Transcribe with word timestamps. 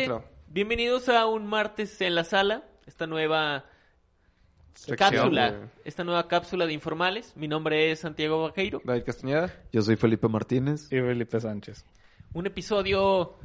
gente, 0.00 0.24
bienvenidos 0.48 1.08
a 1.08 1.26
un 1.26 1.46
martes 1.46 2.00
en 2.00 2.14
la 2.14 2.24
sala, 2.24 2.64
esta 2.86 3.06
nueva 3.06 3.64
Sección, 4.74 4.96
cápsula, 4.96 5.50
güey. 5.50 5.68
esta 5.84 6.04
nueva 6.04 6.28
cápsula 6.28 6.66
de 6.66 6.72
informales. 6.72 7.36
Mi 7.36 7.46
nombre 7.48 7.90
es 7.92 8.00
Santiago 8.00 8.42
Vaqueiro. 8.42 8.80
David 8.84 9.04
Castañeda. 9.04 9.52
Yo 9.72 9.82
soy 9.82 9.96
Felipe 9.96 10.28
Martínez. 10.28 10.86
Y 10.90 10.96
Felipe 11.00 11.38
Sánchez. 11.40 11.84
Un 12.32 12.46
episodio 12.46 13.38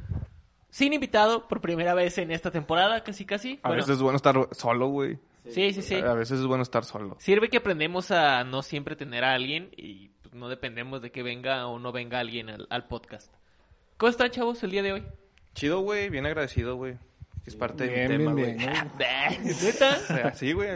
sin 0.70 0.92
invitado 0.94 1.46
por 1.46 1.60
primera 1.60 1.94
vez 1.94 2.16
en 2.18 2.30
esta 2.30 2.50
temporada, 2.50 3.04
casi 3.04 3.24
casi. 3.26 3.60
A 3.62 3.68
Bueno, 3.68 3.82
veces 3.82 3.96
es 3.96 4.02
bueno 4.02 4.16
estar 4.16 4.48
solo, 4.52 4.88
güey. 4.88 5.18
sí, 5.48 5.72
sí, 5.74 5.82
sí. 5.82 5.96
A 5.96 6.14
veces 6.14 6.40
es 6.40 6.46
bueno 6.46 6.62
estar 6.62 6.84
solo. 6.84 7.16
Sirve 7.20 7.50
que 7.50 7.58
aprendemos 7.58 8.10
a 8.10 8.42
no 8.44 8.62
siempre 8.62 8.96
tener 8.96 9.22
a 9.24 9.34
alguien 9.34 9.70
y 9.76 10.08
pues, 10.22 10.34
no 10.34 10.48
dependemos 10.48 11.02
de 11.02 11.10
que 11.12 11.22
venga 11.22 11.66
o 11.68 11.78
no 11.78 11.92
venga 11.92 12.18
alguien 12.20 12.48
al, 12.48 12.66
al 12.70 12.86
podcast. 12.88 13.32
¿Cómo 13.98 14.08
están, 14.10 14.30
chavos, 14.30 14.62
el 14.62 14.70
día 14.70 14.82
de 14.82 14.92
hoy? 14.94 15.04
Chido, 15.58 15.80
güey. 15.80 16.08
Bien 16.08 16.24
agradecido, 16.24 16.76
güey. 16.76 16.98
Es 17.44 17.56
parte 17.56 17.88
Bien, 17.88 18.06
del 18.06 18.18
tema, 18.18 18.32
bien, 18.32 18.58
güey. 18.58 19.54
¿Neta? 19.64 20.32
Sí, 20.32 20.52
güey. 20.52 20.70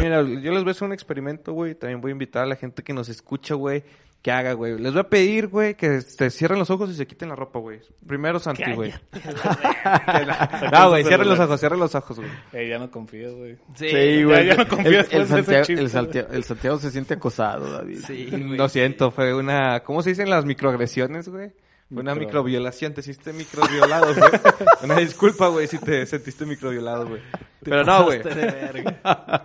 Mira, 0.00 0.22
yo 0.22 0.52
les 0.52 0.62
voy 0.62 0.68
a 0.68 0.70
hacer 0.70 0.84
un 0.84 0.94
experimento, 0.94 1.52
güey. 1.52 1.74
También 1.74 2.00
voy 2.00 2.08
a 2.08 2.12
invitar 2.12 2.44
a 2.44 2.46
la 2.46 2.56
gente 2.56 2.82
que 2.82 2.94
nos 2.94 3.10
escucha, 3.10 3.56
güey, 3.56 3.84
que 4.22 4.32
haga, 4.32 4.52
güey. 4.54 4.78
Les 4.78 4.92
voy 4.92 5.00
a 5.00 5.08
pedir, 5.08 5.46
güey, 5.48 5.74
que 5.74 6.00
se 6.00 6.28
cierren 6.30 6.58
los 6.58 6.70
ojos 6.70 6.90
y 6.90 6.94
se 6.94 7.06
quiten 7.06 7.28
la 7.28 7.36
ropa, 7.36 7.58
güey. 7.60 7.80
Primero 8.06 8.38
Santi, 8.38 8.72
güey. 8.74 8.92
No, 10.72 10.90
güey, 10.90 11.04
cierren 11.04 11.28
los 11.28 11.38
ojos, 11.38 11.60
cierren 11.60 11.78
los 11.80 11.94
ojos, 11.94 12.18
güey. 12.18 12.30
Eh, 12.52 12.68
ya 12.68 12.78
no 12.78 12.90
confío, 12.90 13.36
güey. 13.36 13.56
Sí, 13.74 13.86
Ya- 13.90 14.42
ya 14.42 14.54
no 14.56 14.68
confío 14.68 14.88
el, 14.90 14.94
el 14.94 15.02
después 15.02 15.18
de 15.18 15.22
ese 15.24 15.34
Santiago, 15.34 15.64
chiste, 15.64 15.72
el, 15.72 15.78
güey. 15.80 15.88
Santiago, 15.90 16.28
el 16.32 16.44
Santiago 16.44 16.78
se 16.78 16.90
siente 16.90 17.14
acosado, 17.14 17.72
David. 17.72 17.98
Sí, 18.06 18.26
güey. 18.30 18.56
Lo 18.56 18.68
siento, 18.68 19.10
fue 19.10 19.34
una... 19.34 19.80
¿Cómo 19.80 20.02
se 20.02 20.10
dicen 20.10 20.30
las 20.30 20.44
microagresiones, 20.44 21.28
güey? 21.28 21.50
Fue 21.90 22.02
una 22.02 22.12
Micro- 22.14 22.26
microviolación, 22.26 22.92
te 22.92 23.00
hiciste 23.00 23.32
microviolado, 23.32 24.14
güey. 24.14 24.30
Una 24.82 24.96
disculpa, 24.96 25.48
güey, 25.48 25.66
si 25.68 25.78
te 25.78 26.04
sentiste 26.04 26.44
microviolado, 26.44 27.08
güey. 27.08 27.22
Pero 27.62 27.82
no, 27.82 28.04
güey. 28.04 28.20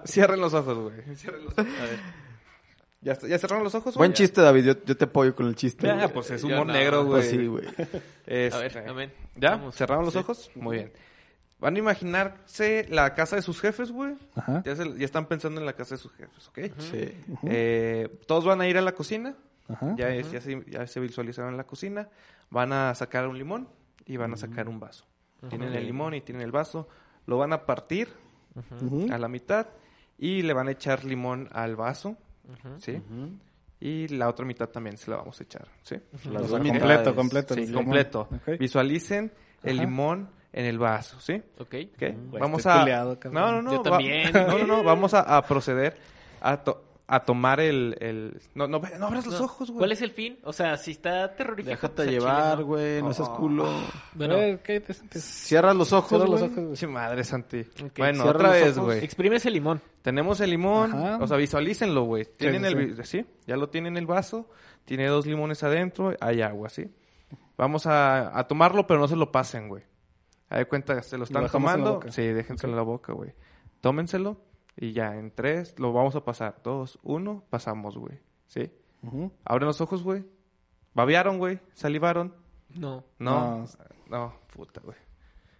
Cierren 0.05 0.41
los 0.41 0.53
ojos, 0.53 0.77
güey. 0.77 1.15
Cierren 1.15 1.45
los 1.45 1.53
ojos. 1.53 1.65
A 1.79 1.83
ver. 1.83 2.22
¿Ya, 3.03 3.13
está- 3.13 3.27
¿Ya 3.27 3.37
cerraron 3.37 3.63
los 3.63 3.75
ojos? 3.75 3.95
Buen 3.95 4.13
chiste, 4.13 4.41
David. 4.41 4.63
Yo, 4.65 4.73
yo 4.85 4.95
te 4.97 5.05
apoyo 5.05 5.35
con 5.35 5.47
el 5.47 5.55
chiste. 5.55 5.85
Ya, 5.87 6.07
pues 6.07 6.31
es 6.31 6.43
humor 6.43 6.65
no. 6.67 6.73
negro, 6.73 7.03
güey. 7.05 7.19
Pues 7.21 7.29
sí, 7.29 7.45
güey. 7.47 7.65
Este, 8.25 8.55
A 8.55 8.59
ver, 8.59 8.77
amén. 8.89 9.13
¿Ya? 9.35 9.51
Vamos. 9.51 9.75
¿Cerraron 9.75 10.05
los 10.05 10.13
Sí. 10.13 10.19
ojos? 10.19 10.51
Muy 10.55 10.77
bien. 10.77 10.93
Van 11.59 11.75
a 11.75 11.79
imaginarse 11.79 12.85
la 12.89 13.13
casa 13.13 13.35
de 13.35 13.41
sus 13.41 13.59
jefes, 13.61 13.91
güey. 13.91 14.15
Ajá. 14.35 14.61
Ya, 14.65 14.75
se- 14.75 14.97
ya 14.97 15.05
están 15.05 15.27
pensando 15.27 15.59
en 15.59 15.65
la 15.65 15.73
casa 15.73 15.95
de 15.95 16.01
sus 16.01 16.11
jefes, 16.13 16.47
¿ok? 16.49 16.59
Sí. 16.79 17.11
Eh, 17.47 18.09
todos 18.27 18.45
van 18.45 18.61
a 18.61 18.67
ir 18.67 18.77
a 18.77 18.81
la 18.81 18.93
cocina. 18.93 19.35
Ajá. 19.69 19.95
Ya, 19.97 20.09
es- 20.09 20.31
ya, 20.31 20.41
se, 20.41 20.63
ya 20.69 20.85
se 20.87 20.99
visualizaron 20.99 21.51
en 21.51 21.57
la 21.57 21.63
cocina. 21.65 22.09
Van 22.49 22.73
a 22.73 22.93
sacar 22.95 23.27
un 23.27 23.37
limón 23.37 23.69
y 24.05 24.17
van 24.17 24.33
a 24.33 24.37
sacar 24.37 24.67
un 24.69 24.79
vaso. 24.79 25.05
Tienen 25.49 25.73
el 25.73 25.85
limón 25.85 26.13
y 26.13 26.21
tienen 26.21 26.41
el 26.43 26.51
vaso. 26.51 26.87
Lo 27.25 27.37
van 27.37 27.51
a 27.53 27.65
partir 27.65 28.09
a 29.11 29.17
la 29.17 29.27
mitad 29.27 29.67
y 30.17 30.41
le 30.41 30.53
van 30.53 30.67
a 30.67 30.71
echar 30.71 31.03
limón 31.05 31.49
al 31.51 31.75
vaso. 31.75 32.17
¿Sí? 32.79 33.01
Y 33.79 34.07
la 34.09 34.29
otra 34.29 34.45
mitad 34.45 34.69
también 34.69 34.97
se 34.97 35.11
la 35.11 35.17
vamos 35.17 35.39
a 35.39 35.43
echar. 35.43 35.67
¿Sí? 35.81 35.95
Las 36.31 36.49
dos 36.49 36.59
completo, 36.61 37.15
completo. 37.15 37.53
Sí, 37.55 37.71
completo. 37.71 38.27
Ok. 38.31 38.57
Visualicen 38.59 39.31
el 39.63 39.77
limón 39.77 40.29
en 40.53 40.65
el 40.65 40.77
vaso. 40.79 41.19
¿Sí? 41.19 41.33
Ok. 41.59 41.75
¿Ok? 41.93 41.99
Güey, 41.99 42.41
vamos 42.41 42.65
a... 42.65 42.79
culeado, 42.81 43.17
no, 43.31 43.51
no, 43.51 43.61
no. 43.61 43.71
Yo 43.71 43.77
va- 43.83 43.83
también, 43.83 44.31
No, 44.33 44.57
no, 44.59 44.65
no. 44.67 44.83
Vamos 44.83 45.13
a, 45.13 45.21
a 45.21 45.41
proceder 45.41 45.97
a, 46.41 46.57
to- 46.63 46.83
a 47.05 47.25
tomar 47.25 47.59
el... 47.59 47.97
el... 47.99 48.41
No, 48.55 48.67
no, 48.67 48.79
no 48.99 49.07
abras 49.07 49.25
los 49.25 49.37
No. 49.39 49.45
ojos, 49.45 49.69
güey. 49.69 49.79
¿Cuál 49.79 49.91
es 49.91 50.01
el 50.01 50.11
fin? 50.11 50.39
O 50.43 50.53
sea, 50.53 50.77
si 50.77 50.91
está 50.91 51.35
terrorífico. 51.35 51.69
Déjate 51.71 51.95
pues, 51.95 52.09
llevar, 52.09 52.51
chile, 52.53 52.61
¿no? 52.61 52.65
güey. 52.65 53.01
No 53.03 53.13
seas 53.13 53.29
Oh. 53.29 53.35
culo. 53.35 53.69
Bueno, 54.13 54.35
Eh, 54.37 54.59
¿qué 54.63 54.79
te 54.79 54.93
sientes? 54.93 55.23
Cierra 55.23 55.73
los 55.73 55.91
ojos, 55.91 56.09
Cierra 56.09 56.25
los 56.25 56.39
güey. 56.39 56.51
ojos, 56.51 56.63
güey. 56.63 56.75
Sí, 56.77 56.87
madre, 56.87 57.23
Santi. 57.23 57.59
Ok. 57.83 57.97
Bueno, 57.97 58.23
Cierra 58.23 58.31
otra 58.37 58.49
vez, 58.51 58.77
güey. 58.77 59.03
exprime 59.03 59.35
ese 59.35 59.51
limón. 59.51 59.81
Tenemos 60.01 60.39
el 60.39 60.49
limón, 60.51 60.93
Ajá. 60.93 61.17
o 61.21 61.27
sea, 61.27 61.37
visualícenlo, 61.37 62.03
güey. 62.03 62.25
Tienen 62.37 62.63
sí, 62.65 62.71
el, 62.71 63.05
sí, 63.05 63.25
ya 63.47 63.57
lo 63.57 63.69
tienen 63.69 63.97
el 63.97 64.05
vaso, 64.05 64.49
tiene 64.85 65.07
dos 65.07 65.25
limones 65.25 65.61
adentro, 65.63 66.13
hay 66.19 66.41
agua, 66.41 66.69
¿sí? 66.69 66.89
Vamos 67.57 67.85
a, 67.85 68.37
a 68.37 68.47
tomarlo, 68.47 68.87
pero 68.87 68.99
no 68.99 69.07
se 69.07 69.15
lo 69.15 69.31
pasen, 69.31 69.67
güey. 69.69 69.83
A 70.49 70.57
de 70.57 70.65
cuenta, 70.65 71.01
se 71.03 71.17
lo 71.17 71.23
están 71.25 71.41
en 71.41 71.45
la 71.47 71.51
tomando. 71.51 71.99
Sí, 72.09 72.21
déjenselo 72.21 72.73
en 72.73 72.77
la 72.77 72.83
boca, 72.83 73.11
güey. 73.13 73.33
Tómenselo 73.81 74.37
y 74.75 74.93
ya, 74.93 75.15
en 75.17 75.31
tres, 75.31 75.77
lo 75.77 75.93
vamos 75.93 76.15
a 76.15 76.23
pasar. 76.23 76.61
Dos, 76.63 76.99
uno, 77.03 77.43
pasamos, 77.49 77.97
güey. 77.97 78.19
¿Sí? 78.47 78.71
Abren 79.45 79.67
los 79.67 79.81
ojos, 79.81 80.03
güey. 80.03 80.23
Babearon, 80.93 81.37
güey. 81.37 81.59
Salivaron. 81.73 82.33
No. 82.75 83.03
No. 83.19 83.59
No. 83.59 83.65
No, 84.09 84.33
puta, 84.53 84.81
güey. 84.83 84.97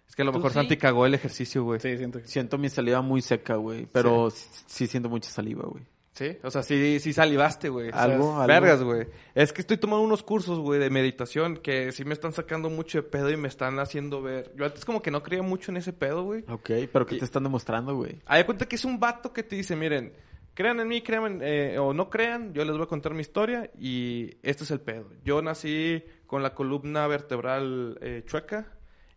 Es 0.06 0.14
que 0.14 0.22
a 0.22 0.24
lo 0.24 0.32
¿Tú 0.32 0.38
mejor 0.38 0.52
sí? 0.52 0.54
Santi 0.54 0.76
cagó 0.76 1.06
el 1.06 1.14
ejercicio, 1.14 1.64
güey. 1.64 1.80
Sí, 1.80 1.96
siento 1.96 2.20
que 2.20 2.26
sí. 2.26 2.32
Siento 2.32 2.58
mi 2.58 2.68
saliva 2.68 3.02
muy 3.02 3.20
seca, 3.20 3.56
güey. 3.56 3.86
Pero 3.86 4.30
sí. 4.30 4.48
sí 4.66 4.86
siento 4.86 5.08
mucha 5.08 5.30
saliva, 5.30 5.64
güey. 5.64 5.84
Sí, 6.14 6.38
o 6.44 6.50
sea, 6.50 6.62
sí, 6.62 7.00
sí 7.00 7.12
salivaste, 7.12 7.68
güey. 7.68 7.90
Algo, 7.92 8.34
algo. 8.36 8.46
Vergas, 8.46 8.82
güey. 8.84 9.08
Es 9.34 9.52
que 9.52 9.60
estoy 9.62 9.78
tomando 9.78 10.04
unos 10.04 10.22
cursos, 10.22 10.60
güey, 10.60 10.78
de 10.78 10.88
meditación 10.88 11.56
que 11.56 11.90
sí 11.90 12.04
me 12.04 12.14
están 12.14 12.32
sacando 12.32 12.70
mucho 12.70 12.98
de 12.98 13.02
pedo 13.02 13.30
y 13.32 13.36
me 13.36 13.48
están 13.48 13.80
haciendo 13.80 14.22
ver. 14.22 14.52
Yo 14.56 14.64
antes 14.64 14.84
como 14.84 15.02
que 15.02 15.10
no 15.10 15.24
creía 15.24 15.42
mucho 15.42 15.72
en 15.72 15.76
ese 15.78 15.92
pedo, 15.92 16.22
güey. 16.22 16.44
Ok, 16.48 16.70
pero 16.92 17.04
¿qué 17.04 17.16
Y- 17.16 17.18
te 17.18 17.24
están 17.24 17.42
demostrando, 17.42 17.96
güey? 17.96 18.20
Hay 18.26 18.38
de 18.42 18.46
cuenta 18.46 18.66
que 18.66 18.76
es 18.76 18.84
un 18.84 19.00
vato 19.00 19.32
que 19.32 19.42
te 19.42 19.56
dice, 19.56 19.74
miren, 19.74 20.12
crean 20.54 20.78
en 20.78 20.86
mí, 20.86 21.02
crean 21.02 21.24
en- 21.26 21.40
eh, 21.42 21.78
o 21.80 21.92
no 21.92 22.08
crean, 22.10 22.54
yo 22.54 22.64
les 22.64 22.74
voy 22.76 22.84
a 22.84 22.88
contar 22.88 23.12
mi 23.12 23.20
historia 23.22 23.72
y 23.76 24.36
este 24.44 24.62
es 24.62 24.70
el 24.70 24.80
pedo. 24.80 25.10
Yo 25.24 25.42
nací 25.42 26.04
con 26.28 26.44
la 26.44 26.54
columna 26.54 27.08
vertebral 27.08 27.98
eh, 28.00 28.22
chueca 28.24 28.68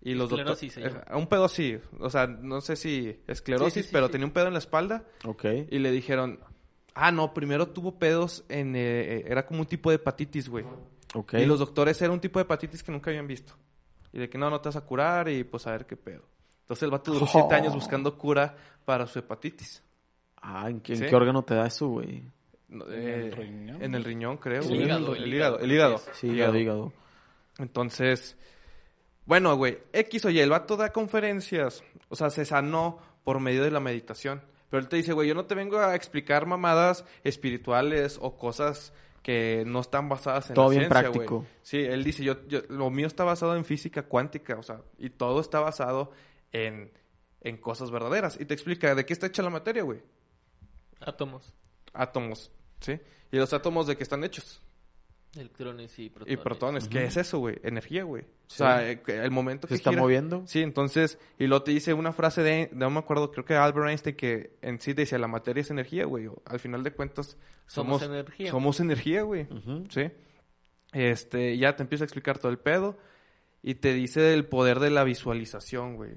y 0.02 0.16
los 0.16 0.30
doctores... 0.32 0.64
Esclerosis 0.64 0.94
llama. 0.94 1.04
eh, 1.12 1.16
un 1.16 1.28
pedo 1.28 1.46
así, 1.46 1.78
o 2.00 2.10
sea, 2.10 2.26
no 2.26 2.60
sé 2.62 2.76
si 2.76 3.20
esclerosis, 3.28 3.74
Sí, 3.74 3.80
sí, 3.82 3.88
sí, 3.88 3.94
pero 3.94 4.08
sí. 4.08 4.14
tenía 4.14 4.26
un 4.26 4.34
pedo 4.34 4.48
en 4.48 4.54
la 4.54 4.60
espalda 4.60 5.04
Ok. 5.26 5.46
y 5.70 5.78
le 5.80 5.92
dijeron, 5.92 6.40
ah, 6.98 7.12
no, 7.12 7.34
primero 7.34 7.68
tuvo 7.70 7.98
pedos 7.98 8.44
en... 8.50 8.76
eh, 8.76 8.80
eh, 9.20 9.26
era 9.28 9.46
como 9.46 9.62
un 9.62 9.66
tipo 9.68 9.90
de 9.90 9.96
hepatitis, 9.98 10.50
güey. 10.50 10.66
Ok. 11.14 11.36
Y 11.36 11.46
los 11.46 11.60
doctores 11.60 12.02
era 12.02 12.12
un 12.12 12.20
tipo 12.20 12.40
de 12.40 12.44
hepatitis 12.44 12.84
que 12.84 12.92
nunca 12.92 13.10
habían 13.10 13.28
visto. 13.28 13.54
Y 14.12 14.20
de 14.20 14.30
que 14.30 14.38
no, 14.38 14.50
no 14.50 14.60
te 14.62 14.70
vas 14.70 14.76
a 14.76 14.82
curar 14.82 15.30
y 15.30 15.44
pues 15.44 15.68
a 15.68 15.72
ver 15.72 15.86
qué 15.86 15.96
pedo. 15.96 16.24
Entonces 16.62 16.84
el 16.84 16.92
vato 16.92 17.14
duró 17.14 17.26
siete 17.32 17.56
años 17.56 17.74
buscando 17.74 18.18
cura 18.18 18.56
para 18.84 19.08
su 19.08 19.20
hepatitis. 19.20 19.84
Ah, 20.42 20.70
¿en 20.70 20.82
qué, 20.82 20.94
en 20.94 21.00
¿Sí? 21.00 21.06
qué 21.06 21.16
órgano 21.16 21.44
te 21.44 21.56
da 21.56 21.68
eso, 21.68 21.88
güey? 21.88 22.24
No, 22.70 22.86
¿En 22.86 22.94
eh, 22.94 23.26
el 23.28 23.32
riñón? 23.32 23.84
En 23.84 23.96
el 23.96 24.04
riñón, 24.04 24.38
creo. 24.38 24.62
El 24.62 24.82
hígado, 24.82 25.16
El, 25.16 25.24
el 25.24 25.34
hígado. 25.34 25.60
El 25.60 25.72
hígado. 25.72 25.98
Sí, 26.14 26.28
Hígado. 26.28 26.58
hígado, 26.58 26.58
hígado. 26.58 26.94
Entonces, 27.60 28.38
bueno, 29.26 29.56
güey, 29.56 29.80
X 29.94 30.26
oye, 30.26 30.44
el 30.44 30.50
vato 30.50 30.78
da 30.78 30.92
conferencias, 30.92 31.84
o 32.10 32.16
sea, 32.16 32.30
se 32.30 32.46
sanó 32.46 33.00
por 33.24 33.40
medio 33.40 33.64
de 33.64 33.72
la 33.72 33.80
meditación. 33.80 34.42
Pero 34.70 34.82
él 34.82 34.90
te 34.90 34.98
dice, 34.98 35.14
güey, 35.14 35.28
yo 35.28 35.36
no 35.36 35.46
te 35.46 35.56
vengo 35.56 35.80
a 35.80 35.96
explicar 35.96 36.46
mamadas 36.46 37.06
espirituales 37.24 38.18
o 38.22 38.38
cosas 38.38 38.94
que 39.24 39.64
no 39.66 39.80
están 39.82 40.10
basadas 40.10 40.50
en 40.50 40.56
Todo 40.56 40.66
la 40.66 40.72
bien 40.72 40.82
ciencia, 40.84 41.02
práctico. 41.12 41.36
güey. 41.40 41.48
Sí, 41.62 41.78
él 41.80 42.04
dice, 42.04 42.24
yo, 42.24 42.48
yo, 42.48 42.62
lo 42.70 42.90
mío 42.90 43.08
está 43.08 43.24
basado 43.24 43.56
en 43.56 43.66
física 43.66 44.04
cuántica, 44.04 44.56
o 44.58 44.64
sea, 44.64 44.82
y 44.98 45.10
todo 45.10 45.42
está 45.42 45.60
basado 45.60 46.12
en, 46.52 46.92
en 47.42 47.58
cosas 47.58 47.92
verdaderas. 47.92 48.40
Y 48.40 48.46
te 48.46 48.54
explica 48.54 48.96
de 48.96 49.06
qué 49.06 49.14
está 49.14 49.28
hecha 49.28 49.42
la 49.44 49.50
materia, 49.50 49.84
güey. 49.84 50.02
Átomos, 51.02 51.54
Átomos, 51.94 52.52
¿sí? 52.80 53.00
Y 53.32 53.38
los 53.38 53.54
átomos 53.54 53.88
de 53.88 53.98
qué 53.98 54.04
están 54.04 54.24
hechos. 54.24 54.62
Electrones 55.36 55.98
y 56.00 56.10
protones. 56.10 56.34
Y 56.34 56.38
protones, 56.44 56.88
¿qué 56.88 57.04
es 57.06 57.18
eso, 57.18 57.40
güey? 57.40 57.58
Energía, 57.64 58.04
güey. 58.04 58.24
Sí. 58.48 58.64
O 58.64 58.66
sea, 58.66 58.90
eh, 58.90 59.02
el 59.08 59.32
momento 59.32 59.68
¿Se 59.68 59.74
que 59.74 59.76
está 59.76 59.92
gira- 59.92 60.02
moviendo? 60.02 60.44
Sí, 60.48 60.62
entonces, 60.62 61.20
y 61.38 61.48
luego 61.48 61.64
te 61.64 61.72
dice 61.72 61.94
una 61.94 62.12
frase 62.14 62.42
de, 62.42 62.70
no 62.74 62.90
me 62.90 63.00
acuerdo, 63.00 63.32
creo 63.32 63.46
que 63.46 63.56
Albert 63.56 63.90
Einstein, 63.90 64.16
que 64.16 64.58
en 64.62 64.80
sí 64.80 64.94
decía, 64.94 65.18
la 65.20 65.28
materia 65.28 65.62
es 65.62 65.70
energía, 65.70 66.06
güey. 66.06 66.30
Al 66.46 66.60
final 66.60 66.84
de 66.84 66.92
cuentas, 66.92 67.38
Somos 67.68 68.02
somos, 68.02 68.04
energía. 68.04 68.52
Somos 68.52 68.80
energía, 68.80 69.22
güey. 69.24 69.48
Sí. 69.90 70.10
Este, 70.94 71.58
ya 71.58 71.76
te 71.76 71.84
empieza 71.84 72.04
a 72.04 72.08
explicar 72.08 72.40
todo 72.40 72.52
el 72.52 72.60
pedo 72.60 72.98
y 73.62 73.76
te 73.76 73.94
dice 73.94 74.34
el 74.34 74.46
poder 74.46 74.80
de 74.80 74.90
la 74.90 75.04
visualización, 75.04 75.96
güey. 75.96 76.14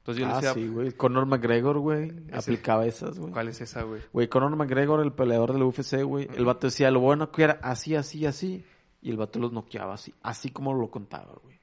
Entonces 0.00 0.20
yo 0.22 0.26
le 0.26 0.32
Ah, 0.32 0.36
decía, 0.36 0.54
sí, 0.54 0.66
güey. 0.68 0.92
Conor 0.92 1.26
McGregor, 1.26 1.78
güey, 1.78 2.10
Ese- 2.28 2.36
aplicaba 2.36 2.86
esas, 2.86 3.18
güey. 3.18 3.32
¿cuál 3.32 3.48
es 3.48 3.60
esa, 3.60 3.82
güey? 3.82 4.00
Güey, 4.12 4.28
Conor 4.28 4.56
McGregor, 4.56 5.00
el 5.00 5.12
peleador 5.12 5.52
del 5.52 5.62
UFC, 5.62 6.02
güey, 6.02 6.28
el 6.34 6.44
vato 6.44 6.66
decía, 6.66 6.90
lo 6.90 7.00
voy 7.00 7.12
a 7.14 7.16
noquear 7.16 7.60
así, 7.62 7.94
así, 7.94 8.24
así. 8.26 8.64
Y 9.02 9.10
el 9.10 9.16
vato 9.16 9.38
los 9.38 9.52
noqueaba 9.52 9.94
así, 9.94 10.12
así 10.22 10.50
como 10.50 10.74
lo 10.74 10.90
contaba, 10.90 11.34
güey. 11.42 11.58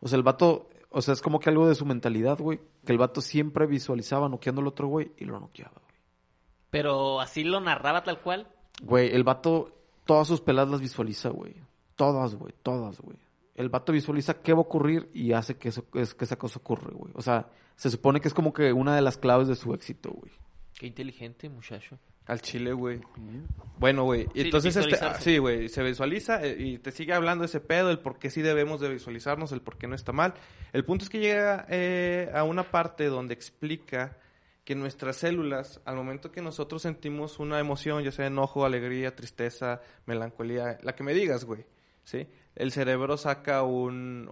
O 0.00 0.08
sea, 0.08 0.16
el 0.16 0.22
vato, 0.22 0.68
o 0.90 1.00
sea, 1.02 1.14
es 1.14 1.22
como 1.22 1.38
que 1.40 1.48
algo 1.50 1.68
de 1.68 1.74
su 1.74 1.86
mentalidad, 1.86 2.38
güey. 2.38 2.60
Que 2.84 2.92
el 2.92 2.98
vato 2.98 3.20
siempre 3.20 3.66
visualizaba 3.66 4.28
noqueando 4.28 4.60
al 4.60 4.66
otro 4.68 4.86
güey 4.88 5.12
y 5.16 5.24
lo 5.24 5.38
noqueaba, 5.40 5.72
güey. 5.74 5.94
Pero 6.70 7.20
así 7.20 7.44
lo 7.44 7.60
narraba 7.60 8.02
tal 8.02 8.20
cual. 8.20 8.48
Güey, 8.82 9.14
el 9.14 9.22
vato, 9.24 9.70
todas 10.04 10.26
sus 10.26 10.40
peladas 10.40 10.70
las 10.72 10.80
visualiza, 10.80 11.28
güey. 11.30 11.54
Todas, 11.96 12.34
güey, 12.34 12.52
todas, 12.62 13.00
güey. 13.00 13.16
El 13.54 13.68
vato 13.68 13.92
visualiza 13.92 14.40
qué 14.42 14.52
va 14.52 14.58
a 14.58 14.62
ocurrir 14.62 15.10
y 15.14 15.32
hace 15.32 15.56
que, 15.56 15.68
eso, 15.68 15.84
es- 15.94 16.14
que 16.14 16.24
esa 16.24 16.36
cosa 16.36 16.58
ocurra, 16.58 16.90
güey. 16.92 17.12
O 17.14 17.22
sea, 17.22 17.48
se 17.76 17.90
supone 17.90 18.20
que 18.20 18.28
es 18.28 18.34
como 18.34 18.52
que 18.52 18.72
una 18.72 18.94
de 18.96 19.02
las 19.02 19.16
claves 19.18 19.48
de 19.48 19.54
su 19.54 19.72
éxito, 19.74 20.10
güey. 20.10 20.32
Qué 20.78 20.86
inteligente, 20.88 21.48
muchacho. 21.48 21.98
Al 22.26 22.40
chile, 22.40 22.72
güey. 22.72 23.00
Bueno, 23.78 24.04
güey. 24.04 24.24
Sí, 24.34 24.40
entonces, 24.42 24.74
este, 24.76 24.96
ah, 25.04 25.14
sí, 25.20 25.38
güey, 25.38 25.68
se 25.68 25.82
visualiza 25.82 26.42
eh, 26.44 26.56
y 26.58 26.78
te 26.78 26.90
sigue 26.90 27.12
hablando 27.12 27.44
ese 27.44 27.60
pedo, 27.60 27.90
el 27.90 27.98
por 27.98 28.18
qué 28.18 28.30
sí 28.30 28.40
debemos 28.42 28.80
de 28.80 28.88
visualizarnos, 28.88 29.52
el 29.52 29.60
por 29.60 29.76
qué 29.76 29.86
no 29.86 29.94
está 29.94 30.12
mal. 30.12 30.34
El 30.72 30.84
punto 30.84 31.04
es 31.04 31.10
que 31.10 31.20
llega 31.20 31.66
eh, 31.68 32.30
a 32.34 32.42
una 32.44 32.70
parte 32.70 33.06
donde 33.06 33.34
explica 33.34 34.16
que 34.64 34.74
nuestras 34.74 35.16
células, 35.16 35.80
al 35.84 35.96
momento 35.96 36.32
que 36.32 36.40
nosotros 36.40 36.80
sentimos 36.82 37.38
una 37.38 37.60
emoción, 37.60 38.02
ya 38.02 38.10
sea 38.10 38.26
enojo, 38.26 38.64
alegría, 38.64 39.14
tristeza, 39.14 39.82
melancolía, 40.06 40.78
la 40.82 40.94
que 40.94 41.02
me 41.04 41.12
digas, 41.12 41.44
güey, 41.44 41.66
¿sí? 42.04 42.26
El 42.54 42.72
cerebro 42.72 43.16
saca 43.16 43.62
un, 43.62 44.30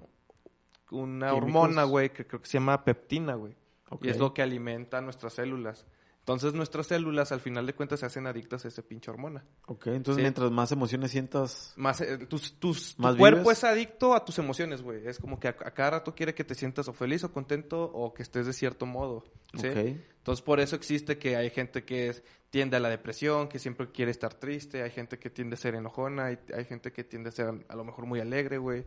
una 0.90 1.30
Químicos. 1.30 1.36
hormona, 1.36 1.84
güey, 1.84 2.10
que 2.12 2.26
creo 2.26 2.40
que 2.40 2.48
se 2.48 2.54
llama 2.54 2.84
peptina, 2.84 3.34
güey. 3.34 3.54
Y 4.00 4.08
es 4.08 4.18
lo 4.18 4.32
que 4.32 4.42
alimenta 4.42 5.00
nuestras 5.00 5.34
células. 5.34 5.86
Entonces 6.22 6.54
nuestras 6.54 6.86
células 6.86 7.32
al 7.32 7.40
final 7.40 7.66
de 7.66 7.74
cuentas 7.74 7.98
se 7.98 8.06
hacen 8.06 8.28
adictas 8.28 8.64
a 8.64 8.68
esa 8.68 8.82
pinche 8.82 9.10
hormona. 9.10 9.44
Ok, 9.66 9.88
entonces 9.88 10.16
Sí. 10.18 10.22
mientras 10.22 10.52
más 10.52 10.70
emociones 10.70 11.10
sientas... 11.10 11.72
Más, 11.74 12.00
eh, 12.00 12.16
tus, 12.28 12.60
tus, 12.60 12.94
tu 12.94 13.02
¿Más 13.02 13.16
cuerpo 13.16 13.40
vives? 13.40 13.58
es 13.58 13.64
adicto 13.64 14.14
a 14.14 14.24
tus 14.24 14.38
emociones, 14.38 14.82
güey. 14.82 15.04
Es 15.04 15.18
como 15.18 15.40
que 15.40 15.48
a, 15.48 15.50
a 15.50 15.74
cada 15.74 15.90
rato 15.90 16.14
quiere 16.14 16.32
que 16.32 16.44
te 16.44 16.54
sientas 16.54 16.86
o 16.86 16.92
feliz 16.92 17.24
o 17.24 17.32
contento 17.32 17.82
o 17.82 18.14
que 18.14 18.22
estés 18.22 18.46
de 18.46 18.52
cierto 18.52 18.86
modo. 18.86 19.24
¿sí? 19.60 19.66
Ok. 19.66 19.76
Entonces 20.18 20.42
por 20.44 20.60
eso 20.60 20.76
existe 20.76 21.18
que 21.18 21.34
hay 21.34 21.50
gente 21.50 21.84
que 21.84 22.10
es, 22.10 22.22
tiende 22.50 22.76
a 22.76 22.80
la 22.80 22.88
depresión, 22.88 23.48
que 23.48 23.58
siempre 23.58 23.90
quiere 23.90 24.12
estar 24.12 24.32
triste, 24.34 24.84
hay 24.84 24.90
gente 24.90 25.18
que 25.18 25.28
tiende 25.28 25.54
a 25.54 25.58
ser 25.58 25.74
enojona, 25.74 26.26
hay, 26.26 26.38
hay 26.56 26.64
gente 26.66 26.92
que 26.92 27.02
tiende 27.02 27.30
a 27.30 27.32
ser 27.32 27.52
a 27.68 27.74
lo 27.74 27.82
mejor 27.82 28.06
muy 28.06 28.20
alegre, 28.20 28.58
güey. 28.58 28.84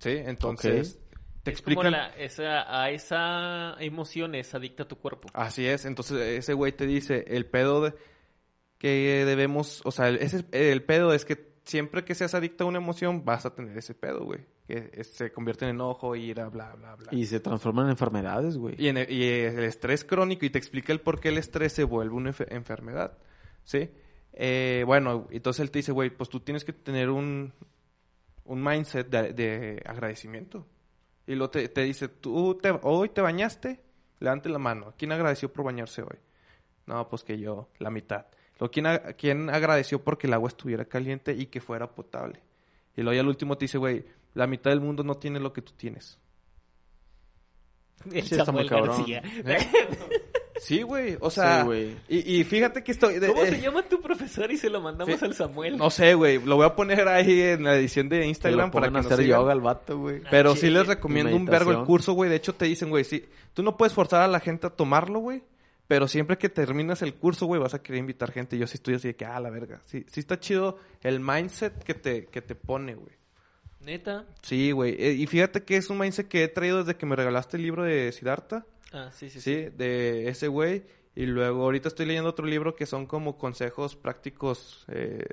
¿Sí? 0.00 0.10
Entonces 0.10 0.98
te 1.42 1.50
Es 1.52 1.62
como 1.62 1.82
explican... 1.82 1.92
la- 1.92 2.08
esa, 2.16 2.82
a 2.82 2.90
esa 2.90 3.74
emoción 3.80 4.34
es 4.34 4.54
adicta 4.54 4.84
a 4.84 4.88
tu 4.88 4.96
cuerpo. 4.96 5.28
Así 5.34 5.66
es, 5.66 5.84
entonces 5.84 6.18
ese 6.20 6.54
güey 6.54 6.72
te 6.72 6.86
dice, 6.86 7.24
el 7.28 7.46
pedo 7.46 7.82
de- 7.82 7.94
que 8.78 9.24
debemos, 9.24 9.80
o 9.84 9.90
sea, 9.92 10.08
el, 10.08 10.16
ese, 10.16 10.44
el 10.52 10.82
pedo 10.84 11.12
es 11.12 11.24
que 11.24 11.52
siempre 11.64 12.04
que 12.04 12.14
seas 12.16 12.34
adicto 12.34 12.64
a 12.64 12.66
una 12.66 12.78
emoción 12.78 13.24
vas 13.24 13.46
a 13.46 13.54
tener 13.54 13.78
ese 13.78 13.94
pedo, 13.94 14.24
güey, 14.24 14.40
que 14.66 14.90
es- 14.94 15.12
se 15.12 15.30
convierte 15.32 15.64
en 15.64 15.70
enojo, 15.72 16.16
ira, 16.16 16.48
bla, 16.48 16.72
bla, 16.74 16.96
bla. 16.96 17.08
Y 17.12 17.26
se 17.26 17.38
transforman 17.40 17.84
en 17.86 17.90
enfermedades, 17.92 18.56
güey. 18.58 18.74
Y, 18.78 18.88
en 18.88 18.96
el, 18.98 19.10
y 19.10 19.22
el 19.24 19.60
estrés 19.64 20.04
crónico, 20.04 20.44
y 20.46 20.50
te 20.50 20.58
explica 20.58 20.92
el 20.92 21.00
por 21.00 21.20
qué 21.20 21.28
el 21.28 21.38
estrés 21.38 21.72
se 21.72 21.84
vuelve 21.84 22.14
una 22.14 22.30
enfe- 22.32 22.46
enfermedad, 22.50 23.16
¿sí? 23.64 23.90
Eh, 24.32 24.82
bueno, 24.86 25.28
entonces 25.30 25.60
él 25.60 25.70
te 25.70 25.78
dice, 25.80 25.92
güey, 25.92 26.10
pues 26.10 26.28
tú 26.30 26.40
tienes 26.40 26.64
que 26.64 26.72
tener 26.72 27.10
un, 27.10 27.52
un 28.44 28.64
mindset 28.64 29.08
de, 29.08 29.32
de 29.32 29.82
agradecimiento. 29.86 30.66
Y 31.26 31.34
luego 31.34 31.50
te, 31.50 31.68
te 31.68 31.82
dice, 31.82 32.08
tú 32.08 32.58
te- 32.60 32.78
hoy 32.82 33.08
te 33.10 33.20
bañaste, 33.20 33.80
levante 34.20 34.48
la 34.48 34.58
mano. 34.58 34.94
¿Quién 34.98 35.12
agradeció 35.12 35.52
por 35.52 35.64
bañarse 35.64 36.02
hoy? 36.02 36.18
No, 36.86 37.08
pues 37.08 37.22
que 37.24 37.38
yo, 37.38 37.68
la 37.78 37.90
mitad. 37.90 38.26
Luego, 38.58 38.70
¿quién, 38.72 38.86
a- 38.86 38.98
quién 39.14 39.48
agradeció 39.50 40.02
porque 40.02 40.26
el 40.26 40.32
agua 40.34 40.48
estuviera 40.48 40.84
caliente 40.84 41.32
y 41.32 41.46
que 41.46 41.60
fuera 41.60 41.90
potable? 41.90 42.40
Y 42.96 43.02
luego 43.02 43.14
ya 43.14 43.20
al 43.20 43.28
último 43.28 43.56
te 43.56 43.64
dice, 43.64 43.78
güey, 43.78 44.04
la 44.34 44.46
mitad 44.46 44.70
del 44.70 44.80
mundo 44.80 45.04
no 45.04 45.14
tiene 45.16 45.38
lo 45.40 45.52
que 45.52 45.62
tú 45.62 45.72
tienes. 45.76 46.18
El 48.12 48.22
Sí, 48.26 48.34
está 48.34 48.50
muy 48.50 48.66
Samuel 48.66 48.68
cabrón. 48.68 48.96
García. 49.06 49.22
Sí, 50.62 50.82
güey. 50.82 51.16
O 51.20 51.30
sea, 51.30 51.60
Sí, 51.60 51.64
güey. 51.66 51.96
y, 52.08 52.36
y 52.40 52.44
fíjate 52.44 52.82
que 52.84 52.92
estoy... 52.92 53.18
de- 53.18 53.28
¿Cómo 53.28 53.42
eh, 53.42 53.50
se 53.50 53.60
llama 53.60 53.82
tu 53.82 54.00
profesor 54.00 54.50
y 54.50 54.56
se 54.56 54.70
lo 54.70 54.80
mandamos 54.80 55.18
Sí. 55.18 55.24
al 55.24 55.34
Samuel? 55.34 55.76
No 55.76 55.90
sé, 55.90 56.14
güey. 56.14 56.42
Lo 56.44 56.56
voy 56.56 56.66
a 56.66 56.74
poner 56.76 57.08
ahí 57.08 57.40
en 57.40 57.64
la 57.64 57.74
edición 57.76 58.08
de 58.08 58.20
Que 58.20 58.26
Instagram 58.26 58.66
lo 58.68 58.72
para 58.72 58.86
que 58.86 58.92
nos 58.92 59.06
hacer 59.06 59.18
sigan. 59.24 59.40
yoga 59.40 59.52
al 59.52 59.60
vato, 59.60 59.98
güey. 59.98 60.22
Pero 60.30 60.52
Ah, 60.52 60.56
sí 60.56 60.70
les 60.70 60.86
recomiendo 60.86 61.34
un 61.36 61.44
vergo 61.46 61.70
el 61.72 61.84
curso, 61.84 62.12
güey. 62.12 62.30
De 62.30 62.36
hecho, 62.36 62.54
te 62.54 62.64
dicen, 62.66 62.90
güey, 62.90 63.04
sí, 63.04 63.24
tú 63.54 63.62
no 63.62 63.76
puedes 63.76 63.92
forzar 63.92 64.22
a 64.22 64.28
la 64.28 64.40
gente 64.40 64.66
a 64.66 64.70
tomarlo, 64.70 65.18
güey. 65.18 65.42
Pero 65.88 66.06
siempre 66.08 66.38
que 66.38 66.48
terminas 66.48 67.02
el 67.02 67.14
curso, 67.14 67.44
güey, 67.46 67.60
vas 67.60 67.74
a 67.74 67.82
querer 67.82 67.98
invitar 67.98 68.30
gente. 68.30 68.56
Yo 68.56 68.66
sí 68.66 68.76
estoy 68.76 68.94
así 68.94 69.08
de 69.08 69.16
que, 69.16 69.26
ah, 69.26 69.38
la 69.40 69.50
verga. 69.50 69.80
Sí, 69.84 70.06
sí 70.10 70.20
está 70.20 70.38
chido 70.40 70.78
el 71.02 71.20
mindset 71.20 71.82
que 71.82 71.92
te, 71.94 72.26
que 72.26 72.40
te 72.40 72.54
pone, 72.54 72.94
güey. 72.94 73.12
¿Neta? 73.80 74.24
Sí, 74.42 74.70
güey. 74.70 74.94
Eh, 74.96 75.12
y 75.12 75.26
fíjate 75.26 75.64
que 75.64 75.76
es 75.76 75.90
un 75.90 75.98
mindset 75.98 76.28
que 76.28 76.44
he 76.44 76.48
traído 76.48 76.78
desde 76.84 76.96
que 76.96 77.04
me 77.04 77.16
regalaste 77.16 77.56
el 77.56 77.64
libro 77.64 77.82
de 77.82 78.12
Siddhartha. 78.12 78.64
Ah, 78.92 79.10
sí, 79.12 79.30
sí, 79.30 79.40
Sí, 79.40 79.54
sí. 79.64 79.70
de 79.76 80.28
ese 80.28 80.48
güey. 80.48 80.84
Y 81.14 81.26
luego 81.26 81.64
ahorita 81.64 81.88
estoy 81.88 82.06
leyendo 82.06 82.30
otro 82.30 82.46
libro 82.46 82.74
que 82.74 82.86
son 82.86 83.06
como 83.06 83.36
consejos 83.36 83.96
prácticos 83.96 84.84
eh, 84.88 85.24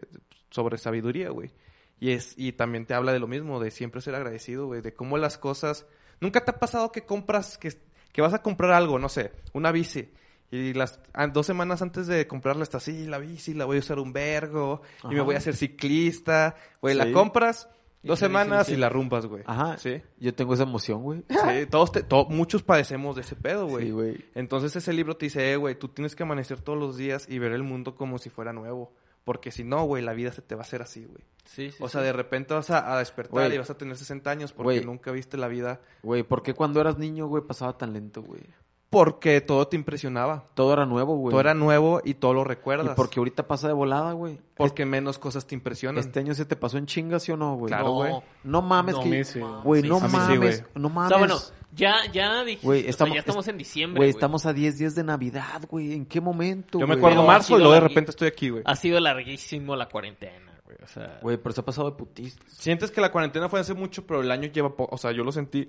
sobre 0.49 0.77
sabiduría, 0.77 1.29
güey. 1.29 1.51
Y 1.99 2.11
es 2.11 2.33
y 2.37 2.51
también 2.53 2.85
te 2.85 2.93
habla 2.93 3.13
de 3.13 3.19
lo 3.19 3.27
mismo, 3.27 3.59
de 3.59 3.71
siempre 3.71 4.01
ser 4.01 4.15
agradecido, 4.15 4.67
güey, 4.67 4.81
de 4.81 4.93
cómo 4.93 5.17
las 5.17 5.37
cosas... 5.37 5.85
¿Nunca 6.21 6.43
te 6.43 6.51
ha 6.51 6.59
pasado 6.59 6.91
que 6.91 7.05
compras, 7.05 7.57
que, 7.57 7.71
que 8.11 8.21
vas 8.21 8.33
a 8.33 8.41
comprar 8.41 8.71
algo, 8.71 8.99
no 8.99 9.07
sé, 9.07 9.31
una 9.53 9.71
bici? 9.71 10.09
Y 10.51 10.73
las 10.73 10.99
ah, 11.13 11.27
dos 11.27 11.45
semanas 11.45 11.81
antes 11.81 12.07
de 12.07 12.27
comprarla 12.27 12.63
estás, 12.63 12.83
sí, 12.83 13.05
la 13.05 13.19
bici, 13.19 13.53
la 13.53 13.63
voy 13.65 13.77
a 13.77 13.79
usar 13.81 13.99
un 13.99 14.11
vergo, 14.11 14.81
y 15.09 15.13
me 15.13 15.21
voy 15.21 15.35
a 15.35 15.37
hacer 15.37 15.55
ciclista. 15.55 16.55
Güey, 16.81 16.95
la 16.95 17.05
Sí. 17.05 17.11
compras 17.13 17.69
Y 17.71 17.78
dos 18.03 18.19
semanas 18.19 18.67
sí. 18.67 18.73
y 18.73 18.77
la 18.77 18.89
rumbas, 18.89 19.25
güey. 19.25 19.43
Ajá. 19.45 19.77
Sí. 19.77 20.01
Yo 20.19 20.33
tengo 20.33 20.53
esa 20.53 20.63
emoción, 20.63 21.01
güey. 21.03 21.23
Sí, 21.29 21.65
todos, 21.69 21.91
te- 21.91 22.03
to- 22.03 22.25
muchos 22.29 22.63
padecemos 22.63 23.15
de 23.15 23.21
ese 23.21 23.35
pedo, 23.35 23.67
güey. 23.67 23.85
Sí, 23.87 23.91
güey. 23.91 24.25
Entonces 24.35 24.75
ese 24.75 24.93
libro 24.93 25.17
te 25.17 25.25
dice, 25.27 25.51
eh, 25.51 25.55
güey, 25.57 25.75
tú 25.75 25.87
tienes 25.89 26.15
que 26.15 26.23
amanecer 26.23 26.61
todos 26.61 26.79
los 26.79 26.97
días 26.97 27.27
y 27.29 27.39
ver 27.39 27.51
el 27.51 27.63
mundo 27.63 27.95
como 27.95 28.17
si 28.17 28.29
fuera 28.29 28.53
nuevo. 28.53 28.93
Porque 29.25 29.51
si 29.51 29.63
no, 29.63 29.83
güey, 29.83 30.01
la 30.03 30.13
vida 30.13 30.31
se 30.31 30.41
te 30.41 30.55
va 30.55 30.61
a 30.61 30.63
hacer 30.63 30.81
así, 30.81 31.05
güey. 31.05 31.23
Sí, 31.45 31.71
sí, 31.71 31.77
O 31.83 31.89
sea, 31.89 32.01
de 32.01 32.13
repente 32.13 32.53
vas 32.53 32.69
a, 32.69 32.93
a 32.95 32.99
despertar 32.99 33.31
Güey. 33.31 33.53
y 33.55 33.57
vas 33.57 33.69
a 33.69 33.77
tener 33.77 33.95
60 33.97 34.29
años 34.31 34.53
porque 34.53 34.75
Güey. 34.75 34.85
nunca 34.85 35.11
viste 35.11 35.35
la 35.37 35.47
vida. 35.47 35.81
Güey, 36.03 36.23
¿por 36.23 36.41
qué 36.41 36.53
cuando 36.53 36.79
eras 36.79 36.97
niño, 36.97 37.27
güey, 37.27 37.43
pasaba 37.43 37.77
tan 37.77 37.93
lento, 37.93 38.21
güey? 38.23 38.41
Porque 38.89 39.39
todo 39.41 39.67
te 39.67 39.75
impresionaba. 39.75 40.45
Todo 40.55 40.73
era 40.73 40.83
nuevo, 40.87 41.15
güey. 41.15 41.29
Todo 41.31 41.39
era 41.41 41.53
nuevo 41.53 42.01
y 42.03 42.15
todo 42.15 42.33
lo 42.33 42.41
Y 42.41 42.45
recuerdas. 42.45 42.95
porque 42.95 43.19
ahorita 43.19 43.47
pasa 43.47 43.67
de 43.67 43.73
volada, 43.73 44.13
güey. 44.13 44.39
Porque 44.55 44.83
menos 44.85 45.19
cosas 45.19 45.45
te 45.45 45.53
impresionan. 45.53 45.99
Este 45.99 46.19
año 46.19 46.33
se 46.33 46.43
te 46.45 46.55
pasó 46.55 46.79
en 46.79 46.87
chingas, 46.87 47.21
¿sí 47.21 47.31
o 47.31 47.37
no, 47.37 47.55
güey? 47.55 47.67
Claro, 47.69 47.91
güey. 47.91 48.13
No 48.43 48.63
mames 48.63 48.95
No, 48.95 49.03
que... 49.03 49.23
sí. 49.25 49.39
Güey, 49.63 49.83
Sí, 49.83 49.87
no 49.89 49.99
sí, 49.99 50.07
sí, 50.07 50.11
mames. 50.11 50.37
güey. 50.39 50.71
no 50.73 50.87
O 50.87 50.91
mames. 50.91 51.09
sea, 51.09 51.17
bueno, 51.19 51.37
ya, 51.75 51.97
ya 52.11 52.43
dije, 52.43 52.65
Güey, 52.65 52.79
o 52.79 52.83
sea, 52.83 52.89
estamos- 52.89 53.13
ya 53.13 53.19
estamos 53.19 53.47
en 53.47 53.57
diciembre, 53.59 53.99
Güey, 53.99 54.07
güey. 54.11 54.17
estamos 54.17 54.45
a 54.47 54.53
10 54.53 54.79
días 54.79 54.95
de 54.95 55.03
Navidad, 55.03 55.61
güey. 55.69 55.93
¿En 55.93 56.07
qué 56.07 56.19
momento, 56.19 56.79
Yo 56.79 56.87
me 56.87 56.95
acuerdo 56.95 57.17
Pero 57.17 57.27
marzo 57.27 57.55
y 57.57 57.59
luego 57.59 57.73
de 57.75 57.79
repente 57.81 58.09
estoy 58.09 58.27
aquí, 58.27 58.49
güey. 58.49 58.63
Ha 58.65 58.75
sido 58.75 58.99
larguísimo 58.99 59.75
la 59.75 59.87
cuarentena, 59.87 60.51
güey. 60.65 60.77
O 60.83 60.87
sea, 60.87 61.19
Güey, 61.21 61.37
pero 61.37 61.53
se 61.53 61.61
ha 61.61 61.65
pasado 61.65 61.91
de 61.91 61.95
putistas. 61.95 62.43
Sientes 62.53 62.89
que 62.89 63.01
la 63.01 63.11
cuarentena 63.11 63.49
fue 63.49 63.59
hace 63.59 63.75
mucho, 63.75 64.07
pero 64.07 64.21
el 64.21 64.31
año 64.31 64.47
lleva 64.47 64.75
poco. 64.75 64.95
O 64.95 64.97
sea, 64.97 65.11
yo 65.11 65.23
lo 65.23 65.31
sentí 65.31 65.67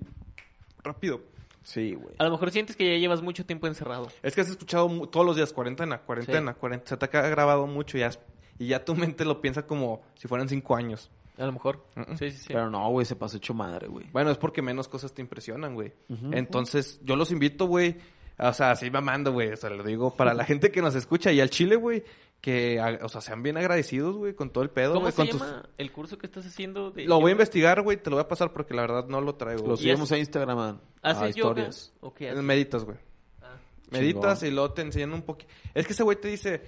rápido. 0.82 1.20
Sí, 1.62 1.94
güey. 1.94 2.14
a 2.18 2.24
lo 2.24 2.30
mejor 2.30 2.50
sientes 2.50 2.74
que 2.76 2.90
ya 2.92 2.98
llevas 2.98 3.20
mucho 3.22 3.44
tiempo 3.44 3.66
encerrado. 3.66 4.08
Es 4.22 4.34
que 4.34 4.40
has 4.40 4.48
escuchado 4.48 4.88
todos 5.08 5.26
los 5.26 5.36
días 5.36 5.52
cuarentena, 5.52 5.98
cuarentena, 5.98 6.54
cuarentena. 6.54 6.88
Se 6.88 6.96
te 6.96 7.16
ha 7.18 7.28
grabado 7.28 7.66
mucho 7.66 7.96
y 7.98 8.00
ya, 8.00 8.06
es- 8.08 8.18
y 8.58 8.68
ya 8.68 8.84
tu 8.84 8.94
mente 8.94 9.24
lo 9.24 9.40
piensa 9.40 9.66
como 9.66 10.02
si 10.14 10.26
fueran 10.28 10.48
cinco 10.48 10.74
años. 10.74 11.10
A 11.38 11.44
lo 11.46 11.52
mejor. 11.52 11.86
Sí, 12.18 12.30
sí, 12.30 12.38
sí. 12.38 12.46
Pero 12.48 12.68
no, 12.70 12.88
güey, 12.90 13.06
se 13.06 13.16
pasó 13.16 13.38
hecho 13.38 13.54
madre, 13.54 13.88
güey. 13.88 14.06
Bueno, 14.12 14.30
es 14.30 14.36
porque 14.38 14.60
menos 14.62 14.88
cosas 14.88 15.12
te 15.14 15.22
impresionan, 15.22 15.74
güey. 15.74 15.92
Entonces, 16.32 17.00
yo 17.02 17.16
los 17.16 17.30
invito, 17.30 17.66
güey. 17.66 17.96
O 18.38 18.52
sea, 18.54 18.70
así 18.72 18.90
mamando, 18.90 19.32
güey. 19.32 19.52
O 19.52 19.56
sea, 19.56 19.68
lo 19.70 19.82
digo 19.82 20.14
para 20.14 20.32
la 20.34 20.44
gente 20.44 20.70
que 20.70 20.80
nos 20.82 20.94
escucha 20.94 21.30
y 21.32 21.40
al 21.40 21.50
Chile, 21.50 21.76
güey. 21.76 22.02
Que, 22.40 22.80
o 23.02 23.08
sea, 23.10 23.20
sean 23.20 23.42
bien 23.42 23.58
agradecidos, 23.58 24.16
güey, 24.16 24.34
con 24.34 24.50
todo 24.50 24.64
el 24.64 24.70
pedo, 24.70 24.94
¿Cómo 24.94 25.10
se 25.10 25.16
con 25.16 25.28
tus- 25.28 25.40
llama 25.42 25.68
el 25.76 25.92
curso 25.92 26.16
que 26.16 26.26
estás 26.26 26.46
haciendo? 26.46 26.90
De 26.90 27.04
Lo 27.04 27.20
voy 27.20 27.30
a 27.30 27.32
investigar, 27.32 27.82
güey. 27.82 27.98
Te 27.98 28.08
lo 28.08 28.16
voy 28.16 28.24
a 28.24 28.28
pasar 28.28 28.52
porque 28.54 28.72
la 28.72 28.80
verdad 28.82 29.06
no 29.08 29.20
lo 29.20 29.34
traigo. 29.34 29.66
Lo 29.66 29.76
subimos 29.76 30.10
a 30.10 30.16
Instagram 30.16 30.58
a, 30.58 30.68
a 31.02 31.10
¿Haces 31.10 31.36
yoga? 31.36 31.50
historias. 31.50 31.92
¿O 32.00 32.14
qué 32.14 32.30
haces? 32.30 32.42
Meditas, 32.42 32.84
güey. 32.84 32.96
Ah. 33.42 33.56
Meditas 33.90 34.42
y 34.42 34.50
luego 34.50 34.72
te 34.72 34.80
enseñan 34.82 35.12
un 35.12 35.20
poquito. 35.22 35.52
Es 35.74 35.86
que 35.86 35.92
ese 35.92 36.02
güey 36.02 36.18
te 36.18 36.28
dice, 36.28 36.62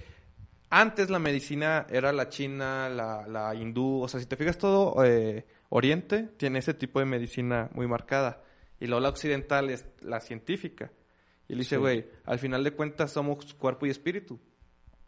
antes 0.69 1.09
la 1.09 1.17
medicina 1.17 1.87
era 1.89 2.11
la 2.13 2.29
china, 2.29 2.87
la, 2.89 3.27
la 3.27 3.55
hindú, 3.55 4.01
o 4.03 4.07
sea, 4.07 4.19
si 4.19 4.27
te 4.27 4.35
fijas 4.35 4.59
todo, 4.59 5.03
eh, 5.03 5.45
Oriente 5.69 6.29
tiene 6.37 6.59
ese 6.59 6.75
tipo 6.75 6.99
de 6.99 7.05
medicina 7.05 7.71
muy 7.73 7.87
marcada. 7.87 8.43
Y 8.79 8.85
luego 8.85 9.01
la 9.01 9.09
occidental 9.09 9.71
es 9.71 9.87
la 10.01 10.19
científica. 10.19 10.91
Y 11.47 11.53
él 11.53 11.59
dice, 11.59 11.77
Sí. 11.77 11.81
güey, 11.81 12.05
al 12.25 12.37
final 12.37 12.63
de 12.63 12.73
cuentas 12.73 13.11
somos 13.11 13.55
cuerpo 13.55 13.87
y 13.87 13.89
espíritu. 13.89 14.39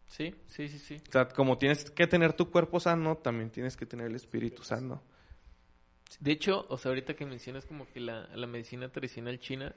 Sí, 0.08 0.34
sí, 0.46 0.68
sí, 0.68 0.78
sí. 0.78 1.02
O 1.08 1.12
sea, 1.12 1.28
como 1.28 1.58
tienes 1.58 1.90
que 1.90 2.06
tener 2.06 2.32
tu 2.32 2.50
cuerpo 2.50 2.80
sano, 2.80 3.16
también 3.16 3.50
tienes 3.50 3.76
que 3.76 3.86
tener 3.86 4.06
el 4.06 4.14
espíritu 4.16 4.62
sano. 4.62 5.02
De 6.20 6.32
hecho, 6.32 6.64
o 6.68 6.78
sea, 6.78 6.90
ahorita 6.90 7.14
que 7.14 7.26
mencionas 7.26 7.66
como 7.66 7.86
que 7.88 8.00
la, 8.00 8.28
la 8.34 8.46
medicina 8.46 8.88
tradicional 8.90 9.38
china, 9.40 9.74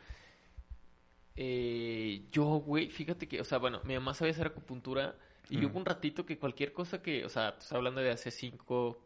eh, 1.36 2.24
yo, 2.32 2.44
güey, 2.60 2.90
fíjate 2.90 3.28
que, 3.28 3.42
o 3.42 3.44
sea, 3.44 3.58
bueno, 3.58 3.82
mi 3.86 3.94
mamá 3.94 4.14
sabía 4.14 4.34
hacer 4.34 4.48
acupuntura 4.48 5.16
y 5.50 5.58
Mm. 5.58 5.62
yo 5.62 5.68
hubo 5.70 5.80
un 5.80 5.86
ratito 5.86 6.26
que 6.26 6.38
cualquier 6.38 6.74
cosa 6.74 7.02
que, 7.02 7.26
o 7.26 7.30
sea, 7.30 7.56
estoy 7.58 7.78
hablando 7.78 8.02
de 8.02 8.12
hace 8.12 8.30
cinco, 8.30 9.00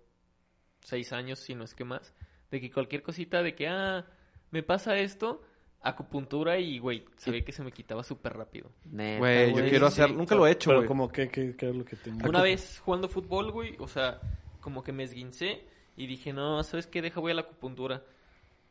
seis 0.82 1.13
años, 1.13 1.39
si 1.39 1.56
no 1.56 1.63
es 1.63 1.74
que 1.74 1.86
más, 1.86 2.13
de 2.51 2.60
que 2.60 2.72
cualquier 2.72 3.03
cosita 3.03 3.42
de 3.42 3.56
que, 3.56 3.68
ah, 3.68 4.06
me 4.51 4.62
pasa 4.63 4.98
esto, 4.98 5.44
acupuntura 5.83 6.57
y, 6.57 6.79
güey, 6.79 7.05
sabía 7.17 7.43
que 7.43 7.51
se 7.51 7.63
me 7.63 7.71
quitaba 7.71 8.03
súper 8.03 8.33
rápido. 8.33 8.71
Neta, 8.85 9.19
Güey, 9.19 9.47
yo 9.47 9.51
güey, 9.53 9.69
quiero 9.69 9.87
hacer, 9.87 10.07
sí. 10.09 10.15
nunca 10.15 10.33
lo 10.35 10.47
he 10.47 10.51
hecho, 10.51 10.69
Pero 10.69 10.79
güey. 10.79 10.87
como 10.87 11.11
que, 11.11 11.29
¿qué, 11.29 11.55
qué 11.55 11.69
es 11.69 11.75
lo 11.75 11.83
que 11.85 11.95
tengo? 11.97 12.27
Una 12.27 12.41
vez 12.41 12.79
jugando 12.83 13.07
fútbol, 13.09 13.51
güey, 13.51 13.75
o 13.79 13.87
sea, 13.87 14.19
como 14.61 14.83
que 14.83 14.91
me 14.93 15.03
esguincé 15.03 15.65
y 15.97 16.07
dije, 16.07 16.31
no, 16.33 16.63
¿sabes 16.63 16.87
qué? 16.87 17.01
Deja, 17.01 17.19
voy 17.19 17.33
a 17.33 17.35
la 17.35 17.41
acupuntura. 17.41 18.03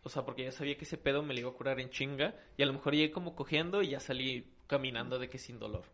O 0.04 0.08
sea, 0.08 0.24
porque 0.24 0.42
ya 0.44 0.52
sabía 0.52 0.76
que 0.76 0.84
ese 0.84 0.96
pedo 0.98 1.22
me 1.22 1.32
lo 1.34 1.40
iba 1.40 1.50
a 1.50 1.54
curar 1.54 1.78
en 1.78 1.90
chinga 1.90 2.34
y 2.56 2.62
a 2.62 2.66
lo 2.66 2.72
mejor 2.72 2.94
llegué 2.94 3.12
como 3.12 3.36
cogiendo 3.36 3.82
y 3.82 3.90
ya 3.90 4.00
salí 4.00 4.50
caminando 4.66 5.18
de 5.18 5.28
que 5.28 5.38
sin 5.38 5.58
dolor. 5.60 5.84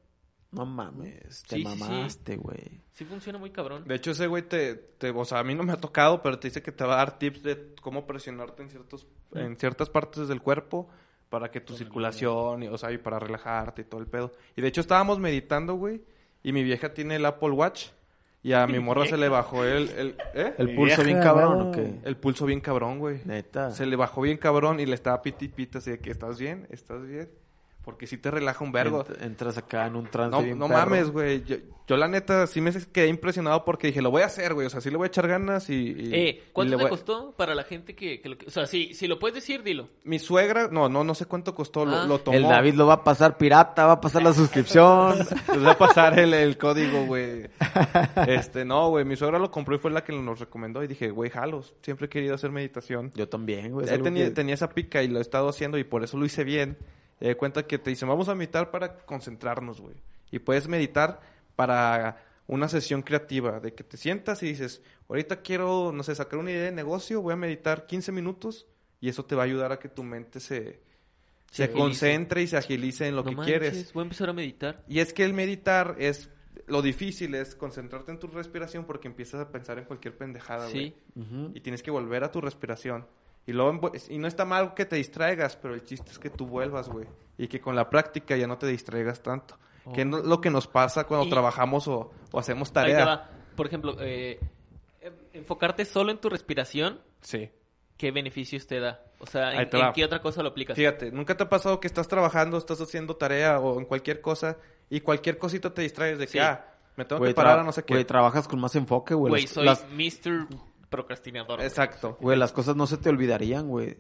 No 0.51 0.65
mames, 0.65 1.43
te 1.43 1.57
Sí, 1.57 1.63
sí, 1.63 1.63
sí. 1.63 1.65
mamaste, 1.65 2.37
güey. 2.37 2.81
Sí 2.93 3.05
funciona 3.05 3.39
muy 3.39 3.51
cabrón. 3.51 3.85
De 3.87 3.97
hecho, 3.97 4.13
ese 4.13 4.27
güey 4.29 4.45
te, 4.49 4.77
te... 4.77 5.11
O 5.11 5.25
sea, 5.27 5.41
a 5.41 5.45
mí 5.45 5.55
no 5.55 5.63
me 5.63 5.73
ha 5.75 5.77
tocado, 5.77 6.23
pero 6.23 6.39
te 6.39 6.49
dice 6.49 6.63
que 6.63 6.73
te 6.73 6.85
va 6.85 6.95
a 6.95 6.97
dar 6.99 7.19
tips 7.19 7.43
de 7.43 7.75
cómo 7.83 8.07
presionarte 8.07 8.63
en, 8.63 8.71
ciertos, 8.71 9.07
en 9.35 9.57
ciertas 9.59 9.91
partes 9.91 10.27
del 10.27 10.41
cuerpo 10.41 10.89
para 11.29 11.51
que 11.51 11.61
tu 11.61 11.75
circulación, 11.75 12.63
y, 12.63 12.69
o 12.69 12.79
sea, 12.79 12.93
y 12.93 12.99
para 12.99 13.19
relajarte 13.19 13.83
y 13.83 13.85
todo 13.85 14.01
el 14.01 14.07
pedo. 14.07 14.33
Y 14.57 14.63
de 14.63 14.69
hecho, 14.69 14.81
estábamos 14.81 15.19
meditando, 15.19 15.75
güey, 15.75 16.03
y 16.43 16.53
mi 16.53 16.63
vieja 16.63 16.95
tiene 16.95 17.17
el 17.17 17.27
Apple 17.27 17.51
Watch 17.51 17.89
y 18.43 18.53
a 18.53 18.67
mi 18.67 18.79
morra 18.79 19.07
se 19.07 19.17
le 19.17 19.29
bajó 19.29 19.65
el... 19.65 19.89
el 19.91 20.17
¿eh? 20.35 20.55
¿El 20.59 20.75
pulso 20.75 21.03
bien 21.03 21.21
cabrón 21.21 21.59
no. 21.59 21.69
o 21.69 21.73
qué? 21.73 21.99
El 22.05 22.17
pulso 22.17 22.47
bien 22.47 22.61
cabrón, 22.61 22.99
güey. 22.99 23.21
Neta. 23.25 23.73
Se 23.73 23.85
le 23.85 23.97
bajó 23.97 24.23
bien 24.23 24.39
cabrón 24.39 24.79
y 24.81 24.87
le 24.87 24.95
estaba 24.95 25.21
piti 25.23 25.49
piti 25.49 25.79
así 25.79 25.91
de 25.91 25.99
que 25.99 26.11
estás 26.11 26.39
bien, 26.39 26.67
estás 26.71 27.05
bien. 27.07 27.29
Porque 27.89 28.07
sí 28.07 28.19
te 28.19 28.31
relaja 28.31 28.63
un 28.63 28.71
vergo. 28.71 29.03
Ent- 29.07 29.23
entras 29.23 29.57
acá 29.57 29.87
en 29.87 29.97
un 29.97 30.07
trance 30.09 30.37
No, 30.37 30.43
bien 30.43 30.59
no 30.59 30.69
perro. 30.69 30.79
mames, 30.81 31.11
güey. 31.11 31.43
Yo, 31.43 31.57
yo 31.87 31.97
la 31.97 32.07
neta 32.07 32.47
sí 32.47 32.61
me 32.61 32.71
quedé 32.93 33.09
impresionado 33.09 33.65
porque 33.65 33.87
dije, 33.87 34.03
lo 34.03 34.11
voy 34.11 34.21
a 34.21 34.27
hacer, 34.27 34.53
güey. 34.53 34.67
O 34.67 34.71
sea, 34.71 34.83
sí 34.83 34.91
le 34.91 34.99
voy 34.99 35.07
a 35.07 35.09
echar 35.09 35.27
ganas 35.27 35.71
y... 35.71 35.75
y- 35.97 36.11
Eh, 36.15 36.29
y 36.29 36.51
¿cuánto 36.53 36.77
le 36.77 36.85
te 36.85 36.91
costó 36.91 37.33
para 37.33 37.55
la 37.55 37.65
gente 37.65 37.95
que, 37.95 38.21
que 38.21 38.29
lo- 38.29 38.37
O 38.47 38.51
sea, 38.51 38.67
si, 38.67 38.93
si 38.93 39.07
lo 39.07 39.19
puedes 39.19 39.37
decir, 39.37 39.63
dilo. 39.63 39.89
Mi 40.05 40.19
suegra, 40.19 40.69
no, 40.71 40.91
no, 40.91 41.03
no 41.03 41.15
sé 41.15 41.25
cuánto 41.25 41.55
costó, 41.55 41.87
lo, 41.87 41.97
Ah. 41.97 42.05
lo 42.07 42.19
tomó. 42.21 42.37
El 42.37 42.43
David 42.43 42.75
lo 42.75 42.87
va 42.87 42.93
a 42.93 43.05
pasar 43.05 43.39
pirata, 43.39 43.87
va 43.87 43.93
a 43.95 44.01
pasar 44.03 44.23
la 44.23 44.35
suscripción. 44.35 45.17
Les 45.49 45.59
voy 45.63 45.71
a 45.71 45.79
pasar 45.79 46.19
el, 46.19 46.35
el 46.35 46.59
código, 46.59 47.07
güey. 47.07 47.49
Este, 48.27 48.67
no, 48.67 48.91
güey. 48.91 49.07
Mi 49.07 49.17
suegra 49.17 49.39
lo 49.39 49.51
compró 49.51 49.75
y 49.75 49.79
fue 49.79 49.91
la 49.91 50.05
que 50.05 50.13
nos 50.13 50.41
recomendó. 50.41 50.83
Y 50.85 50.89
dije, 50.89 51.09
güey, 51.11 51.31
jalos. 51.31 51.75
Siempre 51.81 52.05
he 52.05 52.11
querido 52.11 52.35
hacer 52.35 52.51
meditación. 52.51 53.13
Yo 53.15 53.31
también, 53.31 53.73
güey. 53.73 53.87
tenía, 53.87 54.27
que- 54.27 54.31
tenía 54.33 54.55
esa 54.55 54.69
pica 54.69 55.03
y 55.03 55.09
lo 55.09 55.21
he 55.21 55.23
estado 55.23 55.49
haciendo 55.49 55.79
y 55.79 55.85
por 55.85 56.05
eso 56.05 56.19
lo 56.19 56.27
hice 56.27 56.45
bien. 56.45 56.77
Me 57.21 57.29
di 57.29 57.35
cuenta 57.35 57.67
que 57.67 57.79
te 57.79 57.91
dicen, 57.91 58.09
vamos 58.09 58.29
a 58.29 58.35
meditar 58.35 58.71
para 58.71 58.99
concentrarnos, 58.99 59.81
güey. 59.81 59.97
Y 60.31 60.39
puedes 60.39 60.69
meditar 60.69 61.21
para 61.57 62.25
una 62.47 62.69
sesión 62.69 63.03
creativa, 63.03 63.61
de 63.61 63.75
que 63.75 63.85
te 63.85 63.97
sientas 63.97 64.43
y 64.43 64.47
dices, 64.47 64.83
ahorita 65.09 65.43
quiero, 65.43 65.93
no 65.93 66.03
sé, 66.03 66.15
sacar 66.15 66.39
una 66.39 66.51
idea 66.51 66.65
de 66.65 66.73
negocio, 66.73 67.21
voy 67.21 67.35
a 67.35 67.37
meditar 67.37 67.87
15 67.87 68.11
minutos 68.11 68.67
y 69.01 69.09
eso 69.09 69.25
te 69.25 69.35
va 69.35 69.43
a 69.43 69.45
ayudar 69.45 69.71
a 69.71 69.79
que 69.79 69.89
tu 69.89 70.03
mente 70.03 70.41
se, 70.41 70.81
se, 71.51 71.71
concentre 71.71 72.43
y 72.43 72.47
se 72.47 72.57
agilice 72.57 73.07
en 73.07 73.17
lo 73.17 73.23
No 73.23 73.31
que 73.31 73.37
manches, 73.37 73.59
quieres. 73.59 73.93
Voy 73.93 74.03
a 74.03 74.05
empezar 74.05 74.31
a 74.31 74.33
meditar. 74.33 74.83
Y 74.89 75.01
es 75.01 75.13
que 75.13 75.25
el 75.25 75.35
meditar 75.35 75.97
es, 75.99 76.31
lo 76.67 76.81
difícil 76.81 77.35
es 77.35 77.55
concentrarte 77.55 78.13
en 78.13 78.19
tu 78.19 78.29
respiración 78.29 78.85
porque 78.85 79.09
empiezas 79.09 79.43
a 79.43 79.53
pensar 79.53 79.79
en 79.79 79.85
cualquier 79.85 80.17
pendejada, 80.17 80.69
güey 80.71 80.95
Sí. 81.15 81.53
Y 81.55 81.61
tienes 81.61 81.83
que 81.83 81.91
volver 81.91 82.25
a 82.25 82.33
tu 82.33 82.41
respiración. 82.41 83.07
Y, 83.49 83.53
luego, 83.53 83.91
y 84.11 84.19
no 84.19 84.29
está 84.29 84.45
mal 84.45 84.75
que 84.75 84.85
te 84.85 84.97
distraigas, 84.97 85.57
pero 85.57 85.73
el 85.75 85.83
chiste 85.83 86.11
es 86.11 86.19
que 86.19 86.29
tú 86.29 86.47
vuelvas, 86.47 86.89
güey. 86.89 87.07
Y 87.39 87.49
que 87.49 87.61
con 87.61 87.75
la 87.75 87.89
práctica 87.89 88.37
ya 88.37 88.47
no 88.47 88.59
te 88.59 88.67
distraigas 88.67 89.23
tanto. 89.23 89.57
Que 89.95 90.03
es 90.03 90.07
Oh. 90.07 90.19
lo 90.19 90.41
que 90.41 90.51
nos 90.51 90.67
pasa 90.67 91.05
cuando 91.05 91.27
Y- 91.27 91.31
trabajamos 91.31 91.89
o, 91.89 92.11
o 92.31 92.39
hacemos 92.39 92.71
tarea. 92.73 93.05
va. 93.07 93.31
Por 93.57 93.67
ejemplo, 93.67 93.97
eh, 94.01 94.39
em- 95.01 95.15
enfocarte 95.33 95.87
solo 95.87 96.11
en 96.11 96.19
tu 96.19 96.29
respiración, 96.29 97.01
Sí. 97.23 97.49
¿qué 97.97 98.11
beneficios 98.11 98.67
te 98.67 98.81
da? 98.81 99.01
O 99.19 99.27
sea, 99.27 99.51
¿en, 99.53 99.71
qué 99.95 100.05
otra 100.05 100.21
cosa 100.21 100.43
lo 100.43 100.51
aplicas? 100.51 100.77
Fíjate, 100.77 101.11
¿nunca 101.11 101.35
te 101.37 101.45
ha 101.45 101.49
pasado 101.49 101.81
que 101.81 101.87
estás 101.87 102.07
trabajando, 102.07 102.59
estás 102.59 102.81
haciendo 102.83 103.17
tarea 103.17 103.59
o 103.61 103.79
en 103.81 103.87
cualquier 103.87 104.21
cosa 104.21 104.59
y 104.91 105.01
cualquier 105.01 105.39
cosita 105.39 105.73
te 105.73 105.81
distraes 105.83 106.19
de 106.19 106.27
que, 106.27 106.33
Sí. 106.33 106.39
ah, 106.39 106.67
me 106.97 107.05
tengo 107.07 107.23
que 107.25 107.33
parar 107.33 107.61
a 107.61 107.63
no 107.65 107.73
sé 107.73 107.83
qué? 107.83 107.95
Güey, 107.95 108.05
trabajas 108.05 108.47
con 108.47 108.61
más 108.61 108.77
enfoque, 108.77 109.15
güey. 109.15 109.31
Güey, 109.31 109.47
soy 109.47 109.65
las, 109.65 109.87
Mr. 109.91 110.47
Procrastinador. 110.91 111.61
Exacto. 111.61 112.17
güey, 112.21 112.39
las 112.39 112.53
cosas 112.53 112.77
no 112.77 112.87
se 112.87 112.97
te 112.97 113.09
olvidarían, 113.09 113.69
güey. 113.69 113.99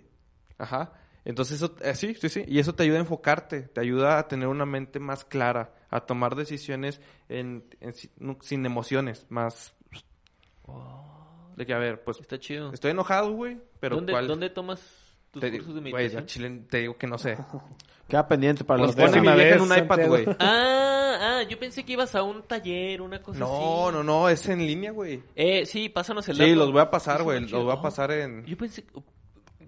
Ajá. 0.58 0.92
Entonces, 1.24 1.56
eso, 1.56 1.74
eh, 1.82 1.94
sí, 1.94 2.14
sí, 2.14 2.28
sí. 2.28 2.44
Y 2.48 2.58
eso 2.58 2.74
te 2.74 2.84
ayuda 2.84 2.96
a 2.96 3.00
enfocarte, 3.00 3.62
te 3.62 3.80
ayuda 3.80 4.18
a 4.18 4.28
tener 4.28 4.48
una 4.48 4.64
mente 4.64 4.98
más 4.98 5.24
clara, 5.24 5.74
a 5.90 6.00
tomar 6.00 6.34
decisiones 6.36 7.00
en, 7.28 7.64
en 7.80 7.94
sin 8.40 8.64
emociones, 8.64 9.26
más... 9.28 9.74
De 11.56 11.66
que, 11.66 11.74
a 11.74 11.78
ver, 11.78 12.02
pues, 12.04 12.20
Está 12.20 12.38
chido. 12.38 12.72
estoy 12.72 12.92
enojado, 12.92 13.32
güey, 13.32 13.58
pero 13.80 13.96
¿Dónde, 13.96 14.12
¿cuál? 14.12 14.28
¿Dónde 14.28 14.48
tomas 14.48 14.80
tus 15.30 15.40
te, 15.40 15.50
cursos 15.50 15.74
de 15.74 15.80
güey, 15.80 15.92
meditación? 15.92 16.22
a 16.22 16.26
Chile 16.26 16.62
te 16.70 16.78
digo 16.78 16.96
que 16.96 17.06
no 17.06 17.18
sé. 17.18 17.36
Queda 18.08 18.26
pendiente 18.28 18.64
para 18.64 18.78
Pues 18.84 18.96
los 18.96 19.12
de 19.12 19.20
una 19.20 19.34
vieja 19.34 19.56
en 19.56 19.68
vez, 19.68 19.78
un 19.78 19.84
iPad, 19.84 20.06
güey. 20.06 20.26
Ah, 20.38 20.97
ah, 21.20 21.42
yo 21.42 21.58
pensé 21.58 21.84
que 21.84 21.92
ibas 21.92 22.14
a 22.14 22.22
un 22.22 22.42
taller, 22.42 23.00
una 23.02 23.22
cosa 23.22 23.44
así. 23.44 23.52
No, 23.52 23.90
no, 23.92 24.02
no, 24.02 24.28
es 24.28 24.48
en 24.48 24.58
línea, 24.66 24.90
güey. 24.92 25.22
Eh, 25.34 25.66
sí, 25.66 25.88
pásanos 25.88 26.28
el 26.28 26.36
Sí, 26.36 26.42
dato. 26.42 26.54
los 26.54 26.72
voy 26.72 26.80
a 26.80 26.90
pasar, 26.90 27.22
güey, 27.22 27.40
los 27.40 27.50
voy 27.52 27.60
a 27.70 27.74
chido. 27.74 27.82
pasar 27.82 28.10
en... 28.12 28.44
Yo 28.46 28.56
pensé, 28.56 28.84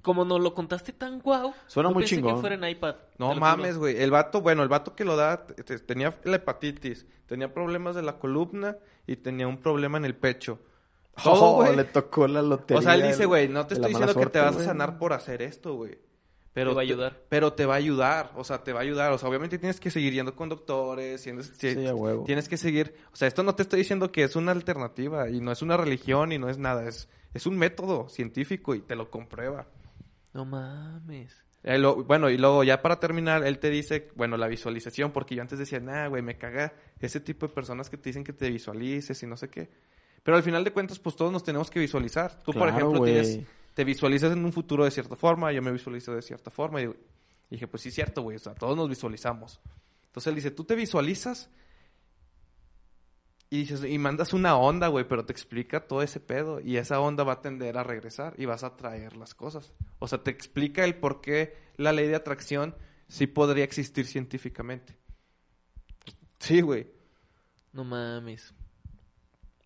como 0.02 0.24
nos 0.24 0.40
lo 0.40 0.54
contaste 0.54 0.92
tan 0.92 1.20
guau. 1.20 1.52
Suena 1.66 1.90
yo 1.90 1.94
muy 1.94 2.02
pensé 2.04 2.16
chingón. 2.16 2.34
que 2.36 2.40
fuera 2.40 2.54
en 2.56 2.64
iPad. 2.68 2.94
No 3.18 3.28
te 3.30 3.34
lo 3.34 3.40
mames, 3.40 3.68
juro. 3.70 3.80
güey. 3.80 4.02
El 4.02 4.10
vato, 4.10 4.40
bueno, 4.40 4.62
el 4.62 4.68
vato 4.68 4.94
que 4.94 5.04
lo 5.04 5.16
da 5.16 5.46
te- 5.46 5.62
te- 5.62 5.78
tenía 5.80 6.14
la 6.24 6.36
hepatitis, 6.36 7.06
tenía 7.26 7.52
problemas 7.52 7.94
de 7.96 8.02
la 8.02 8.18
columna 8.18 8.76
y 9.06 9.16
tenía 9.16 9.46
un 9.46 9.58
problema 9.58 9.98
en 9.98 10.04
el 10.06 10.14
pecho. 10.16 10.58
Todo, 11.22 11.42
Oh, 11.44 11.54
güey. 11.56 11.76
le 11.76 11.84
tocó 11.84 12.26
la 12.28 12.40
lotería. 12.40 12.78
O 12.78 12.82
sea, 12.82 12.94
él 12.94 13.02
dice, 13.02 13.26
güey, 13.26 13.46
no 13.48 13.66
te 13.66 13.74
de 13.74 13.80
la 13.82 13.86
estoy 13.88 13.92
mala 14.00 14.06
diciendo 14.06 14.26
que 14.30 14.32
te 14.32 14.38
suerte, 14.38 14.38
vas 14.40 14.52
a 14.52 14.54
güey. 14.54 14.66
sanar 14.66 14.98
por 14.98 15.12
hacer 15.12 15.42
esto, 15.42 15.74
güey. 15.74 15.98
Pero 16.52 16.70
Te 16.70 16.74
va 16.74 16.80
a 16.80 16.82
ayudar. 16.82 17.22
Pero 17.28 17.52
te 17.52 17.64
va 17.64 17.74
a 17.74 17.76
ayudar, 17.76 18.32
o 18.34 18.42
sea, 18.42 18.64
te 18.64 18.72
va 18.72 18.80
a 18.80 18.82
ayudar. 18.82 19.12
O 19.12 19.18
sea, 19.18 19.28
obviamente 19.28 19.58
tienes 19.58 19.78
que 19.78 19.90
seguir 19.90 20.12
yendo 20.12 20.34
con 20.34 20.48
doctores, 20.48 21.22
tienes, 21.22 21.52
Sí, 21.56 21.86
a 21.86 21.94
huevo. 21.94 22.24
tienes 22.24 22.48
que 22.48 22.56
seguir... 22.56 22.94
O 23.12 23.16
sea, 23.16 23.28
esto 23.28 23.42
no 23.44 23.54
te 23.54 23.62
estoy 23.62 23.78
diciendo 23.78 24.10
que 24.10 24.24
es 24.24 24.34
una 24.34 24.50
alternativa 24.52 25.28
y 25.30 25.40
no 25.40 25.52
es 25.52 25.62
una 25.62 25.76
religión 25.76 26.32
y 26.32 26.38
no 26.38 26.48
es 26.48 26.58
nada. 26.58 26.88
Es, 26.88 27.08
es 27.34 27.46
un 27.46 27.56
método 27.56 28.08
científico 28.08 28.74
y 28.74 28.80
te 28.80 28.96
lo 28.96 29.10
comprueba. 29.10 29.68
No 30.32 30.44
mames. 30.44 31.36
Eh, 31.62 31.78
lo- 31.78 32.02
bueno, 32.04 32.30
y 32.30 32.38
luego 32.38 32.64
ya 32.64 32.82
para 32.82 32.98
terminar, 32.98 33.44
él 33.46 33.58
te 33.58 33.70
dice, 33.70 34.08
bueno, 34.16 34.36
la 34.36 34.48
visualización, 34.48 35.12
porque 35.12 35.34
yo 35.36 35.42
antes 35.42 35.58
decía, 35.58 35.78
nah, 35.78 36.08
güey, 36.08 36.22
me 36.22 36.36
caga 36.38 36.72
ese 36.98 37.20
tipo 37.20 37.46
de 37.46 37.52
personas 37.52 37.90
que 37.90 37.96
te 37.96 38.08
dicen 38.08 38.24
que 38.24 38.32
te 38.32 38.50
visualices 38.50 39.22
y 39.22 39.26
no 39.26 39.36
sé 39.36 39.50
qué. 39.50 39.70
Pero 40.22 40.36
al 40.36 40.42
final 40.42 40.64
de 40.64 40.72
cuentas, 40.72 40.98
pues 40.98 41.16
todos 41.16 41.30
nos 41.30 41.44
tenemos 41.44 41.70
que 41.70 41.78
visualizar. 41.78 42.38
Tú, 42.42 42.52
por 42.52 42.62
Claro, 42.68 42.68
ejemplo, 42.76 42.98
güey. 42.98 43.12
tienes, 43.12 43.40
te 43.74 43.84
visualizas 43.84 44.32
en 44.32 44.44
un 44.44 44.52
futuro 44.52 44.84
de 44.84 44.90
cierta 44.90 45.16
forma, 45.16 45.52
yo 45.52 45.62
me 45.62 45.72
visualizo 45.72 46.14
de 46.14 46.22
cierta 46.22 46.50
forma. 46.50 46.82
Y 46.82 46.92
dije, 47.50 47.66
pues 47.66 47.82
sí, 47.82 47.88
es 47.90 47.94
cierto, 47.94 48.22
güey, 48.22 48.36
o 48.36 48.40
sea, 48.40 48.54
todos 48.54 48.76
nos 48.76 48.88
visualizamos. 48.88 49.60
Entonces 50.06 50.28
él 50.28 50.34
dice, 50.34 50.50
tú 50.50 50.64
te 50.64 50.74
visualizas 50.74 51.50
y 53.52 53.58
dices, 53.58 53.84
y 53.84 53.98
mandas 53.98 54.32
una 54.32 54.56
onda, 54.56 54.86
güey, 54.86 55.06
pero 55.08 55.24
te 55.24 55.32
explica 55.32 55.86
todo 55.86 56.02
ese 56.02 56.20
pedo. 56.20 56.60
Y 56.60 56.76
esa 56.76 57.00
onda 57.00 57.24
va 57.24 57.34
a 57.34 57.40
tender 57.42 57.76
a 57.78 57.82
regresar 57.82 58.34
y 58.38 58.44
vas 58.44 58.62
a 58.62 58.76
traer 58.76 59.16
las 59.16 59.34
cosas. 59.34 59.72
O 59.98 60.06
sea, 60.06 60.22
te 60.22 60.30
explica 60.30 60.84
el 60.84 60.94
por 60.94 61.20
qué 61.20 61.56
la 61.76 61.92
ley 61.92 62.06
de 62.06 62.14
atracción 62.14 62.76
sí 63.08 63.26
podría 63.26 63.64
existir 63.64 64.06
científicamente. 64.06 64.96
Sí, 66.38 66.60
güey. 66.60 66.86
No 67.72 67.82
mames. 67.82 68.54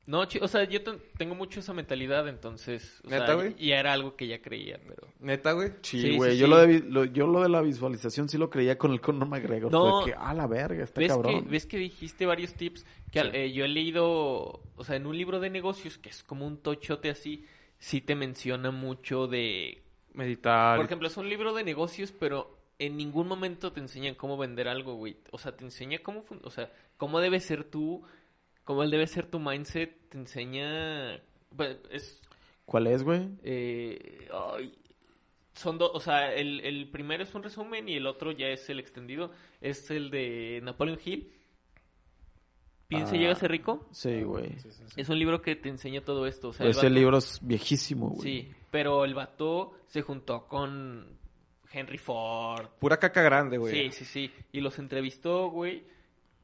No, 0.06 0.20
o 0.40 0.48
sea, 0.48 0.64
yo 0.64 0.82
ten- 0.82 1.00
tengo 1.16 1.34
mucho 1.34 1.60
esa 1.60 1.72
mentalidad, 1.72 2.28
entonces. 2.28 3.00
O 3.06 3.08
¿Neta, 3.08 3.26
sea, 3.26 3.34
güey? 3.36 3.54
Y 3.58 3.70
era 3.72 3.92
algo 3.94 4.16
que 4.16 4.26
ya 4.26 4.42
creía, 4.42 4.78
pero. 4.86 5.08
Neta, 5.20 5.52
güey. 5.52 5.70
Sí, 5.80 6.00
Sí, 6.00 6.16
güey. 6.16 6.32
sí, 6.32 6.38
yo, 6.38 6.46
sí. 6.46 6.50
Lo 6.50 6.58
de, 6.58 6.66
vi- 6.66 6.82
lo- 6.90 7.04
yo 7.06 7.26
lo 7.26 7.40
de 7.42 7.48
la 7.48 7.62
visualización 7.62 8.28
sí 8.28 8.36
lo 8.36 8.50
creía 8.50 8.76
con 8.76 8.92
el 8.92 9.00
Conor 9.00 9.26
McGregor. 9.28 9.72
No. 9.72 10.02
Fue 10.02 10.10
que, 10.12 10.16
ah, 10.18 10.34
la 10.34 10.46
verga, 10.46 10.84
está 10.84 11.00
¿Ves 11.00 11.08
que, 11.10 11.14
cabrón. 11.22 11.46
¿Ves 11.48 11.64
que 11.66 11.78
dijiste 11.78 12.26
varios 12.26 12.52
tips? 12.54 12.84
Que 13.10 13.20
al- 13.20 13.34
eh, 13.34 13.50
yo 13.52 13.64
he 13.64 13.68
leído, 13.68 14.60
o 14.76 14.84
sea, 14.84 14.96
en 14.96 15.06
un 15.06 15.16
libro 15.16 15.40
de 15.40 15.48
negocios, 15.48 15.96
que 15.96 16.10
es 16.10 16.22
como 16.22 16.46
un 16.46 16.58
tochote 16.58 17.08
así, 17.08 17.46
sí 17.78 18.00
te 18.02 18.14
menciona 18.14 18.70
mucho 18.70 19.26
de... 19.26 19.82
Meditar. 20.12 20.76
Por 20.76 20.84
ejemplo, 20.84 21.08
es 21.08 21.16
un 21.16 21.28
libro 21.28 21.54
de 21.54 21.64
negocios, 21.64 22.12
pero 22.12 22.58
en 22.78 22.96
ningún 22.96 23.26
momento 23.26 23.72
te 23.72 23.80
enseñan 23.80 24.14
cómo 24.14 24.36
vender 24.36 24.68
algo, 24.68 24.94
güey. 24.96 25.16
O 25.32 25.38
sea, 25.38 25.56
te 25.56 25.64
enseña 25.64 25.98
cómo, 26.00 26.22
o 26.42 26.50
sea, 26.50 26.70
cómo 26.98 27.20
debe 27.20 27.40
ser 27.40 27.64
tú, 27.64 28.02
cómo 28.64 28.82
él 28.82 28.90
debe 28.90 29.06
ser 29.06 29.26
tu 29.26 29.38
mindset, 29.38 30.08
te 30.08 30.18
enseña... 30.18 31.20
pues, 31.56 31.76
es 31.90 32.20
¿Cuál 32.66 32.86
es, 32.86 33.02
güey? 33.02 33.28
eh, 33.42 34.28
son 35.54 35.78
dos, 35.78 35.90
o 35.94 36.00
sea, 36.00 36.34
el, 36.34 36.60
el 36.60 36.88
primero 36.90 37.22
es 37.22 37.34
un 37.34 37.42
resumen 37.44 37.88
y 37.88 37.94
el 37.94 38.06
otro 38.06 38.32
ya 38.32 38.48
es 38.48 38.68
el 38.70 38.80
extendido. 38.80 39.30
Es 39.60 39.88
el 39.90 40.10
de 40.10 40.60
Napoleon 40.64 40.98
Hill. 41.04 41.30
Piensa 42.88 43.12
Ah. 43.12 43.16
y 43.16 43.18
llega 43.20 43.32
a 43.32 43.36
ser 43.36 43.50
rico. 43.50 43.86
Sí, 43.92 44.22
güey. 44.22 44.56
Es 44.96 45.08
un 45.08 45.18
libro 45.18 45.40
que 45.42 45.54
te 45.56 45.68
enseña 45.68 46.00
todo 46.02 46.26
esto. 46.26 46.48
O 46.48 46.52
sea, 46.52 46.64
el 46.66 46.70
Ese 46.72 46.80
vato- 46.86 46.94
libro 46.94 47.18
es 47.18 47.38
viejísimo, 47.42 48.08
güey. 48.10 48.22
Sí, 48.22 48.52
pero 48.70 49.04
el 49.04 49.14
vato 49.14 49.72
se 49.86 50.02
juntó 50.02 50.46
con 50.48 51.06
Henry 51.72 51.98
Ford. 51.98 52.66
Pura 52.80 52.98
caca 52.98 53.22
grande, 53.22 53.56
güey. 53.58 53.90
Sí, 53.90 53.90
sí, 53.92 54.04
sí. 54.04 54.30
Y 54.52 54.60
los 54.60 54.78
entrevistó, 54.78 55.50
güey. 55.50 55.84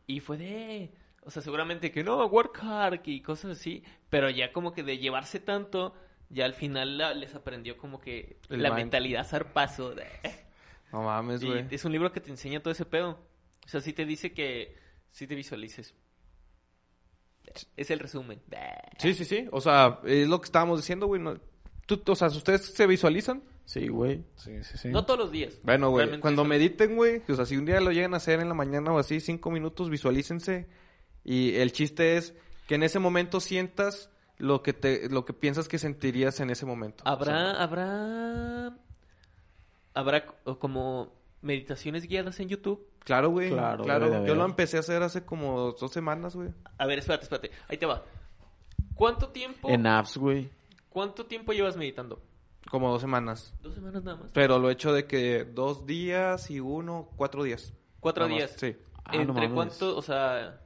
Y 0.07 0.21
fue 0.21 0.37
de... 0.39 0.91
O 1.31 1.33
sea, 1.33 1.43
seguramente 1.43 1.93
que 1.93 2.03
no, 2.03 2.27
work 2.27 2.59
hard 2.61 3.03
y 3.05 3.21
cosas 3.23 3.53
así. 3.57 3.85
Pero 4.09 4.29
ya 4.31 4.53
como 4.53 4.73
que 4.73 4.83
de 4.83 4.99
llevarse 4.99 5.39
tanto, 5.39 5.95
ya 6.29 6.45
al 6.45 6.55
final 6.55 6.99
la- 6.99 7.15
les 7.15 7.37
aprendió 7.37 7.79
como 7.79 8.01
que 8.01 8.39
El 8.49 8.65
la 8.65 8.71
mind. 8.71 8.79
mentalidad 8.81 9.25
zarpazo. 9.25 9.95
De... 9.95 10.07
No 10.93 11.05
mames, 11.05 11.45
güey. 11.45 11.67
es 11.71 11.85
un 11.85 11.93
libro 11.93 12.11
que 12.11 12.19
te 12.21 12.31
enseña 12.31 12.59
todo 12.61 12.73
ese 12.73 12.85
pedo. 12.85 13.21
O 13.65 13.69
sea, 13.69 13.81
sí 13.81 13.93
te 13.93 14.05
dice 14.07 14.33
que 14.33 14.75
sí 15.13 15.29
te 15.29 15.37
visualices. 15.37 15.95
Es 17.77 17.93
el 17.93 18.01
resumen. 18.01 18.41
Sí, 18.99 19.15
sí, 19.15 19.25
sí. 19.25 19.47
O 19.53 19.61
sea, 19.61 20.01
es 20.05 20.27
lo 20.27 20.41
que 20.41 20.47
estábamos 20.47 20.81
diciendo, 20.81 21.07
güey. 21.07 21.23
no- 21.23 21.39
tú- 21.87 22.03
o 22.09 22.17
sea, 22.17 22.27
¿ustedes 22.27 22.67
se 22.75 22.87
visualizan? 22.89 23.45
Sí, 23.67 23.87
güey. 23.87 24.25
Sí, 24.35 24.65
sí, 24.65 24.79
sí. 24.79 24.89
No 24.89 25.05
todos 25.07 25.21
los 25.21 25.31
días. 25.31 25.61
Bueno, 25.63 25.91
güey, 25.91 26.19
cuando 26.19 26.45
mediten, 26.45 26.97
güey, 26.97 27.23
o 27.29 27.35
sea, 27.37 27.47
si 27.47 27.57
un 27.57 27.67
día 27.67 27.81
lo 27.81 27.93
llegan 27.93 28.15
a 28.15 28.17
hacer 28.17 28.41
en 28.41 28.49
la 28.49 28.55
mañana 28.55 28.93
o 28.93 28.99
así, 28.99 29.21
cinco 29.21 29.53
minutos, 29.53 29.91
visualícense. 29.91 30.67
Y 31.25 31.57
el 31.57 31.73
chiste 31.73 32.17
es 32.17 32.35
que 32.67 32.75
en 32.77 32.83
ese 32.83 32.99
momento 32.99 33.41
sientas 33.41 34.11
lo 34.39 34.63
que 34.63 34.73
te, 34.73 35.09
lo 35.11 35.25
que 35.25 35.33
piensas 35.35 35.69
que 35.69 35.79
sentirías 35.79 36.41
en 36.41 36.51
ese 36.51 36.65
momento. 36.67 37.03
Habrá, 37.07 37.63
habrá, 37.63 38.75
habrá 39.95 40.27
co- 40.27 40.59
como 40.59 41.13
meditaciones 41.43 42.07
guiadas 42.07 42.41
en 42.41 42.49
YouTube. 42.49 42.87
Claro, 43.05 43.31
güey. 43.31 43.51
Claro, 43.51 43.85
Claro, 43.85 44.27
Yo 44.27 44.35
lo 44.35 44.45
empecé 44.45 44.77
a 44.77 44.81
hacer 44.81 45.03
hace 45.03 45.25
como 45.25 45.73
dos 45.73 45.91
semanas, 45.93 46.37
güey. 46.37 46.51
A 46.79 46.87
ver, 46.87 46.99
espérate, 46.99 47.25
espérate. 47.25 47.51
Ahí 47.69 47.77
te 47.77 47.87
va. 47.87 48.03
¿Cuánto 48.95 49.29
tiempo, 49.29 49.71
En 49.71 49.87
apps, 49.87 50.17
güey. 50.19 50.51
cuánto 50.91 51.25
tiempo 51.27 51.53
llevas 51.53 51.77
meditando? 51.77 52.23
Como 52.71 52.91
dos 52.91 53.01
semanas. 53.01 53.55
Dos 53.63 53.75
semanas 53.75 54.05
nada 54.05 54.19
más. 54.19 54.31
Pero 54.33 54.59
lo 54.59 54.69
he 54.69 54.75
hecho 54.75 54.93
de 54.93 55.07
que 55.07 55.45
dos 55.45 55.87
días 55.87 56.51
y 56.51 56.61
uno, 56.61 57.09
cuatro 57.17 57.43
días. 57.43 57.73
Cuatro 58.01 58.29
Nada 58.29 58.41
más, 58.41 58.61
días. 58.61 58.75
Sí. 58.77 58.83
Ah, 59.05 59.17
¿Entre 59.17 59.51
cuánto, 59.51 59.97
o 59.97 60.03
sea, 60.03 60.61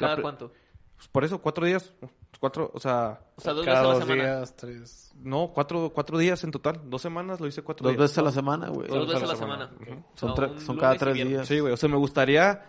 cada 0.00 0.20
cuánto? 0.22 0.52
Pues 0.96 1.08
por 1.08 1.24
eso, 1.24 1.40
cuatro 1.40 1.64
días. 1.66 1.92
Cuatro, 2.38 2.70
o 2.72 2.80
sea, 2.80 3.20
O 3.36 3.40
sea, 3.40 3.52
dos 3.52 3.64
Cada 3.66 3.80
veces 3.82 3.86
a 3.86 3.92
la 3.92 3.94
dos 3.98 4.04
semana. 4.06 4.22
días, 4.36 4.56
tres. 4.56 5.12
no, 5.16 5.50
cuatro, 5.52 5.90
cuatro 5.94 6.16
días 6.16 6.42
en 6.44 6.50
total. 6.50 6.80
Dos 6.88 7.02
semanas 7.02 7.38
lo 7.40 7.46
hice 7.46 7.62
cuatro 7.62 7.84
Dos 7.84 7.92
días. 7.92 8.02
veces 8.02 8.18
a 8.18 8.22
la 8.22 8.32
semana, 8.32 8.68
güey. 8.68 8.88
Dos 8.88 9.06
veces 9.08 9.22
a 9.22 9.26
la 9.26 9.36
semana. 9.36 9.70
Son, 10.14 10.34
sea, 10.36 10.76
cada 10.78 10.96
tres 10.96 11.14
días. 11.14 11.46
Sí, 11.46 11.58
güey. 11.60 11.72
O 11.72 11.76
sea, 11.76 11.88
me 11.88 11.96
gustaría 11.96 12.66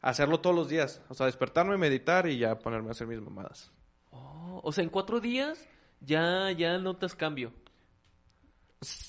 hacerlo 0.00 0.40
todos 0.40 0.54
los 0.54 0.68
días. 0.68 1.02
O 1.08 1.14
sea, 1.14 1.26
despertarme, 1.26 1.76
meditar 1.76 2.28
y 2.28 2.38
ya 2.38 2.58
ponerme 2.58 2.88
a 2.88 2.92
hacer 2.92 3.06
mis 3.08 3.20
mamadas. 3.20 3.72
Oh, 4.12 4.60
o 4.62 4.70
sea, 4.72 4.84
en 4.84 4.90
cuatro 4.90 5.18
días 5.20 5.66
ya, 6.00 6.50
ya 6.52 6.78
notas 6.78 7.14
cambio. 7.16 7.52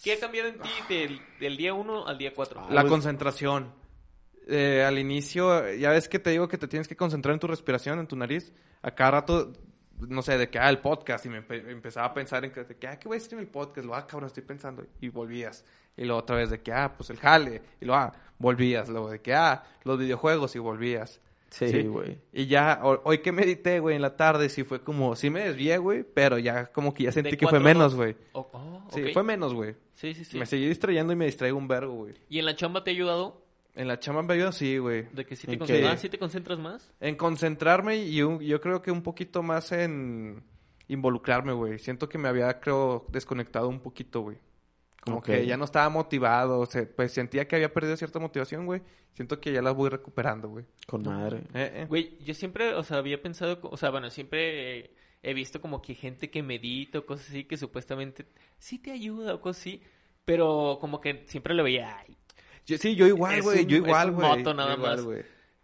¿Qué 0.04 0.14
ha 0.14 0.20
cambiado 0.20 0.50
en 0.50 0.60
ti 0.60 0.70
del, 0.90 1.22
del 1.40 1.56
día 1.58 1.74
uno 1.76 2.08
al 2.08 2.18
día 2.18 2.34
cuatro? 2.34 2.62
La 2.72 2.82
pues- 2.82 2.92
concentración. 2.92 3.72
Eh, 4.50 4.84
al 4.84 4.98
inicio, 4.98 5.72
ya 5.74 5.92
ves 5.92 6.10
que 6.10 6.20
te 6.20 6.32
digo 6.32 6.48
que 6.48 6.58
te 6.58 6.68
tienes 6.68 6.88
que 6.88 6.96
concentrar 6.96 7.34
en 7.34 7.40
tu 7.40 7.48
respiración, 7.48 8.00
en 8.00 8.08
tu 8.08 8.16
nariz. 8.16 8.52
A 8.82 8.92
cada 8.92 9.12
rato, 9.12 9.54
no 10.00 10.22
sé, 10.22 10.38
de 10.38 10.50
que, 10.50 10.58
ah, 10.60 10.70
el 10.70 10.80
podcast. 10.80 11.26
Y 11.26 11.30
me 11.30 11.46
empe- 11.46 11.70
empezaba 11.70 12.08
a 12.08 12.14
pensar 12.14 12.44
en 12.46 12.52
que, 12.52 12.64
de 12.64 12.76
que, 12.78 12.88
ah, 12.88 12.98
¿qué 13.00 13.08
voy 13.08 13.16
a 13.18 13.20
decir 13.20 13.34
en 13.34 13.40
el 13.40 13.48
podcast? 13.48 13.86
Lo, 13.86 13.96
ah, 13.96 14.08
cabrón, 14.08 14.28
estoy 14.28 14.44
pensando. 14.44 14.86
Y 15.02 15.10
volvías. 15.10 15.64
Y 15.98 16.06
luego 16.06 16.20
otra 16.22 16.38
vez 16.38 16.50
de 16.50 16.62
que, 16.62 16.72
ah, 16.72 16.94
pues 16.98 17.10
el 17.10 17.18
jale. 17.18 17.62
Y 17.82 17.86
luego, 17.86 18.02
ah, 18.02 18.14
volvías. 18.38 18.90
Luego 18.90 19.10
de 19.12 19.22
que, 19.22 19.34
ah, 19.34 19.64
los 19.84 20.00
videojuegos 20.00 20.56
y 20.56 20.60
volvías. 20.60 21.22
Sí, 21.50 21.82
güey. 21.84 22.20
Y 22.32 22.46
ya, 22.46 22.80
ho- 22.84 23.02
hoy 23.06 23.20
que 23.24 23.32
medité, 23.32 23.80
güey, 23.80 23.96
en 23.96 24.04
la 24.04 24.16
tarde, 24.16 24.50
sí 24.50 24.64
fue 24.64 24.82
como, 24.84 25.16
sí 25.16 25.32
me 25.32 25.42
desvié, 25.46 25.80
güey, 25.80 26.04
pero 26.04 26.38
ya 26.38 26.68
como 26.68 26.94
que 26.94 27.04
ya 27.06 27.12
sentí 27.12 27.38
que 27.38 27.48
fue 27.48 27.60
menos, 27.60 27.96
güey. 27.96 28.16
Oh, 28.34 28.48
oh, 28.54 28.88
Sí, 28.94 29.12
fue 29.14 29.24
menos, 29.24 29.54
güey. 29.56 29.76
Sí, 29.96 30.14
sí, 30.14 30.24
sí. 30.26 30.38
Me 30.38 30.46
seguí 30.46 30.68
distrayendo 30.68 31.12
y 31.12 31.16
me 31.16 31.26
distraigo 31.26 31.58
un 31.58 31.68
vergo, 31.68 31.94
güey. 31.94 32.14
¿Y 32.30 32.38
en 32.40 32.46
la 32.46 32.56
chamba 32.56 32.84
te 32.84 32.92
ha 32.92 32.94
ayudado? 32.94 33.42
En 33.80 33.88
la 33.88 33.98
chamba 33.98 34.22
me 34.24 34.34
ayuda, 34.34 34.52
sí, 34.52 34.78
güey. 34.78 35.06
¿De 35.14 35.26
que 35.26 35.38
sí 35.38 35.48
te, 35.48 35.88
ah, 35.88 35.96
sí 35.96 36.10
te 36.10 36.20
concentras 36.20 36.60
más? 36.60 36.92
En 37.00 37.16
concentrarme 37.16 37.96
y 37.96 38.22
un- 38.22 38.40
yo 38.42 38.60
creo 38.60 38.82
que 38.82 38.92
un 38.92 39.02
poquito 39.02 39.42
más 39.42 39.72
en 39.72 40.44
involucrarme, 40.90 41.54
güey. 41.54 41.80
Siento 41.80 42.10
que 42.10 42.18
me 42.18 42.28
había, 42.28 42.60
creo, 42.60 43.06
desconectado 43.10 43.70
un 43.70 43.80
poquito, 43.80 44.20
güey. 44.20 44.38
Como 45.02 45.22
que 45.22 45.46
ya 45.46 45.56
no 45.56 45.64
estaba 45.64 45.88
motivado, 45.88 46.60
o 46.60 46.66
sea, 46.66 46.86
pues 46.94 47.14
sentía 47.14 47.48
que 47.48 47.56
había 47.56 47.74
perdido 47.74 47.96
cierta 47.96 48.20
motivación, 48.20 48.66
güey. 48.66 48.82
Siento 49.14 49.40
que 49.40 49.54
ya 49.54 49.62
la 49.62 49.72
voy 49.72 49.90
recuperando, 49.90 50.50
güey. 50.50 50.66
Con 50.86 51.04
madre. 51.04 51.38
Eh, 51.54 51.72
eh. 51.74 51.86
Güey, 51.88 52.18
yo 52.20 52.34
siempre, 52.34 52.74
o 52.74 52.84
sea, 52.84 52.98
había 52.98 53.22
pensado, 53.22 53.60
o 53.64 53.78
sea, 53.78 53.92
bueno, 53.92 54.10
siempre 54.10 54.80
eh, 54.80 54.92
he 55.24 55.34
visto 55.34 55.62
como 55.62 55.82
que 55.82 55.96
gente 55.96 56.30
que 56.30 56.44
medita 56.44 57.00
o 57.00 57.06
cosas 57.06 57.30
así 57.30 57.46
que 57.46 57.56
supuestamente 57.56 58.26
sí 58.58 58.78
te 58.78 58.92
ayuda 58.92 59.36
o 59.36 59.40
cosas 59.42 59.62
así, 59.62 59.82
pero 60.26 60.80
como 60.82 61.00
que 61.00 61.24
siempre 61.28 61.54
lo 61.54 61.64
veía, 61.64 61.98
ay. 62.00 62.18
Yo- 62.70 62.78
sí, 62.78 62.96
yo 62.96 63.08
igual, 63.08 63.42
güey. 63.42 63.66
Yo 63.66 63.78
igual, 63.78 64.12
güey. 64.12 64.28
moto 64.38 64.54
nada 64.54 64.76
igual, 64.76 64.96
más. 64.98 65.06
güey. 65.06 65.22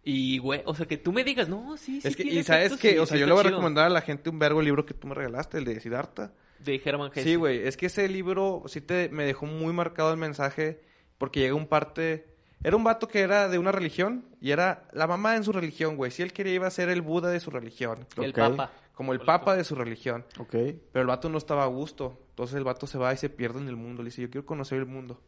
Y, 0.08 0.38
güey, 0.38 0.62
o 0.66 0.74
sea, 0.74 0.86
que 0.86 0.96
tú 0.98 1.12
me 1.12 1.24
digas, 1.24 1.48
no, 1.48 1.76
sí, 1.76 2.00
sí. 2.00 2.06
Es 2.08 2.14
que, 2.16 2.22
tiene 2.22 2.40
y 2.40 2.44
sabes 2.44 2.76
que, 2.76 2.92
sí, 2.92 2.98
o 2.98 3.06
sea, 3.06 3.18
yo 3.18 3.26
le 3.26 3.32
voy 3.32 3.40
a 3.40 3.42
chido. 3.44 3.56
recomendar 3.56 3.86
a 3.86 3.90
la 3.90 4.02
gente 4.02 4.30
un 4.30 4.38
vergo 4.38 4.60
el 4.60 4.66
libro 4.66 4.86
que 4.86 4.94
tú 4.94 5.08
me 5.08 5.14
regalaste, 5.14 5.58
el 5.58 5.64
de 5.64 5.80
Siddhartha. 5.80 6.32
De 6.60 6.80
Herman 6.84 7.10
Hesse. 7.12 7.24
Sí, 7.24 7.34
güey, 7.34 7.66
es 7.66 7.76
que 7.76 7.86
ese 7.86 8.08
libro 8.08 8.62
sí 8.66 8.80
te, 8.80 9.08
me 9.08 9.24
dejó 9.24 9.46
muy 9.46 9.72
marcado 9.72 10.12
el 10.12 10.16
mensaje 10.16 10.80
porque 11.18 11.40
llega 11.40 11.54
un 11.54 11.66
parte... 11.66 12.34
Era 12.62 12.74
un 12.76 12.84
vato 12.84 13.06
que 13.08 13.20
era 13.20 13.48
de 13.48 13.58
una 13.58 13.70
religión 13.70 14.24
y 14.40 14.50
era 14.52 14.88
la 14.92 15.06
mamá 15.06 15.36
en 15.36 15.44
su 15.44 15.52
religión, 15.52 15.96
güey. 15.96 16.10
Si 16.10 16.22
él 16.22 16.32
quería 16.32 16.54
iba 16.54 16.66
a 16.66 16.70
ser 16.70 16.88
el 16.88 17.02
Buda 17.02 17.28
de 17.30 17.38
su 17.38 17.50
religión. 17.50 18.06
El. 18.16 18.32
Papa. 18.32 18.72
Como 18.94 19.12
el 19.12 19.18
Correcto. 19.18 19.38
papa 19.40 19.56
de 19.56 19.62
su 19.64 19.74
religión. 19.74 20.24
Ok. 20.38 20.52
Pero 20.52 21.00
el 21.02 21.06
vato 21.06 21.28
no 21.28 21.36
estaba 21.36 21.64
a 21.64 21.66
gusto. 21.66 22.18
Entonces 22.30 22.56
el 22.56 22.64
vato 22.64 22.86
se 22.86 22.96
va 22.96 23.12
y 23.12 23.18
se 23.18 23.28
pierde 23.28 23.60
en 23.60 23.68
el 23.68 23.76
mundo. 23.76 24.02
Le 24.02 24.06
dice, 24.08 24.22
yo 24.22 24.30
quiero 24.30 24.46
conocer 24.46 24.78
el 24.78 24.86
mundo. 24.86 25.20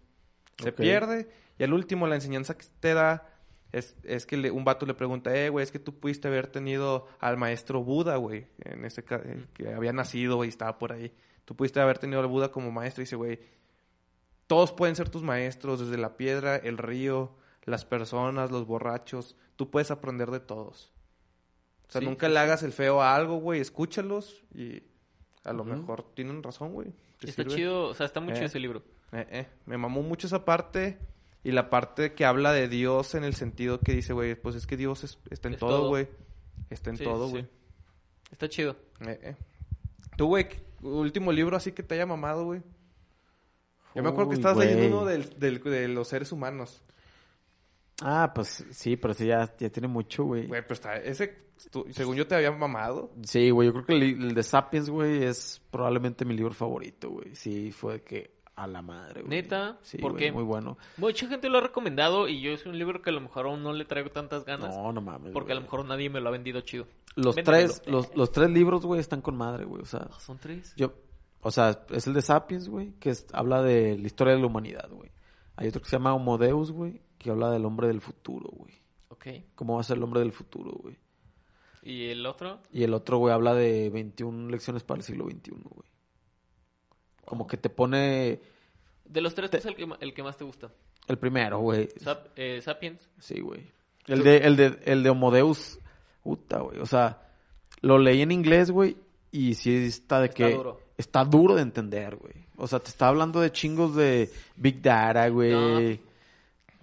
Se 0.59 0.73
pierde 0.73 1.29
y 1.59 1.63
al 1.65 1.73
último 1.73 2.07
la 2.07 2.15
enseñanza 2.17 2.57
que 2.57 2.67
te 2.81 2.95
da 2.95 3.29
es, 3.73 3.97
es 4.03 4.27
que 4.27 4.37
le- 4.37 4.51
un 4.51 4.65
vato 4.65 4.87
le 4.87 4.95
pregunta, 4.95 5.35
eh, 5.35 5.51
güey, 5.51 5.63
es 5.63 5.71
que 5.71 5.79
tú 5.79 5.99
pudiste 5.99 6.29
haber 6.29 6.47
tenido 6.49 7.07
al 7.21 7.37
maestro 7.37 7.83
Buda, 7.85 8.17
güey, 8.17 8.47
en 8.65 8.85
ese 8.85 9.05
eh, 9.11 9.45
que 9.55 9.73
había 9.75 9.93
nacido 9.93 10.45
y 10.45 10.49
estaba 10.49 10.79
por 10.79 10.93
ahí. 10.93 11.13
Tú 11.45 11.55
pudiste 11.55 11.81
haber 11.81 11.99
tenido 11.99 12.21
al 12.21 12.27
Buda 12.27 12.51
como 12.51 12.71
maestro 12.73 13.03
y 13.03 13.05
dice, 13.05 13.17
güey, 13.17 13.39
todos 14.47 14.73
pueden 14.73 14.97
ser 14.97 15.09
tus 15.11 15.23
maestros, 15.23 15.81
desde 15.81 15.99
la 15.99 16.17
piedra, 16.17 16.57
el 16.57 16.79
río, 16.79 17.37
las 17.65 17.85
personas, 17.85 18.51
los 18.51 18.67
borrachos. 18.67 19.37
Tú 19.57 19.71
puedes 19.71 19.91
aprender 19.91 20.31
de 20.31 20.41
todos. 20.41 20.91
O 21.89 21.91
sea, 21.93 22.01
Sí, 22.01 22.07
nunca 22.07 22.27
sí, 22.29 22.33
le 22.33 22.39
hagas 22.39 22.63
el 22.63 22.73
feo 22.73 23.03
a 23.03 23.15
algo, 23.15 23.37
güey, 23.37 23.61
escúchalos 23.61 24.43
y 24.55 24.83
a 25.45 25.53
lo 25.53 25.65
mejor 25.65 26.15
tienen 26.15 26.43
razón, 26.43 26.73
güey. 26.73 26.93
Está 27.21 27.43
sirve. 27.43 27.55
chido, 27.57 27.89
o 27.89 27.95
sea, 27.95 28.07
está 28.07 28.21
muy 28.21 28.33
chido 28.33 28.45
Eh. 28.45 28.47
ese 28.49 28.59
libro. 28.61 28.83
Eh, 29.13 29.27
eh, 29.31 29.47
Me 29.67 29.79
mamó 29.79 30.03
mucho 30.03 30.27
esa 30.27 30.45
parte 30.45 30.99
y 31.45 31.53
la 31.53 31.71
parte 31.71 32.13
que 32.15 32.25
habla 32.25 32.53
de 32.53 32.69
Dios 32.69 33.15
en 33.15 33.25
el 33.25 33.35
sentido 33.35 33.81
que 33.81 33.93
dice, 33.93 34.13
güey, 34.13 34.35
pues 34.35 34.55
es 34.57 34.67
que 34.67 34.77
Dios 34.77 35.05
es- 35.05 35.19
está 35.31 35.49
en 35.49 35.55
Es 35.55 35.61
todo, 35.61 35.89
güey. 35.89 36.09
Está 36.71 36.91
en 36.91 36.99
Sí, 36.99 37.05
todo, 37.05 37.27
sí. 37.27 37.31
güey. 37.33 37.47
Está 38.31 38.49
chido. 38.49 38.77
Eh, 39.07 39.19
eh. 39.23 39.37
Tú, 40.17 40.27
güey, 40.27 40.49
¿qué- 40.49 40.63
último 40.83 41.33
libro 41.33 41.57
así 41.57 41.73
que 41.73 41.83
te 41.83 41.95
haya 41.95 42.07
mamado, 42.07 42.45
güey. 42.45 42.63
Yo 43.95 44.03
me 44.03 44.11
acuerdo 44.11 44.31
que 44.31 44.37
estabas 44.37 44.59
leyendo 44.59 44.99
uno 44.99 45.07
del, 45.07 45.39
del- 45.41 45.61
de 45.63 45.89
los 45.89 46.07
seres 46.09 46.31
humanos. 46.31 46.83
Ah, 48.01 48.31
pues 48.35 48.65
sí, 48.71 48.97
pero 48.97 49.13
sí, 49.15 49.27
ya, 49.27 49.53
ya 49.59 49.71
tiene 49.71 49.89
mucho, 49.89 50.25
güey. 50.25 50.47
Güey, 50.47 50.63
pero 50.63 50.75
está, 50.75 50.97
ese, 50.99 51.35
tú- 51.71 51.85
según 51.91 52.15
yo 52.15 52.27
te 52.29 52.37
había 52.37 52.53
mamado. 52.53 53.11
Sí, 53.25 53.51
güey, 53.51 53.67
yo 53.69 53.73
creo 53.73 53.87
que 53.87 53.93
el, 53.95 54.03
el 54.03 54.35
de 54.35 54.43
Sapiens, 54.45 54.89
güey, 54.89 55.25
es 55.25 55.61
probablemente 55.73 56.25
mi 56.25 56.35
libro 56.37 56.55
favorito, 56.55 57.11
güey. 57.11 57.35
Sí, 57.35 57.73
fue 57.73 57.95
de 57.95 58.03
que 58.03 58.38
a 58.63 58.67
la 58.67 58.83
madre, 58.83 59.23
güey. 59.23 59.31
¿Neta? 59.31 59.79
Sí, 59.83 59.99
¿Por 59.99 60.13
güey, 60.13 60.25
qué? 60.27 60.33
muy 60.33 60.43
bueno. 60.43 60.77
Mucha 60.97 61.29
gente 61.29 61.49
lo 61.49 61.59
ha 61.59 61.61
recomendado 61.61 62.29
y 62.29 62.41
yo 62.41 62.51
es 62.53 62.67
un 62.67 62.79
libro 62.79 63.01
que 63.03 63.11
a 63.11 63.13
lo 63.13 63.21
mejor 63.21 63.47
aún 63.47 63.63
no 63.63 63.73
le 63.73 63.85
traigo 63.85 64.11
tantas 64.11 64.45
ganas. 64.45 64.77
No, 64.77 64.93
no 64.93 65.01
mames. 65.01 65.33
porque 65.33 65.53
a 65.53 65.55
lo 65.55 65.61
mejor 65.63 65.85
nadie 65.85 66.11
me 66.11 66.21
lo 66.21 66.29
ha 66.29 66.33
vendido 66.33 66.61
chido. 66.63 66.87
Los 67.17 67.35
Véndemelo. 67.37 67.67
tres, 67.69 67.83
los, 67.87 68.15
los 68.17 68.31
tres 68.33 68.51
libros, 68.51 68.85
güey, 68.85 69.01
están 69.01 69.21
con 69.23 69.37
madre, 69.37 69.65
güey. 69.65 69.83
O 69.83 69.87
sea, 69.87 70.09
Ah, 70.11 70.21
Son 70.21 70.39
tres. 70.39 70.73
yo, 70.77 70.93
o 71.41 71.51
sea, 71.51 71.85
es 71.91 72.07
el 72.07 72.15
de 72.15 72.23
Sapiens, 72.23 72.69
güey, 72.69 72.93
que 73.01 73.11
es- 73.11 73.27
habla 73.33 73.63
de 73.63 73.97
la 73.99 74.07
historia 74.07 74.35
de 74.35 74.41
la 74.41 74.47
humanidad, 74.47 74.89
güey. 74.91 75.11
Hay 75.57 75.69
otro 75.69 75.81
que 75.83 75.89
se 75.89 75.97
llama 75.97 76.15
Homo 76.15 76.39
Deus, 76.39 76.71
güey, 76.73 77.01
que 77.19 77.31
habla 77.31 77.51
del 77.51 77.65
hombre 77.65 77.89
del 77.89 78.01
futuro, 78.01 78.49
güey. 78.53 78.75
Ok. 79.09 79.27
¿Cómo 79.55 79.75
va 79.75 79.81
a 79.81 79.85
ser 79.85 79.97
el 79.97 80.03
hombre 80.05 80.21
del 80.21 80.33
futuro, 80.33 80.71
güey? 80.73 80.97
¿Y 81.83 82.09
el 82.11 82.27
otro? 82.27 82.61
Y 82.73 82.83
el 82.85 82.93
otro, 82.95 83.19
güey, 83.19 83.33
habla 83.35 83.55
de 83.55 83.89
21 83.91 84.51
lecciones 84.51 84.85
para 84.85 84.99
el 84.99 85.05
siglo 85.05 85.25
XXI, 85.27 85.51
güey. 85.53 85.89
Como 87.29 87.47
que 87.47 87.59
te 87.59 87.69
pone 87.69 88.41
De 89.05 89.21
los 89.21 89.35
tres, 89.35 89.51
¿cuál 89.51 89.61
es 89.61 89.67
el 89.67 89.75
que, 89.77 89.87
el 90.01 90.15
que 90.15 90.23
más 90.23 90.39
te 90.39 90.45
gusta? 90.45 90.71
el 91.09 91.19
primero, 91.19 91.59
güey. 91.59 91.89
Sap- 92.01 92.29
eh, 92.37 92.61
Sapiens. 92.63 93.07
Sí, 93.19 93.41
güey. 93.41 93.61
El 94.07 94.23
de, 94.23 94.39
el 94.39 94.57
de, 94.57 94.79
el 94.87 95.03
de 95.03 95.11
Homo 95.11 95.31
Deus, 95.31 95.79
puta, 96.23 96.61
güey. 96.61 96.79
O 96.81 96.87
sea, 96.87 97.21
lo 97.83 97.99
leí 97.99 98.23
en 98.23 98.31
inglés, 98.33 98.71
güey, 98.71 98.97
y 99.31 99.53
sí 99.55 99.75
está 99.75 100.21
de 100.21 100.27
Está 100.29 100.37
que... 100.37 100.55
duro. 100.55 100.81
Está 100.97 101.25
duro 101.25 101.55
de 101.55 101.63
entender, 101.63 102.17
güey. 102.17 102.33
O 102.57 102.67
sea, 102.67 102.79
te 102.81 102.89
está 102.89 103.09
hablando 103.09 103.41
de 103.41 103.53
chingos 103.53 103.95
de 103.95 104.31
Big 104.57 104.81
Data, 104.83 105.29
güey. 105.29 105.53
No, 105.53 105.99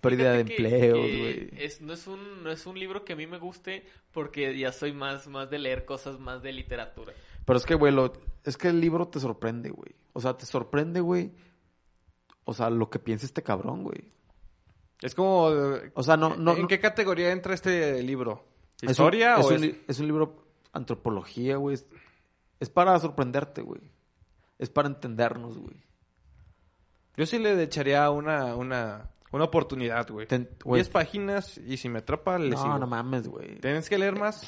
pérdida 0.02 0.34
de 0.34 0.46
que 0.46 0.92
güey. 0.92 1.50
es- 1.58 1.82
no, 1.82 1.94
es 1.94 2.06
un, 2.08 2.44
no 2.44 2.52
es 2.52 2.66
un 2.68 2.78
libro 2.80 3.04
que 3.04 3.14
a 3.14 3.16
mí 3.16 3.26
me 3.26 3.40
guste 3.40 3.84
porque 4.12 4.58
ya 4.58 4.72
soy 4.72 4.94
más, 4.94 5.28
más 5.28 5.50
de 5.50 5.58
leer 5.60 5.86
cosas 5.86 6.20
más 6.20 6.42
de 6.44 6.54
literatura. 6.54 7.14
Pero 7.46 7.58
es 7.58 7.66
que, 7.66 7.76
güey, 7.76 7.94
lo- 7.94 8.12
es 8.44 8.58
que 8.58 8.68
el 8.70 8.82
libro 8.82 9.08
te 9.08 9.20
sorprende, 9.20 9.70
güey. 9.70 9.96
O 10.14 10.22
sea, 10.22 10.36
te 10.38 10.46
sorprende, 10.46 11.00
güey. 11.02 11.32
O 12.44 12.54
sea, 12.54 12.70
lo 12.70 12.90
que 12.90 13.00
piensa 13.00 13.26
este 13.26 13.44
cabrón, 13.44 13.84
güey. 13.84 14.12
Es 15.02 15.14
como... 15.16 15.46
O 15.94 16.04
sea, 16.04 16.18
no, 16.18 16.36
no, 16.36 16.54
¿En 16.56 16.62
no- 16.64 16.68
qué 16.68 16.80
categoría 16.80 17.32
entra 17.32 17.54
este 17.54 18.02
libro? 18.04 18.46
es 18.78 18.84
un- 18.84 18.90
¿Historia 18.92 19.38
es 19.38 19.46
o 19.46 19.50
un, 19.50 19.54
es- 19.56 19.62
li- 19.62 19.84
es 19.88 20.00
un 20.00 20.08
libro 20.08 20.46
antropología, 20.74 21.58
güey. 21.58 21.76
Es, 21.76 21.86
es 22.60 22.70
para 22.70 22.98
sorprenderte, 23.00 23.62
güey. 23.62 23.82
Es 24.60 24.70
para 24.70 24.88
entendernos, 24.88 25.58
güey. 25.58 25.76
Yo 27.18 27.26
sí 27.26 27.40
le 27.40 27.62
echaría 27.62 28.10
una, 28.10 28.56
una, 28.56 29.10
una 29.32 29.44
oportunidad, 29.44 30.10
güey. 30.10 30.28
Ten- 30.28 30.50
güey. 30.64 30.80
Diez 30.82 30.90
páginas 30.90 31.58
y 31.58 31.78
si 31.78 31.90
me 31.90 32.00
atrapa, 32.00 32.38
le 32.40 32.52
No, 32.52 32.62
sigo. 32.62 32.78
no 32.80 32.88
mames, 32.88 33.28
güey. 33.28 33.60
¿Tienes 33.60 33.90
que 33.90 33.98
leer 33.98 34.18
más? 34.20 34.42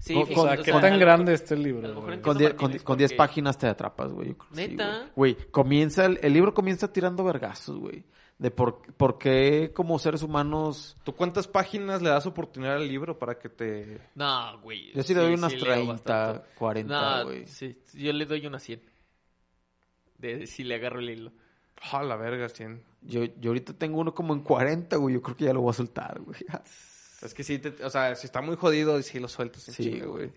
Sí, 0.00 0.14
Con- 0.14 0.26
fíjate, 0.26 0.40
O 0.40 0.44
sea, 0.48 0.56
con- 0.56 0.64
¿qué 0.64 0.72
tan 0.88 0.98
grande 0.98 1.34
está 1.34 1.54
el 1.54 1.62
libro? 1.62 1.94
Con 1.94 2.12
Entiendo 2.12 2.34
10 2.34 2.54
con, 2.54 2.62
Martínez 2.64 2.82
con 2.82 2.98
10 2.98 3.10
porque- 3.12 3.16
páginas 3.18 3.58
te 3.58 3.66
atrapas, 3.68 4.10
güey. 4.12 4.28
yo 4.28 4.38
creo 4.38 4.50
que 4.50 4.56
sí, 4.56 4.68
¿Neta? 4.70 5.10
güey. 5.14 5.34
Güey, 5.34 5.50
comienza, 5.50 6.06
el, 6.06 6.18
el 6.22 6.32
libro 6.32 6.54
comienza 6.54 6.92
tirando 6.92 7.22
vergazos, 7.22 7.78
güey. 7.78 8.04
De 8.38 8.50
por, 8.50 8.80
por 8.96 9.18
qué 9.18 9.70
como 9.74 9.98
seres 9.98 10.22
humanos... 10.22 10.96
¿Tú 11.04 11.14
cuántas 11.14 11.46
páginas 11.46 12.00
le 12.00 12.08
das 12.08 12.24
oportunidad 12.24 12.76
al 12.76 12.88
libro 12.88 13.18
para 13.18 13.38
que 13.38 13.50
te... 13.50 14.00
No, 14.14 14.58
güey. 14.62 14.90
Yo 14.94 15.02
sí 15.02 15.12
le 15.12 15.20
doy 15.20 15.34
unas 15.34 15.52
leo 15.52 15.64
30, 15.64 15.92
bastante. 15.92 16.48
40, 16.54 17.18
No, 17.18 17.24
güey. 17.26 17.46
sí, 17.46 17.78
yo 17.92 18.10
le 18.14 18.24
doy 18.24 18.46
unas 18.46 18.62
100. 18.62 18.80
De 20.16 20.46
si 20.46 20.64
le 20.64 20.76
agarro 20.76 21.00
el 21.00 21.10
hilo. 21.10 21.32
Ah, 21.92 22.02
la 22.02 22.16
verga, 22.16 22.48
100. 22.48 22.82
Yo, 23.02 23.24
yo 23.24 23.50
ahorita 23.50 23.74
tengo 23.74 24.00
uno 24.00 24.14
como 24.14 24.32
en 24.32 24.40
40, 24.40 24.96
güey. 24.96 25.14
Yo 25.16 25.20
creo 25.22 25.36
que 25.36 25.44
ya 25.44 25.52
lo 25.52 25.60
voy 25.60 25.70
a 25.70 25.74
soltar, 25.74 26.20
güey. 26.20 26.38
Es 27.22 27.34
que 27.34 27.42
sí, 27.44 27.58
te- 27.58 27.84
o 27.84 27.90
sea, 27.90 28.14
si 28.14 28.26
está 28.26 28.40
muy 28.40 28.56
jodido, 28.56 29.00
sí 29.02 29.18
lo 29.18 29.28
sueltas 29.28 29.68
en 29.68 29.74
Sí, 29.74 30.00
güey. 30.00 30.30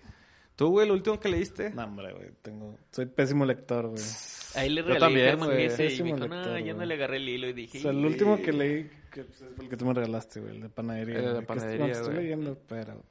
¿Tú, 0.55 0.67
güey, 0.69 0.87
lo 0.87 0.93
último 0.93 1.19
que 1.19 1.29
leíste? 1.29 1.71
No, 1.71 1.85
hombre, 1.85 2.13
güey. 2.13 2.29
Tengo... 2.41 2.77
Soy 2.91 3.05
pésimo 3.07 3.43
lector, 3.45 3.87
güey. 3.87 4.03
Ahí 4.55 4.69
le 4.69 4.81
Yo 4.81 4.87
regalé 4.87 4.99
también, 4.99 5.27
Germán 5.29 5.49
güey. 5.49 5.65
ese 5.65 5.85
y 5.85 5.97
me 6.03 6.03
dijo, 6.13 6.17
lector, 6.19 6.29
no, 6.47 6.59
ya 6.59 6.73
no 6.75 6.85
le 6.85 6.93
agarré 6.93 7.17
el 7.17 7.29
hilo 7.29 7.47
y 7.47 7.51
O 7.51 7.53
dije... 7.55 7.79
sea, 7.79 7.91
el 7.91 7.97
"Y- 8.01 8.05
último 8.05 8.37
que 8.39 8.53
leí, 8.53 8.89
que 9.11 9.23
pues, 9.23 9.41
es 9.41 9.59
el 9.59 9.69
que 9.69 9.77
tú 9.77 9.85
me 9.85 9.93
regalaste, 9.93 10.41
güey, 10.41 10.55
el 10.57 10.61
de 10.61 10.69
panadería. 10.69 11.15
El 11.15 11.21
de 11.23 11.29
güey, 11.31 11.39
que 11.41 11.45
panadería, 11.47 11.91
estoy, 11.93 12.13
leyendo, 12.15 12.57
pero... 12.67 13.01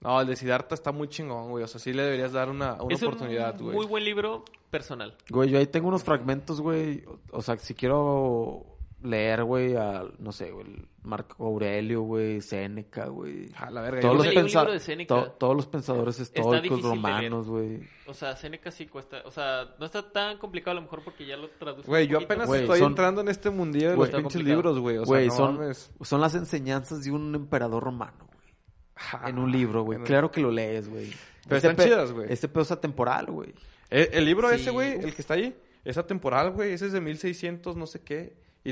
No, 0.00 0.20
el 0.20 0.26
de 0.26 0.34
Siddhartha 0.34 0.74
está 0.74 0.90
muy 0.92 1.08
chingón, 1.08 1.50
güey. 1.50 1.62
O 1.62 1.68
sea, 1.68 1.78
sí 1.78 1.92
le 1.92 2.02
deberías 2.02 2.32
dar 2.32 2.48
una, 2.48 2.82
una 2.82 2.94
es 2.94 3.02
oportunidad, 3.02 3.54
un 3.60 3.66
güey. 3.66 3.76
muy 3.76 3.86
buen 3.86 4.02
libro 4.04 4.44
personal. 4.70 5.14
Güey, 5.28 5.50
yo 5.50 5.58
ahí 5.58 5.66
tengo 5.66 5.88
unos 5.88 6.02
fragmentos, 6.02 6.60
güey. 6.62 7.04
O, 7.06 7.20
o 7.32 7.42
sea, 7.42 7.58
si 7.58 7.74
quiero 7.74 8.64
leer, 9.02 9.44
güey, 9.44 9.74
a, 9.76 10.04
no 10.18 10.32
sé, 10.32 10.50
güey, 10.50 10.66
el 10.66 10.88
Marco 11.02 11.46
Aurelio, 11.46 12.02
güey, 12.02 12.40
Séneca, 12.40 13.06
güey. 13.06 13.46
Ah, 13.56 13.70
la 13.70 13.80
verga. 13.80 14.00
Todos 14.00 14.16
los, 14.18 14.26
pensa- 14.34 14.60
libro 14.60 14.72
de 14.72 14.80
Séneca. 14.80 15.14
to- 15.14 15.30
todos 15.32 15.56
los 15.56 15.66
pensadores 15.66 16.20
estoicos 16.20 16.82
romanos, 16.82 17.48
güey. 17.48 17.80
O 18.06 18.12
sea, 18.14 18.36
Seneca 18.36 18.70
sí 18.70 18.86
cuesta... 18.86 19.22
O 19.24 19.30
sea, 19.30 19.74
no 19.78 19.86
está 19.86 20.10
tan 20.12 20.36
complicado 20.38 20.72
a 20.72 20.74
lo 20.74 20.82
mejor 20.82 21.02
porque 21.02 21.24
ya 21.24 21.36
lo 21.36 21.48
traduce 21.50 21.86
Güey, 21.88 22.06
yo 22.06 22.18
apenas 22.18 22.50
estoy 22.52 22.78
son- 22.80 22.88
entrando 22.92 23.20
en 23.22 23.28
este 23.28 23.48
mundillo 23.50 23.90
de 23.90 23.96
los 23.96 24.10
pinches 24.10 24.42
libros, 24.44 24.78
güey. 24.78 24.98
O 24.98 25.06
sea, 25.06 25.24
no 25.24 25.30
son, 25.32 25.56
mames. 25.58 25.90
son 26.02 26.20
las 26.20 26.34
enseñanzas 26.34 27.02
de 27.04 27.10
un 27.12 27.34
emperador 27.34 27.82
romano, 27.82 28.26
güey. 28.26 28.54
Ah, 28.96 29.30
En 29.30 29.38
un 29.38 29.50
libro, 29.50 29.82
güey. 29.84 29.98
Claro 30.00 30.30
que 30.30 30.40
lo 30.42 30.50
lees, 30.50 30.88
güey. 30.88 31.10
Pero 31.44 31.56
Este 31.56 31.68
están 31.70 31.86
chidas, 31.86 32.12
güey. 32.12 32.26
Este 32.30 32.48
pedo 32.48 32.62
es 32.62 32.70
atemporal, 32.70 33.26
güey. 33.26 33.54
El, 33.88 34.08
el 34.12 34.24
libro 34.26 34.50
Sí. 34.50 34.56
ese, 34.56 34.70
güey, 34.70 34.92
el 34.92 35.14
que 35.14 35.22
está 35.22 35.34
ahí, 35.34 35.56
es 35.84 35.96
atemporal, 35.96 36.50
güey. 36.50 36.72
Ese 36.72 36.86
es 36.86 36.92
de 36.92 37.00
1600, 37.00 37.76
no 37.76 37.86
sé 37.86 38.02
qué. 38.02 38.36
Y 38.64 38.70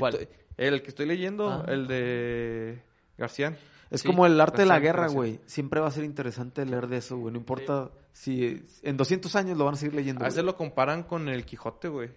El 0.57 0.81
que 0.81 0.89
estoy 0.89 1.05
leyendo, 1.05 1.49
Ah. 1.49 1.65
el 1.67 1.87
de 1.87 2.81
García. 3.17 3.57
Es 3.89 4.01
Sí, 4.01 4.07
como 4.07 4.25
el 4.25 4.39
arte 4.39 4.61
de 4.61 4.67
la 4.67 4.79
guerra, 4.79 5.07
güey. 5.07 5.39
Siempre 5.45 5.79
va 5.79 5.87
a 5.87 5.91
ser 5.91 6.03
interesante 6.03 6.65
leer 6.65 6.87
de 6.87 6.97
eso, 6.97 7.17
güey. 7.17 7.31
No 7.33 7.39
importa 7.39 7.89
si 8.13 8.63
en 8.83 8.97
200 8.97 9.35
años 9.35 9.57
lo 9.57 9.65
van 9.65 9.73
a 9.73 9.77
seguir 9.77 9.95
leyendo. 9.95 10.23
A 10.23 10.27
veces 10.27 10.43
lo 10.43 10.55
comparan 10.55 11.03
con 11.03 11.27
el 11.29 11.43
Quijote, 11.45 11.87
güey. 11.87 12.09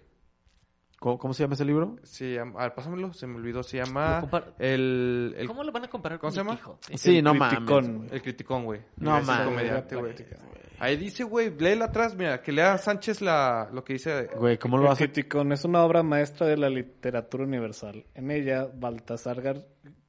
¿Cómo, 1.03 1.17
cómo 1.17 1.33
se 1.33 1.43
llama 1.43 1.55
ese 1.55 1.65
libro? 1.65 1.97
Llama, 2.17 2.61
a 2.61 2.63
ver, 2.63 2.75
pásamelo, 2.75 3.11
se 3.11 3.27
me 3.27 3.35
olvidó. 3.35 3.61
Se 3.61 3.75
llama 3.75 4.25
el, 4.57 5.35
el, 5.37 5.47
¿Cómo 5.47 5.61
lo 5.65 5.73
van 5.73 5.83
a 5.83 5.89
comparar 5.89 6.17
¿Cómo 6.17 6.29
con 6.29 6.33
se 6.33 6.39
el 6.39 6.45
llama? 6.47 6.57
Quijote? 6.57 6.97
Sí, 6.97 7.17
El 7.17 7.23
no 7.25 7.31
criticón. 7.33 7.93
mames. 7.97 8.11
el 8.13 8.21
criticón, 8.21 8.63
güey. 8.63 8.81
No 8.95 9.21
mames. 9.21 9.45
comediante, 9.47 9.95
güey. 9.97 10.15
Práctica. 10.15 10.37
Ahí 10.79 10.95
dice, 10.95 11.25
güey, 11.25 11.53
léela 11.59 11.85
atrás, 11.85 12.15
mira, 12.15 12.41
que 12.41 12.53
lea 12.53 12.77
Sánchez 12.77 13.19
la, 13.21 13.69
lo 13.73 13.83
que 13.83 13.93
dice. 13.93 14.29
Güey, 14.37 14.57
¿cómo 14.57 14.77
lo 14.77 14.83
El 14.83 14.89
vas 14.89 15.01
a...? 15.01 15.03
Criticón 15.03 15.51
es 15.51 15.65
una 15.65 15.83
obra 15.83 16.03
maestra 16.03 16.47
de 16.47 16.55
la 16.55 16.69
literatura 16.69 17.43
universal. 17.43 18.05
En 18.15 18.31
ella, 18.31 18.69
Baltasar 18.73 19.41
Gar- 19.43 19.65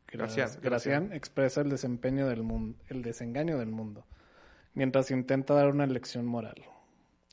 Gracián, 0.07 0.46
Gracián, 0.46 0.61
Gracián. 0.62 1.12
expresa 1.12 1.61
el 1.61 1.70
desempeño 1.70 2.28
del 2.28 2.44
mundo, 2.44 2.78
el 2.87 3.02
desengaño 3.02 3.59
del 3.59 3.70
mundo, 3.72 4.07
mientras 4.74 5.11
intenta 5.11 5.54
dar 5.54 5.70
una 5.70 5.87
lección 5.87 6.24
moral. 6.24 6.54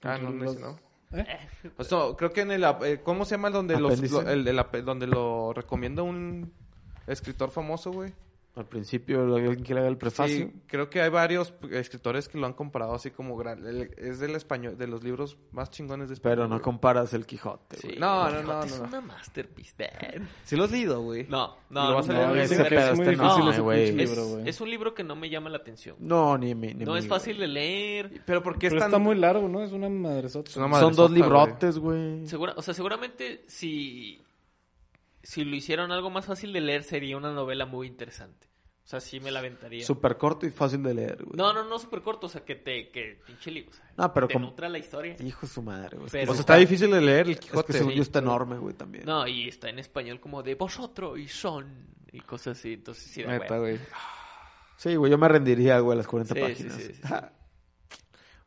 Ah, 0.01 0.17
no, 0.17 0.31
no, 0.31 0.51
no. 0.55 0.79
¿Eh? 1.13 1.25
O 1.77 1.83
sea, 1.83 1.99
creo 2.17 2.31
que 2.33 2.41
en 2.41 2.51
el, 2.51 2.63
ap- 2.63 2.83
eh, 2.83 3.01
¿cómo 3.03 3.25
se 3.25 3.35
llama 3.35 3.49
donde 3.49 3.79
los, 3.79 3.99
lo- 4.11 4.29
el, 4.29 4.85
donde 4.85 5.07
lo 5.07 5.53
recomienda 5.53 6.03
un 6.03 6.51
escritor 7.07 7.51
famoso, 7.51 7.91
güey? 7.91 8.13
Al 8.53 8.65
principio, 8.65 9.21
alguien 9.33 9.63
que 9.63 9.73
le 9.73 9.79
haga 9.79 9.87
el 9.89 9.97
prefacio. 9.97 10.35
Sí, 10.47 10.53
creo 10.67 10.89
que 10.89 11.01
hay 11.01 11.09
varios 11.09 11.53
escritores 11.71 12.27
que 12.27 12.37
lo 12.37 12.45
han 12.47 12.51
comparado 12.53 12.93
así 12.93 13.09
como 13.09 13.37
gran, 13.37 13.65
el- 13.65 13.93
es 13.97 14.19
del 14.19 14.35
español, 14.35 14.77
de 14.77 14.87
los 14.87 15.03
libros 15.05 15.37
más 15.53 15.69
chingones 15.69 16.09
de 16.09 16.15
español. 16.15 16.37
Pero 16.37 16.47
no 16.49 16.61
comparas 16.61 17.13
el 17.13 17.25
Quijote, 17.25 17.77
Sí, 17.77 17.87
güey. 17.87 17.99
No, 17.99 18.29
no, 18.29 18.43
no, 18.43 18.63
Es 18.63 18.77
no, 18.77 18.87
una 18.87 18.99
masterpiece. 18.99 19.89
Sí 20.43 20.57
lo 20.57 20.65
has 20.65 20.71
leído, 20.71 21.01
güey. 21.01 21.27
No, 21.29 21.55
¿Y 21.69 21.73
no, 21.73 22.01
no, 22.01 22.35
es 24.45 24.61
un 24.61 24.69
libro 24.69 24.93
que 24.93 25.03
no 25.03 25.15
me 25.15 25.29
llama 25.29 25.49
la 25.49 25.57
atención. 25.57 25.95
No, 25.99 26.37
ni, 26.37 26.53
ni 26.53 26.73
No 26.73 26.97
es 26.97 27.07
fácil 27.07 27.37
de 27.37 27.47
leer. 27.47 28.21
Pero 28.25 28.43
porque 28.43 28.67
Pero 28.67 28.75
es 28.77 28.81
tan... 28.81 28.89
está 28.89 28.99
muy 28.99 29.15
largo, 29.15 29.47
¿no? 29.47 29.61
Es 29.63 29.71
una 29.71 29.89
madresota. 29.89 30.49
Es 30.49 30.57
una 30.57 30.79
Son 30.79 30.95
dos 30.95 31.11
librotes, 31.11 31.77
güey. 31.79 32.27
Segura, 32.27 32.53
o 32.57 32.61
sea, 32.61 32.73
seguramente 32.73 33.43
si, 33.47 34.21
si 35.23 35.43
lo 35.45 35.55
hicieron 35.55 35.91
algo 35.91 36.09
más 36.09 36.25
fácil 36.25 36.53
de 36.53 36.61
leer 36.61 36.83
sería 36.83 37.17
una 37.17 37.31
novela 37.31 37.65
muy 37.65 37.87
interesante. 37.87 38.47
O 38.83 38.87
sea, 38.91 38.99
sí 38.99 39.19
me 39.19 39.31
la 39.31 39.39
aventaría. 39.39 39.85
Súper 39.85 40.17
corto 40.17 40.45
y 40.45 40.49
fácil 40.49 40.81
de 40.83 40.93
leer, 40.93 41.17
güey. 41.23 41.37
No, 41.37 41.53
no, 41.53 41.63
no 41.63 41.77
súper 41.79 42.01
corto, 42.01 42.25
o 42.25 42.29
sea, 42.29 42.43
que 42.43 42.55
te, 42.55 42.89
que 42.89 43.21
pinche 43.25 43.49
libro, 43.51 43.71
o 43.71 43.73
sea, 43.73 43.91
No, 43.95 44.11
pero 44.13 44.27
te 44.27 44.33
como- 44.33 44.47
nutra 44.47 44.67
la 44.69 44.79
historia. 44.79 45.15
Hijo 45.23 45.41
de 45.45 45.47
su 45.53 45.61
madre, 45.61 45.95
güey. 45.97 46.07
Es 46.07 46.11
Pero- 46.11 46.31
O 46.31 46.33
sea, 46.35 46.39
está- 46.41 46.55
difícil 46.57 46.91
de 46.91 46.99
leer 46.99 47.27
el 47.27 47.33
Es 47.33 47.39
Quijote. 47.39 47.67
que 47.67 47.73
según 47.73 47.91
sí. 47.91 47.97
yo 47.97 48.01
está 48.01 48.19
enorme, 48.19 48.57
güey, 48.57 48.73
también. 48.73 49.05
No, 49.05 49.25
y 49.27 49.47
está 49.47 49.69
en 49.69 49.79
español 49.79 50.19
como 50.19 50.41
de 50.43 50.55
vosotros 50.55 51.17
y 51.19 51.27
son 51.27 51.87
y 52.11 52.19
cosas 52.21 52.57
así, 52.57 52.73
entonces 52.73 53.03
sí 53.05 53.23
hueva. 53.23 53.57
güey. 53.59 53.79
Sí, 54.75 54.95
güey, 54.95 55.11
yo 55.11 55.17
me 55.17 55.27
rendiría, 55.27 55.79
güey, 55.79 55.93
a 55.93 55.97
las 55.97 56.07
40 56.07 56.33
Sí, 56.33 56.41
páginas. 56.41 56.73
sí. 56.75 56.91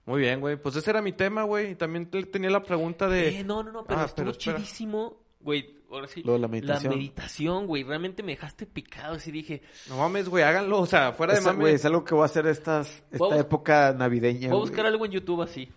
Muy 0.06 0.20
bien, 0.20 0.40
güey. 0.40 0.56
Pues 0.56 0.76
ese 0.76 0.90
era 0.90 1.00
mi 1.00 1.12
tema, 1.12 1.44
güey. 1.44 1.70
Y 1.70 1.74
también 1.76 2.10
te- 2.10 2.24
tenía 2.26 2.50
la 2.50 2.62
pregunta 2.62 3.08
de... 3.08 3.40
Eh, 3.40 3.44
no, 3.44 3.62
no, 3.62 3.72
no, 3.72 3.84
pero 3.84 4.00
Ah, 4.00 4.04
estuvo 4.04 4.26
pero 4.26 4.36
chidísimo, 4.36 5.23
güey, 5.44 5.78
ahora 5.90 6.08
sí. 6.08 6.22
Lo 6.24 6.32
de 6.32 6.38
la 6.40 6.48
meditación. 6.48 6.90
La 6.92 6.96
meditación, 6.96 7.66
güey, 7.68 7.84
realmente 7.84 8.22
me 8.24 8.32
dejaste 8.32 8.66
picado, 8.66 9.14
así 9.14 9.30
dije, 9.30 9.62
No 9.88 9.98
mames, 9.98 10.28
güey, 10.28 10.42
háganlo. 10.42 10.80
O 10.80 10.86
sea, 10.86 11.12
fuera 11.12 11.34
de 11.34 11.38
Esa, 11.40 11.50
mame. 11.52 11.60
güey, 11.64 11.74
es 11.74 11.84
algo 11.84 12.04
que 12.04 12.14
voy 12.14 12.22
a 12.22 12.26
hacer 12.26 12.46
estas, 12.46 13.04
a 13.12 13.16
esta 13.16 13.38
época 13.38 13.92
navideña, 13.96 14.48
voy 14.48 14.56
a 14.56 14.60
güey. 14.60 14.60
buscar 14.70 14.86
algo 14.86 15.04
en 15.06 15.12
YouTube 15.12 15.42
así. 15.42 15.68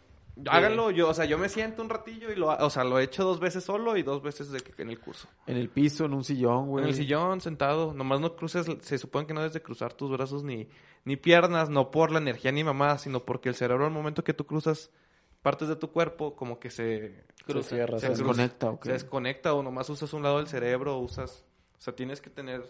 Háganlo. 0.50 0.92
Yo, 0.92 1.10
o 1.10 1.14
sea, 1.16 1.26
yo 1.26 1.40
me 1.40 1.50
siento 1.50 1.82
un 1.82 1.90
ratillo 1.90 2.32
y 2.32 2.36
lo... 2.36 2.50
O 2.50 2.70
sea, 2.70 2.84
lo 2.84 3.00
he 3.00 3.04
hecho 3.06 3.24
dos 3.24 3.40
veces 3.40 3.64
solo 3.64 3.98
y 3.98 4.04
dos 4.04 4.22
veces 4.22 4.52
de 4.52 4.60
que- 4.60 4.80
en 4.84 4.92
el 4.92 5.00
curso. 5.00 5.28
En 5.48 5.58
el 5.58 5.68
piso, 5.68 6.06
en 6.06 6.14
un 6.14 6.24
sillón, 6.24 6.68
güey. 6.68 6.84
En 6.84 6.90
el 6.90 6.96
sillón, 6.96 7.42
sentado. 7.42 7.92
Nomás 7.96 8.20
no 8.20 8.36
cruces... 8.36 8.68
Se 8.82 9.00
supone 9.00 9.26
que 9.26 9.34
no 9.34 9.40
debes 9.40 9.54
de 9.56 9.64
cruzar 9.64 9.94
tus 9.94 10.12
brazos 10.12 10.44
ni, 10.44 10.68
ni 11.06 11.16
piernas. 11.18 11.72
No 11.72 11.90
por 11.90 12.12
la 12.12 12.20
energía 12.20 12.52
ni 12.52 12.64
mamá, 12.64 13.00
sino 13.00 13.26
porque 13.26 13.50
el 13.50 13.56
cerebro 13.56 13.86
al 13.88 13.92
momento 13.92 14.24
que 14.24 14.36
tú 14.36 14.46
cruzas 14.46 14.92
partes 15.48 15.70
de 15.70 15.78
tu 15.78 15.92
cuerpo, 15.94 16.36
como 16.36 16.60
que 16.60 16.70
se... 16.70 17.24
Cruza. 17.46 17.70
cierra, 17.70 17.98
Se 18.00 18.08
se 18.08 18.10
desconecta, 18.12 18.70
¿ok? 18.72 18.84
Se 18.84 18.92
desconecta 18.92 19.54
o 19.54 19.64
nomás 19.64 19.90
usas 19.90 20.12
un 20.12 20.22
lado 20.24 20.38
del 20.40 20.48
cerebro 20.48 20.98
o 20.98 21.00
usas... 21.00 21.46
O 21.78 21.82
sea, 21.82 21.96
tienes 21.96 22.20
que 22.20 22.30
tener 22.30 22.62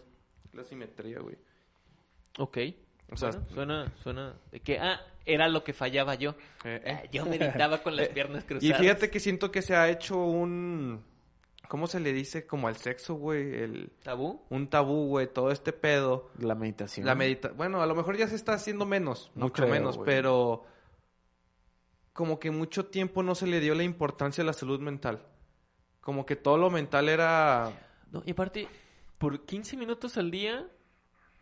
la 0.54 0.64
simetría, 0.64 1.20
güey. 1.20 1.38
Ok. 2.38 2.58
O 3.12 3.18
sea, 3.18 3.30
Bueno, 3.32 3.48
suena, 3.56 3.94
suena. 4.04 4.36
De 4.52 4.60
que, 4.60 4.78
ah, 4.78 5.02
era 5.26 5.48
lo 5.50 5.64
que 5.64 5.74
fallaba 5.74 6.14
yo. 6.14 6.36
eh, 6.64 6.82
Ah, 6.86 7.04
yo 7.12 7.26
meditaba 7.26 7.82
con 7.82 7.96
las 7.96 8.10
piernas 8.10 8.44
Y 8.46 8.48
cruzadas. 8.48 8.78
fíjate 8.80 9.10
que 9.10 9.20
siento 9.20 9.50
que 9.50 9.64
se 9.64 9.76
ha 9.76 9.90
hecho 9.90 10.18
un... 10.18 11.04
¿Cómo 11.68 11.88
se 11.88 12.00
le 12.00 12.14
dice? 12.14 12.46
Como 12.46 12.68
al 12.68 12.78
sexo, 12.78 13.16
güey. 13.16 13.56
El... 13.56 13.92
¿Tabú? 14.04 14.42
Un 14.50 14.68
tabú, 14.70 15.08
güey. 15.08 15.28
Todo 15.34 15.50
este 15.52 15.74
pedo. 15.74 16.30
La 16.38 16.54
meditación. 16.54 17.06
La 17.08 17.16
medita... 17.16 17.50
Bueno, 17.50 17.82
a 17.82 17.88
lo 17.88 17.96
mejor 17.96 18.16
ya 18.18 18.28
se 18.28 18.36
está 18.36 18.54
haciendo 18.54 18.86
menos. 18.86 19.32
No 19.36 19.46
mucho 19.46 19.64
creo, 19.64 19.70
menos. 19.74 19.98
güey. 19.98 20.06
Pero... 20.06 20.64
Como 22.18 22.40
que 22.40 22.50
mucho 22.50 22.88
tiempo 22.88 23.22
no 23.22 23.36
se 23.36 23.46
le 23.46 23.60
dio 23.60 23.76
la 23.76 23.84
importancia 23.84 24.42
a 24.42 24.46
la 24.48 24.54
salud 24.54 24.80
mental. 24.80 25.22
Como 26.02 26.26
que 26.26 26.36
todo 26.36 26.58
lo 26.58 26.72
mental 26.72 27.10
era... 27.10 27.72
No, 28.12 28.24
y 28.26 28.32
aparte, 28.32 28.68
por 29.20 29.46
15 29.46 29.78
minutos 29.78 30.18
al 30.18 30.32
día, 30.32 30.66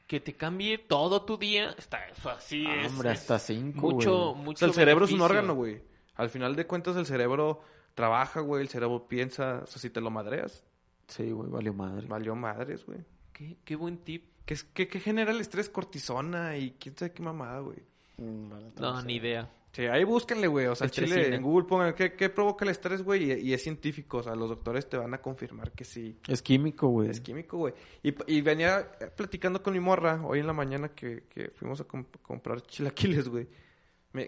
que 0.05 0.19
te 0.19 0.33
cambie 0.33 0.77
todo 0.77 1.21
tu 1.21 1.38
día, 1.38 1.73
está 1.77 2.05
eso 2.09 2.29
así 2.29 2.65
Ah, 2.67 2.81
es. 2.81 2.91
hombre, 2.91 3.11
hasta 3.11 3.39
cinco, 3.39 3.89
Mucho, 3.91 4.11
güey. 4.11 4.31
O 4.31 4.35
mucho 4.35 4.59
sea, 4.59 4.67
el 4.67 4.73
cerebro 4.73 5.05
es 5.05 5.13
un 5.13 5.21
órgano, 5.21 5.55
güey. 5.55 5.81
Al 6.15 6.29
final 6.29 6.57
de 6.57 6.67
cuentas 6.67 6.97
el 6.97 7.05
cerebro 7.05 7.61
trabaja, 7.93 8.41
güey. 8.41 8.61
El 8.61 8.67
cerebro 8.67 9.07
piensa. 9.07 9.61
O 9.63 9.67
sea, 9.67 9.81
si 9.81 9.89
te 9.89 10.01
lo 10.01 10.09
madreas, 10.11 10.65
Sí, 11.07 11.31
güey, 11.31 11.49
valió 11.49 11.73
madre. 11.73 12.05
valió 12.07 12.35
madres, 12.35 12.85
güey. 12.85 12.99
Qué, 13.31 13.55
qué 13.63 13.77
buen 13.77 13.99
tip. 13.99 14.25
¿Qué, 14.45 14.55
es- 14.55 14.65
qué, 14.65 14.89
qué 14.89 14.99
genera 14.99 15.31
el 15.31 15.39
estrés? 15.39 15.69
Cortisona 15.69 16.57
y 16.57 16.71
quién 16.79 16.97
sabe 16.97 17.13
qué 17.13 17.23
mamada, 17.23 17.59
güey. 17.61 17.77
Mm, 18.17 18.49
No, 18.79 19.01
ni 19.03 19.15
idea. 19.15 19.49
Sí, 19.75 19.88
ahí 19.88 20.05
búsquenle, 20.05 20.47
güey. 20.47 20.67
O 20.67 20.75
sea, 20.75 20.88
Chile, 20.89 21.35
en 21.35 21.41
Google 21.41 21.67
pongan 21.67 21.93
qué, 21.95 22.13
qué 22.13 22.29
provoca 22.29 22.63
el 22.63 22.71
estrés, 22.71 23.03
güey. 23.03 23.29
Y, 23.29 23.49
y 23.49 23.53
es 23.53 23.61
científico. 23.61 24.19
O 24.19 24.23
sea, 24.23 24.33
los 24.33 24.47
doctores 24.47 24.88
te 24.88 24.95
van 24.95 25.13
a 25.13 25.17
confirmar 25.17 25.73
que 25.73 25.83
sí. 25.83 26.17
Es 26.29 26.41
químico, 26.41 26.88
güey. 26.88 27.09
Es 27.09 27.19
químico, 27.19 27.57
güey. 27.57 27.73
Y, 28.01 28.15
y 28.33 28.39
venía 28.39 28.89
platicando 29.17 29.61
con 29.61 29.73
mi 29.73 29.81
morra 29.81 30.21
hoy 30.23 30.39
en 30.39 30.47
la 30.47 30.53
mañana 30.53 30.95
que, 30.95 31.23
que 31.27 31.49
fuimos 31.49 31.81
a 31.81 31.88
comp- 31.89 32.21
comprar 32.21 32.61
chilaquiles, 32.61 33.27
güey. 33.27 33.49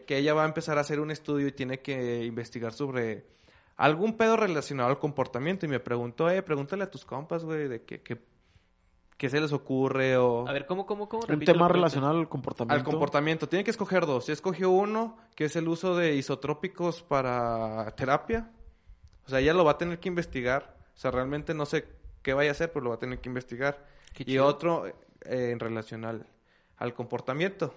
Que 0.05 0.17
ella 0.17 0.33
va 0.33 0.43
a 0.43 0.47
empezar 0.47 0.77
a 0.77 0.81
hacer 0.81 0.99
un 0.99 1.11
estudio 1.11 1.47
y 1.47 1.53
tiene 1.53 1.79
que 1.79 2.25
investigar 2.25 2.73
sobre 2.73 3.25
algún 3.77 4.17
pedo 4.17 4.35
relacionado 4.35 4.89
al 4.89 4.99
comportamiento. 4.99 5.65
Y 5.65 5.69
me 5.69 5.79
preguntó, 5.79 6.29
eh, 6.29 6.43
pregúntale 6.43 6.83
a 6.83 6.91
tus 6.91 7.05
compas, 7.05 7.45
güey, 7.45 7.69
de 7.69 7.83
qué, 7.83 8.01
qué, 8.01 8.17
qué 9.17 9.29
se 9.29 9.41
les 9.41 9.51
ocurre 9.51 10.15
o 10.17 10.47
A 10.47 10.53
ver, 10.53 10.65
¿cómo, 10.65 10.85
cómo, 10.85 11.09
cómo? 11.09 11.23
Un 11.27 11.39
tema 11.39 11.67
relacionado 11.67 12.17
al 12.19 12.29
comportamiento. 12.29 12.73
al 12.75 12.83
comportamiento. 12.83 13.49
Tienen 13.49 13.65
que 13.65 13.71
escoger 13.71 14.05
dos. 14.05 14.27
Ya 14.27 14.33
escogió 14.33 14.69
uno, 14.69 15.17
que 15.35 15.45
es 15.45 15.55
el 15.55 15.67
uso 15.67 15.95
de 15.95 16.15
isotrópicos 16.15 17.01
para 17.03 17.91
terapia. 17.95 18.51
O 19.25 19.29
sea, 19.29 19.39
ella 19.39 19.53
lo 19.53 19.65
va 19.65 19.71
a 19.71 19.77
tener 19.77 19.99
que 19.99 20.07
investigar. 20.09 20.77
O 20.95 20.99
sea, 20.99 21.11
realmente 21.11 21.53
no 21.53 21.65
sé 21.65 21.85
qué 22.21 22.33
vaya 22.33 22.51
a 22.51 22.53
hacer, 22.53 22.71
pero 22.71 22.83
lo 22.85 22.89
va 22.91 22.95
a 22.95 22.99
tener 22.99 23.19
que 23.19 23.29
investigar. 23.29 23.85
Qué 24.13 24.23
Y 24.23 24.25
chido. 24.25 24.45
otro 24.45 24.87
eh, 24.87 24.93
en 25.51 25.59
relación 25.59 26.05
al, 26.05 26.25
al 26.77 26.93
comportamiento. 26.93 27.73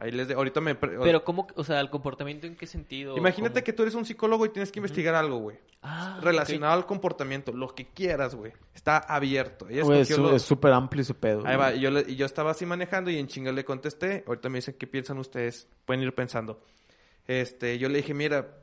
Ahí 0.00 0.10
les 0.10 0.28
de- 0.28 0.34
ahorita 0.34 0.60
me... 0.60 0.74
Pero, 0.74 1.24
¿cómo? 1.24 1.46
O 1.56 1.64
sea, 1.64 1.80
¿el 1.80 1.90
comportamiento 1.90 2.46
en 2.46 2.56
qué 2.56 2.66
sentido? 2.66 3.16
Imagínate 3.16 3.54
¿Cómo? 3.60 3.64
que 3.64 3.72
tú 3.72 3.82
eres 3.82 3.94
un 3.94 4.04
psicólogo 4.04 4.44
y 4.46 4.48
tienes 4.50 4.70
que 4.72 4.78
investigar 4.80 5.14
algo, 5.14 5.38
güey. 5.38 5.56
Ah, 5.82 6.18
relacionado 6.22 6.72
al 6.74 6.86
comportamiento, 6.86 7.52
lo 7.52 7.74
que 7.74 7.86
quieras, 7.88 8.34
güey. 8.34 8.52
Está 8.74 8.98
abierto. 8.98 9.68
Ella 9.68 9.82
Güey, 9.82 10.00
es 10.00 10.16
lo- 10.18 10.38
súper 10.38 10.72
amplio 10.72 11.02
ese 11.02 11.14
pedo. 11.14 11.46
Ahí 11.46 11.56
va, 11.56 11.74
y 11.74 11.80
yo, 11.80 11.90
le- 11.90 12.04
y 12.08 12.16
yo 12.16 12.26
estaba 12.26 12.50
así 12.52 12.64
manejando 12.66 13.10
y 13.10 13.18
en 13.18 13.26
chinga 13.28 13.52
le 13.52 13.64
contesté. 13.64 14.24
Ahorita 14.26 14.48
me 14.48 14.58
dicen 14.58 14.76
qué 14.78 14.86
piensan 14.86 15.18
ustedes. 15.18 15.68
Pueden 15.84 16.02
ir 16.02 16.14
pensando. 16.14 16.60
Este, 17.26 17.78
yo 17.78 17.88
le 17.88 17.98
dije, 17.98 18.14
mira, 18.14 18.58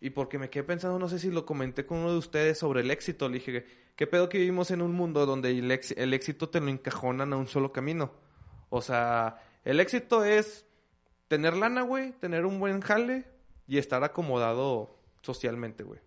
y 0.00 0.10
porque 0.10 0.38
me 0.38 0.50
quedé 0.50 0.64
pensando, 0.64 0.98
no 0.98 1.08
sé 1.08 1.18
si 1.18 1.30
lo 1.30 1.44
comenté 1.46 1.86
con 1.86 1.98
uno 1.98 2.12
de 2.12 2.18
ustedes 2.18 2.58
sobre 2.58 2.80
el 2.80 2.90
éxito. 2.90 3.28
Le 3.28 3.34
dije, 3.34 3.66
¿qué 3.96 4.06
pedo 4.06 4.28
que 4.28 4.38
vivimos 4.38 4.70
en 4.70 4.82
un 4.82 4.92
mundo 4.92 5.26
donde 5.26 5.50
el, 5.50 5.70
ex- 5.70 5.92
el 5.96 6.12
éxito 6.14 6.48
te 6.48 6.60
lo 6.60 6.68
encajonan 6.68 7.32
a 7.32 7.36
un 7.36 7.46
solo 7.46 7.72
camino? 7.72 8.12
O 8.68 8.80
sea, 8.82 9.36
el 9.64 9.80
éxito 9.80 10.24
es 10.24 10.66
tener 11.28 11.56
lana, 11.56 11.82
güey, 11.82 12.12
tener 12.12 12.44
un 12.46 12.58
buen 12.60 12.80
jale 12.80 13.24
y 13.66 13.78
estar 13.78 14.02
acomodado 14.04 14.98
socialmente, 15.22 15.82
güey. 15.84 16.00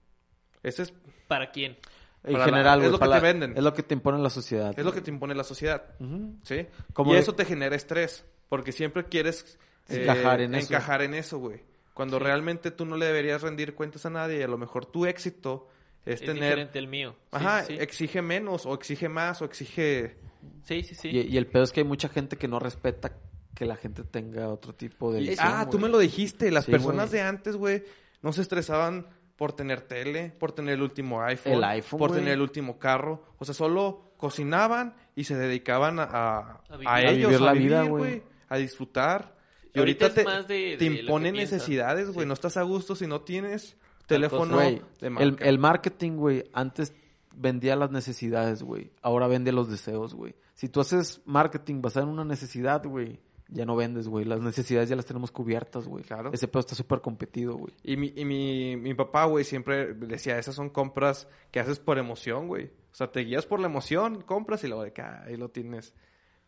Ese 0.64 0.84
es, 0.84 0.94
¿Para 1.28 1.52
quién? 1.52 1.78
En 2.24 2.34
para 2.34 2.40
la- 2.40 2.46
general, 2.46 2.84
es 2.84 2.92
lo 2.92 3.00
que 3.00 3.08
te 3.08 3.20
venden. 3.20 3.54
Es 3.58 3.64
lo 3.64 3.74
que 3.74 3.84
te 3.84 3.94
impone 3.94 4.18
la 4.20 4.30
sociedad. 4.30 4.74
es 4.78 4.84
lo 4.86 4.92
que 4.94 5.02
te 5.02 5.12
impone 5.12 5.36
la 5.36 5.44
sociedad. 5.44 5.96
¿Sí? 6.44 6.68
Como 6.94 7.12
y 7.12 7.16
de- 7.16 7.20
eso 7.22 7.36
te 7.36 7.46
genera 7.46 7.76
estrés, 7.76 8.26
porque 8.50 8.72
siempre 8.72 9.06
quieres 9.06 9.58
eh, 9.90 10.02
Encajar 10.04 10.42
en 10.42 10.56
eso. 10.56 10.68
encajar 10.74 11.02
en 11.04 11.14
eso, 11.14 11.38
güey. 11.38 11.62
Cuando 11.94 12.18
realmente 12.20 12.72
tú 12.72 12.86
no 12.86 12.98
le 12.98 13.06
deberías 13.06 13.42
rendir 13.44 13.76
cuentas 13.76 14.06
a 14.06 14.10
nadie 14.10 14.40
y 14.40 14.42
a 14.42 14.48
lo 14.48 14.58
mejor 14.58 14.86
tu 14.88 15.06
éxito 15.06 15.70
es, 16.06 16.16
Es 16.22 16.26
tener... 16.28 16.44
diferente 16.44 16.80
el 16.80 16.88
mío. 16.88 17.16
Ajá, 17.32 17.64
sí, 17.64 17.76
sí. 17.78 17.82
exige 17.82 18.22
menos 18.22 18.66
o 18.66 18.74
exige 18.74 19.08
más 19.08 19.42
o 19.42 19.46
exige... 19.46 20.18
Sí, 20.64 20.84
sí, 20.84 20.94
sí. 20.96 21.10
Y, 21.10 21.22
y 21.22 21.38
el 21.38 21.48
pedo 21.48 21.64
es 21.64 21.72
que 21.72 21.82
hay 21.82 21.86
mucha 21.88 22.10
gente 22.10 22.36
que 22.38 22.48
no 22.48 22.60
respeta 22.60 23.14
que 23.56 23.66
la 23.66 23.76
gente 23.78 24.04
tenga 24.04 24.50
otro 24.50 24.76
tipo 24.76 25.12
de 25.12 25.22
Y- 25.22 25.30
visión, 25.30 25.48
ah, 25.50 25.68
tú 25.70 25.80
me 25.80 25.90
lo 25.90 25.98
dijiste, 25.98 26.52
las 26.52 26.66
Sí, 26.66 26.72
personas 26.72 27.10
de 27.12 27.22
antes, 27.22 27.56
güey, 27.56 27.84
no 28.22 28.34
se 28.34 28.42
estresaban 28.42 29.08
por 29.38 29.54
tener 29.54 29.82
tele, 29.82 30.32
por 30.38 30.52
tener 30.52 30.76
el 30.76 30.82
último 30.82 31.22
iPhone, 31.24 31.54
El 31.54 31.64
iPhone, 31.64 31.98
por 32.00 32.12
tener 32.12 32.34
el 32.34 32.42
último 32.42 32.78
carro. 32.78 33.24
O 33.40 33.46
sea, 33.46 33.54
solo 33.56 34.14
cocinaban 34.18 34.96
y 35.16 35.24
se 35.26 35.36
dedicaban 35.36 36.00
a, 36.00 36.04
a, 36.04 36.40
A 36.70 36.78
vivir. 36.78 36.88
a 36.88 36.94
A 36.96 37.02
ellos, 37.02 37.30
vivir 37.32 37.42
la 37.42 37.52
a 37.52 37.54
vida, 37.54 37.78
vivir, 37.82 37.90
güey. 37.92 38.12
güey, 38.20 38.24
a 38.50 38.58
disfrutar. 38.58 39.36
Y 39.74 39.80
Ahorita 39.80 40.14
te, 40.14 40.24
más 40.24 40.48
de- 40.48 40.76
te 40.78 40.90
de 40.90 41.00
imponen 41.02 41.36
necesidades, 41.36 42.10
güey. 42.12 42.24
Sí. 42.24 42.28
No 42.28 42.34
estás 42.34 42.56
a 42.58 42.62
gusto 42.62 42.96
si 42.96 43.08
no 43.08 43.22
tienes 43.22 43.76
Tal 44.06 44.08
teléfono 44.20 44.56
Güey, 44.56 44.82
de 45.02 45.08
el, 45.08 45.12
marca. 45.12 45.46
el 45.46 45.60
marketing, 45.60 46.12
güey, 46.18 46.44
antes 46.54 46.94
vendía 47.36 47.76
las 47.76 47.92
necesidades, 47.92 48.64
güey. 48.64 48.92
Ahora 49.02 49.28
vende 49.28 49.52
los 49.52 49.70
deseos, 49.70 50.14
güey. 50.14 50.36
Si 50.54 50.70
tú 50.70 50.80
haces 50.80 51.22
marketing 51.26 51.82
basado 51.82 52.06
en 52.06 52.14
una 52.14 52.24
necesidad, 52.24 52.86
güey, 52.86 53.20
ya 53.48 53.66
no 53.66 53.76
vendes, 53.76 54.08
güey. 54.08 54.26
Las 54.26 54.42
necesidades 54.42 54.90
ya 54.90 54.96
las 54.96 55.06
tenemos 55.06 55.32
cubiertas, 55.32 55.88
güey. 55.88 56.04
Claro. 56.04 56.32
Ese 56.34 56.48
pedo 56.48 56.62
está 56.62 56.76
súper 56.76 57.02
competido, 57.02 57.56
güey. 57.56 57.74
Y 57.84 57.98
mi, 57.98 58.14
y 58.16 58.26
mi, 58.26 58.76
mi 58.78 58.94
papá, 58.94 59.26
güey, 59.26 59.44
siempre 59.44 59.94
decía, 59.94 60.38
esas 60.38 60.56
son 60.56 60.70
compras 60.70 61.28
que 61.52 61.60
haces 61.60 61.80
por 61.80 61.98
emoción, 61.98 62.48
güey. 62.48 62.66
O 62.92 62.96
sea, 62.96 63.12
te 63.12 63.22
guías 63.22 63.46
por 63.46 63.60
la 63.60 63.68
emoción, 63.68 64.22
compras 64.22 64.64
y 64.64 64.68
luego 64.68 64.84
de 64.84 64.94
que 64.94 65.02
ah, 65.02 65.24
ahí 65.28 65.38
lo 65.38 65.50
tienes 65.50 65.94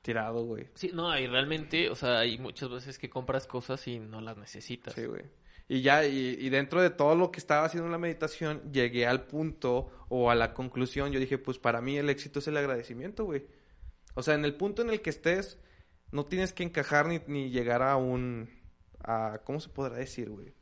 tirado, 0.01 0.45
güey. 0.45 0.69
Sí, 0.73 0.91
no, 0.93 1.17
y 1.17 1.27
realmente, 1.27 1.89
o 1.89 1.95
sea, 1.95 2.19
hay 2.19 2.37
muchas 2.37 2.69
veces 2.69 2.97
que 2.97 3.09
compras 3.09 3.45
cosas 3.45 3.85
y 3.87 3.99
no 3.99 4.21
las 4.21 4.37
necesitas. 4.37 4.93
Sí, 4.93 5.05
güey. 5.05 5.23
Y 5.69 5.81
ya, 5.81 6.05
y, 6.05 6.37
y 6.39 6.49
dentro 6.49 6.81
de 6.81 6.89
todo 6.89 7.15
lo 7.15 7.29
que 7.29 7.39
estaba 7.39 7.65
haciendo 7.65 7.87
en 7.87 7.91
la 7.91 7.97
meditación, 7.97 8.71
llegué 8.71 9.05
al 9.05 9.25
punto 9.25 9.89
o 10.07 10.31
a 10.31 10.35
la 10.35 10.53
conclusión. 10.53 11.11
Yo 11.11 11.19
dije, 11.19 11.37
pues 11.37 11.59
para 11.59 11.81
mí 11.81 11.97
el 11.97 12.09
éxito 12.09 12.39
es 12.39 12.47
el 12.47 12.55
agradecimiento, 12.55 13.25
güey. 13.25 13.45
O 14.15 14.23
sea, 14.23 14.35
en 14.35 14.45
el 14.45 14.55
punto 14.55 14.81
en 14.81 14.89
el 14.89 15.01
que 15.01 15.09
estés, 15.09 15.59
no 16.11 16.25
tienes 16.25 16.53
que 16.53 16.63
encajar 16.63 17.07
ni, 17.07 17.21
ni 17.27 17.49
llegar 17.49 17.81
a 17.81 17.95
un... 17.97 18.49
A, 19.03 19.41
¿Cómo 19.43 19.59
se 19.59 19.69
podrá 19.69 19.95
decir, 19.95 20.29
güey? 20.29 20.53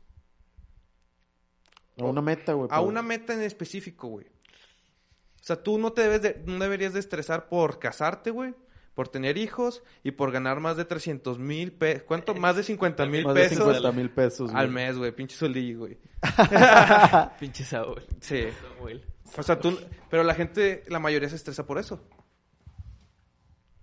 A 1.98 2.04
una 2.04 2.20
meta, 2.20 2.52
güey. 2.52 2.68
A 2.70 2.80
una 2.80 3.02
meta 3.02 3.32
en 3.32 3.42
específico, 3.42 4.08
güey. 4.08 4.26
O 4.26 5.44
sea, 5.46 5.62
tú 5.62 5.78
no 5.78 5.92
te 5.92 6.02
debes 6.02 6.22
de, 6.22 6.42
no 6.46 6.58
deberías 6.58 6.92
de 6.92 7.00
estresar 7.00 7.48
por 7.48 7.78
casarte, 7.78 8.30
güey. 8.30 8.54
Por 8.94 9.08
tener 9.08 9.36
hijos 9.36 9.82
y 10.02 10.12
por 10.12 10.32
ganar 10.32 10.58
más 10.60 10.76
de 10.76 10.84
300 10.86 11.38
mil 11.38 11.72
pesos. 11.72 12.02
¿Cuánto? 12.04 12.34
Más 12.34 12.56
de 12.56 12.62
50 12.62 13.06
mil 13.06 13.24
Más 13.24 13.34
de 13.34 13.42
pesos 13.42 13.58
50 13.58 13.92
mil 13.92 14.10
pesos, 14.10 14.50
al 14.54 14.70
güey. 14.70 14.74
mes, 14.74 14.96
güey. 14.96 15.12
Pinche 15.12 15.36
sueldillo, 15.36 15.80
güey. 15.80 15.98
Pinche 17.40 17.62
Saúl. 17.64 18.02
Sí. 18.20 18.44
Samuel. 18.76 19.04
O 19.36 19.42
sea, 19.42 19.58
tú... 19.60 19.78
Pero 20.08 20.22
la 20.22 20.34
gente, 20.34 20.82
la 20.88 20.98
mayoría 20.98 21.28
se 21.28 21.36
estresa 21.36 21.66
por 21.66 21.78
eso. 21.78 22.00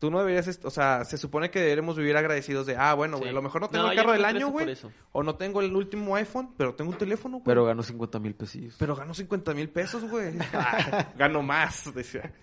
Tú 0.04 0.12
no 0.12 0.20
deberías... 0.20 0.60
O 0.66 0.70
sea, 0.70 1.06
se 1.06 1.18
supone 1.18 1.50
que 1.50 1.62
deberíamos 1.62 1.96
vivir 1.96 2.18
agradecidos 2.18 2.66
de... 2.66 2.76
Ah, 2.76 2.94
bueno, 2.94 3.20
güey. 3.20 3.30
Sí. 3.30 3.32
A 3.32 3.36
lo 3.36 3.42
mejor 3.42 3.62
no 3.62 3.70
tengo 3.70 3.86
No, 3.86 3.92
el 3.92 3.98
carro 3.98 4.12
del 4.12 4.26
año, 4.26 4.50
güey. 4.50 4.76
O 5.14 5.24
no 5.24 5.38
tengo 5.38 5.62
el 5.62 5.74
último 5.74 6.18
iPhone, 6.18 6.56
pero 6.58 6.76
tengo 6.76 6.92
un 6.92 6.98
teléfono, 6.98 7.38
güey. 7.38 7.46
Pero 7.46 7.64
ganó 7.64 7.84
50 7.84 8.20
mil 8.20 8.36
pesillos. 8.36 8.76
Pero 8.78 8.98
gano 8.98 9.14
50 9.14 9.54
mil 9.54 9.70
pesos, 9.70 10.04
güey. 10.04 10.34
Ah, 10.52 11.08
Gano 11.18 11.42
más, 11.42 11.96
decía. 11.96 12.34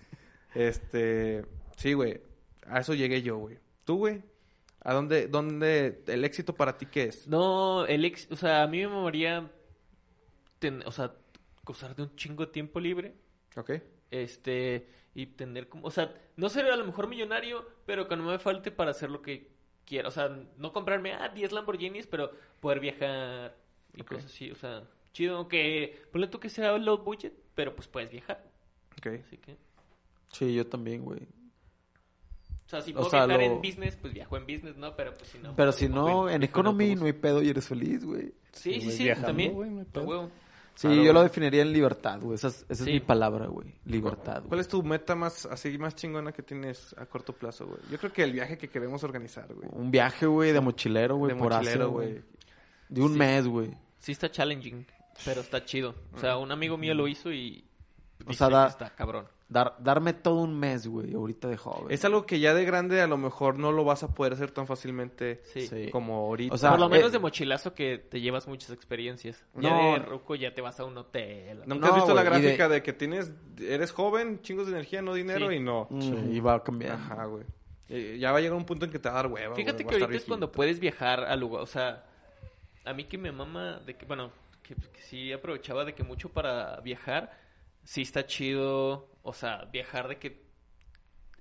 Este, 0.55 1.45
sí, 1.77 1.93
güey. 1.93 2.19
A 2.65 2.79
eso 2.79 2.95
llegué 2.95 3.21
yo, 3.21 3.37
güey. 3.37 3.59
¿Tú, 3.85 3.97
güey? 3.97 4.23
¿A 4.83 4.95
dónde, 4.95 5.27
dónde, 5.27 6.03
el 6.07 6.25
éxito 6.25 6.55
para 6.55 6.79
ti 6.79 6.87
qué 6.87 7.03
es? 7.03 7.27
No, 7.27 7.85
el 7.85 8.05
ex, 8.05 8.27
o 8.31 8.35
sea, 8.37 8.63
a 8.63 8.67
mí 8.67 8.87
me 8.87 9.49
ten- 10.57 10.81
o 10.83 10.91
sea, 10.91 11.13
gozar 11.63 11.95
de 11.95 12.01
un 12.01 12.15
chingo 12.15 12.43
de 12.47 12.51
tiempo 12.53 12.79
libre, 12.79 13.13
¿Ok? 13.55 13.73
este, 14.09 14.87
y 15.13 15.25
tener 15.27 15.67
como, 15.69 15.87
o 15.87 15.91
sea, 15.91 16.13
no 16.37 16.49
ser 16.49 16.65
a 16.67 16.75
lo 16.75 16.85
mejor 16.85 17.07
millonario, 17.07 17.67
pero 17.85 18.07
que 18.07 18.15
no 18.15 18.23
me 18.25 18.39
falte 18.39 18.71
para 18.71 18.91
hacer 18.91 19.09
lo 19.09 19.21
que 19.21 19.49
quiera, 19.85 20.07
o 20.07 20.11
sea, 20.11 20.29
no 20.57 20.71
comprarme, 20.71 21.13
ah, 21.13 21.29
10 21.29 21.51
Lamborghinis, 21.51 22.07
pero 22.07 22.31
poder 22.59 22.79
viajar 22.79 23.55
y 23.93 24.03
cosas 24.03 24.25
así, 24.25 24.51
o 24.51 24.55
sea, 24.55 24.83
chido, 25.13 25.35
aunque, 25.37 26.01
ponle 26.11 26.27
tú 26.27 26.39
que 26.39 26.49
sea 26.49 26.77
low 26.77 26.99
budget, 26.99 27.33
pero 27.55 27.75
pues 27.75 27.87
puedes 27.89 28.09
viajar, 28.09 28.41
Ok. 28.97 29.07
así 29.25 29.37
que, 29.37 29.57
Sí, 30.31 30.53
yo 30.53 30.65
también, 30.65 31.03
güey. 31.03 31.19
o 32.65 32.69
sea, 32.69 32.81
si 32.81 32.91
O 32.91 32.95
puedo 32.95 33.09
sea, 33.09 33.25
viajar 33.25 33.45
lo- 33.45 33.53
en 33.55 33.61
business, 33.61 33.97
pues 33.97 34.13
viajo 34.13 34.37
en 34.37 34.45
business, 34.45 34.77
¿no? 34.77 34.95
Pero 34.95 35.13
pues 35.13 35.29
si 35.29 35.39
no. 35.39 35.53
Pero 35.57 35.71
pues, 35.71 35.75
si 35.75 35.89
no, 35.89 36.29
en 36.29 36.41
economy 36.43 36.95
no 36.95 37.05
hay 37.05 37.11
pedo 37.11 37.41
y 37.41 37.49
eres 37.49 37.67
feliz, 37.67 38.05
güey. 38.05 38.33
Sí, 38.53 38.79
sí, 38.79 38.91
sí, 38.91 39.03
viajando, 39.03 39.27
también. 39.27 39.53
güey, 39.53 39.69
no 39.71 39.79
hay 39.81 39.85
A 39.85 39.91
pedo. 39.91 40.31
Sí, 40.81 40.87
Claro, 40.87 41.03
yo 41.03 41.13
lo 41.13 41.21
definiría 41.21 41.61
en 41.61 41.71
libertad, 41.73 42.19
güey. 42.21 42.33
Esa, 42.35 42.47
es, 42.47 42.63
esa 42.67 42.73
es 42.73 42.79
Sí. 42.79 42.91
mi 42.93 42.99
palabra, 43.01 43.45
güey. 43.45 43.75
Libertad. 43.85 44.37
¿Cuál 44.39 44.47
güey. 44.47 44.59
es 44.61 44.67
tu 44.67 44.81
meta 44.81 45.13
más, 45.15 45.45
así, 45.45 45.77
más 45.77 45.95
chingona 45.95 46.31
que 46.31 46.41
tienes 46.41 46.95
a 46.97 47.05
corto 47.05 47.33
plazo, 47.33 47.67
güey? 47.67 47.77
Yo 47.91 47.99
creo 47.99 48.11
que 48.11 48.23
el 48.23 48.31
viaje 48.31 48.57
que 48.57 48.67
queremos 48.67 49.03
organizar, 49.03 49.53
güey. 49.53 49.69
Un 49.73 49.91
viaje, 49.91 50.25
güey, 50.25 50.51
de 50.53 50.59
mochilero, 50.59 51.17
güey, 51.17 51.33
De 51.33 51.39
por 51.39 51.53
mochilero, 51.53 51.83
Asia, 51.83 51.91
güey. 51.93 52.21
De 52.89 53.01
un 53.01 53.13
Sí. 53.13 53.19
mes, 53.19 53.47
güey. 53.47 53.71
Sí 53.99 54.11
está 54.13 54.31
challenging, 54.31 54.87
pero 55.23 55.41
está 55.41 55.63
chido. 55.63 55.93
O 56.15 56.17
sea, 56.19 56.37
un 56.37 56.51
amigo 56.51 56.77
mío 56.77 56.95
lo 56.95 57.07
hizo 57.07 57.31
y 57.31 57.63
O 58.25 58.33
sea, 58.33 58.49
da- 58.49 58.67
está 58.67 58.89
cabrón. 58.89 59.27
Dar, 59.51 59.75
darme 59.79 60.13
todo 60.13 60.35
un 60.43 60.57
mes, 60.57 60.87
güey, 60.87 61.13
ahorita 61.13 61.49
de 61.49 61.57
joven. 61.57 61.87
Es 61.93 62.05
algo 62.05 62.25
que 62.25 62.39
ya 62.39 62.53
de 62.53 62.63
grande 62.63 63.01
a 63.01 63.07
lo 63.07 63.17
mejor 63.17 63.59
no 63.59 63.73
lo 63.73 63.83
vas 63.83 64.01
a 64.01 64.13
poder 64.13 64.31
hacer 64.31 64.49
tan 64.51 64.65
fácilmente 64.65 65.41
Sí. 65.43 65.89
Como 65.91 66.15
ahorita. 66.15 66.55
O 66.55 66.57
sea, 66.57 66.69
Por 66.69 66.79
lo 66.79 66.87
menos 66.87 67.09
eh, 67.09 67.11
de 67.11 67.19
mochilazo 67.19 67.73
que 67.73 67.97
te 67.97 68.21
llevas 68.21 68.47
muchas 68.47 68.69
experiencias. 68.69 69.45
Ya 69.55 69.69
No. 69.69 69.93
de 69.93 69.99
ruco 69.99 70.35
ya 70.35 70.53
te 70.53 70.61
vas 70.61 70.79
a 70.79 70.85
un 70.85 70.97
hotel. 70.97 71.59
¿Nunca 71.65 71.87
No, 71.87 71.93
has 71.93 71.95
visto 71.95 72.13
la 72.13 72.23
de- 72.23 72.29
gráfica 72.29 72.69
de... 72.69 72.81
que 72.81 72.93
tienes, 72.93 73.33
eres 73.59 73.91
joven, 73.91 74.41
chingos 74.41 74.67
de 74.67 74.71
energía, 74.71 75.01
no 75.01 75.13
dinero 75.13 75.49
Sí. 75.49 75.55
y 75.55 75.59
no? 75.59 75.87
Mm, 75.89 76.31
Y 76.33 76.39
va 76.39 76.63
cambiando. 76.63 77.03
Ajá, 77.03 77.25
güey. 77.25 77.43
Eh, 77.89 78.17
ya 78.21 78.31
va 78.31 78.37
a 78.37 78.41
llegar 78.41 78.55
un 78.57 78.65
punto 78.65 78.85
en 78.85 78.91
que 78.91 78.99
te 78.99 79.09
va 79.09 79.19
a 79.19 79.23
dar 79.23 79.31
hueva. 79.33 79.53
Fíjate 79.53 79.83
güey, 79.83 79.97
que 79.97 80.01
a 80.01 80.05
ahorita 80.05 80.17
es 80.17 80.25
cuando 80.29 80.49
puedes 80.49 80.79
viajar 80.79 81.25
al 81.25 81.41
lugar, 81.41 81.61
o 81.61 81.65
sea, 81.65 82.05
a 82.85 82.93
mí 82.93 83.03
que 83.03 83.17
me 83.17 83.33
mama 83.33 83.81
de 83.85 83.97
que, 83.97 84.05
bueno, 84.05 84.31
que, 84.63 84.75
que 84.75 85.01
sí 85.01 85.33
aprovechaba 85.33 85.83
de 85.83 85.93
que 85.93 86.03
mucho 86.05 86.29
para 86.29 86.79
viajar, 86.79 87.37
sí 87.83 88.03
está 88.03 88.25
chido, 88.25 89.09
o 89.23 89.33
sea, 89.33 89.65
viajar 89.71 90.07
de 90.07 90.17
que 90.17 90.51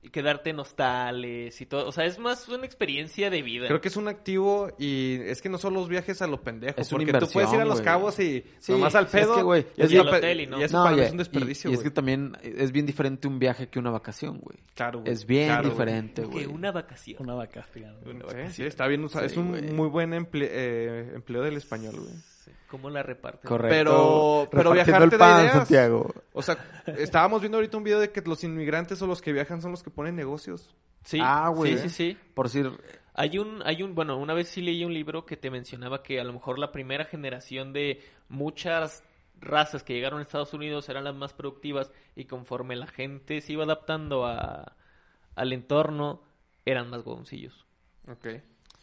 y 0.02 0.08
quedarte 0.08 0.48
en 0.48 0.58
hostales 0.58 1.60
y 1.60 1.66
todo, 1.66 1.86
o 1.86 1.92
sea, 1.92 2.06
es 2.06 2.18
más 2.18 2.48
una 2.48 2.64
experiencia 2.64 3.28
de 3.28 3.42
vida. 3.42 3.66
Creo 3.66 3.82
que 3.82 3.88
es 3.88 3.96
un 3.98 4.08
activo 4.08 4.70
y 4.78 5.18
es 5.26 5.42
que 5.42 5.50
no 5.50 5.58
son 5.58 5.74
los 5.74 5.90
viajes 5.90 6.22
a 6.22 6.26
lo 6.26 6.40
pendejo. 6.40 6.80
Es 6.80 6.88
porque 6.88 7.12
tú 7.12 7.28
puedes 7.30 7.52
ir 7.52 7.60
a 7.60 7.66
los 7.66 7.82
cabos 7.82 8.18
y 8.18 8.42
Sí, 8.60 8.72
nomás 8.72 8.94
al 8.94 9.04
es 9.04 9.10
pedo. 9.10 9.36
que, 9.36 9.42
güey, 9.42 9.66
y 9.76 9.82
es 9.82 9.92
el 9.92 10.00
hotel 10.08 10.40
y 10.40 10.46
no. 10.46 10.58
y 10.58 10.62
eso 10.62 10.78
No, 10.78 10.84
para 10.84 10.96
mí 10.96 11.02
y- 11.02 11.04
es 11.04 11.10
un 11.12 11.18
desperdicio, 11.18 11.68
y, 11.70 11.74
y 11.74 11.76
es 11.76 11.82
que 11.82 11.90
también 11.90 12.34
es 12.42 12.72
bien 12.72 12.86
diferente 12.86 13.28
un 13.28 13.38
viaje 13.38 13.68
que 13.68 13.78
una 13.78 13.90
vacación, 13.90 14.38
güey. 14.38 14.56
Claro, 14.74 15.00
güey. 15.00 15.12
Es 15.12 15.26
bien 15.26 15.48
Claro, 15.48 15.64
güey. 15.64 15.72
diferente, 15.72 16.22
que 16.22 16.28
güey. 16.28 16.46
una 16.46 16.72
vacación. 16.72 17.16
Una 17.22 17.34
vacación. 17.34 17.94
Una 18.02 18.12
Sí, 18.14 18.22
vacación. 18.22 18.52
sí, 18.52 18.62
está 18.64 18.86
bien 18.86 19.04
usado. 19.04 19.28
Sí, 19.28 19.32
es 19.32 19.36
un 19.36 19.76
muy 19.76 19.88
buen 19.88 20.12
emple- 20.12 20.48
eh, 20.50 21.12
empleo 21.14 21.42
del 21.42 21.58
español, 21.58 21.96
güey. 22.00 22.14
Sí, 22.44 22.50
¿Cómo 22.68 22.88
la 22.88 23.02
reparten? 23.02 23.46
Correcto. 23.48 23.76
Pero- 23.76 24.48
pero 24.50 24.72
Repartiendo 24.72 24.72
viajar 24.72 25.02
el 25.02 25.18
pan, 25.18 25.40
ideas. 25.42 25.52
Santiago. 25.56 26.14
O 26.32 26.40
sea, 26.42 26.56
estábamos 26.86 27.40
viendo 27.42 27.58
ahorita 27.58 27.76
un 27.76 27.84
video 27.84 28.00
de 28.00 28.10
que 28.10 28.22
los 28.22 28.42
inmigrantes 28.44 29.02
o 29.02 29.06
los 29.06 29.20
que 29.20 29.32
viajan 29.32 29.60
son 29.60 29.72
los 29.72 29.82
que 29.82 29.90
ponen 29.90 30.16
negocios. 30.16 30.74
Sí, 31.04 31.18
Ah, 31.22 31.50
güey. 31.54 31.76
sí, 31.76 31.88
sí, 31.88 31.90
sí. 31.90 32.18
Por 32.34 32.46
decir, 32.46 32.70
Hay 33.14 33.36
un, 33.38 33.60
hay 33.66 33.82
un, 33.82 33.94
bueno, 33.94 34.16
una 34.16 34.32
vez 34.32 34.48
sí 34.48 34.62
leí 34.62 34.84
un 34.84 34.94
libro 34.94 35.26
que 35.26 35.36
te 35.36 35.50
mencionaba 35.50 36.02
que 36.02 36.18
a 36.20 36.24
lo 36.24 36.32
mejor 36.32 36.58
la 36.58 36.72
primera 36.72 37.04
generación 37.04 37.72
de 37.74 38.02
muchas 38.28 39.02
razas 39.38 39.82
que 39.82 39.92
llegaron 39.94 40.20
a 40.20 40.22
Estados 40.22 40.54
Unidos 40.54 40.88
eran 40.88 41.04
las 41.04 41.14
más 41.14 41.32
productivas 41.34 41.90
y 42.16 42.24
conforme 42.24 42.76
la 42.76 42.86
gente 42.86 43.40
se 43.42 43.52
iba 43.52 43.64
adaptando 43.64 44.24
a, 44.26 44.74
al 45.34 45.52
entorno, 45.52 46.22
eran 46.64 46.88
más 46.88 47.04
huevoncillos. 47.04 47.66
Ok. 48.08 48.26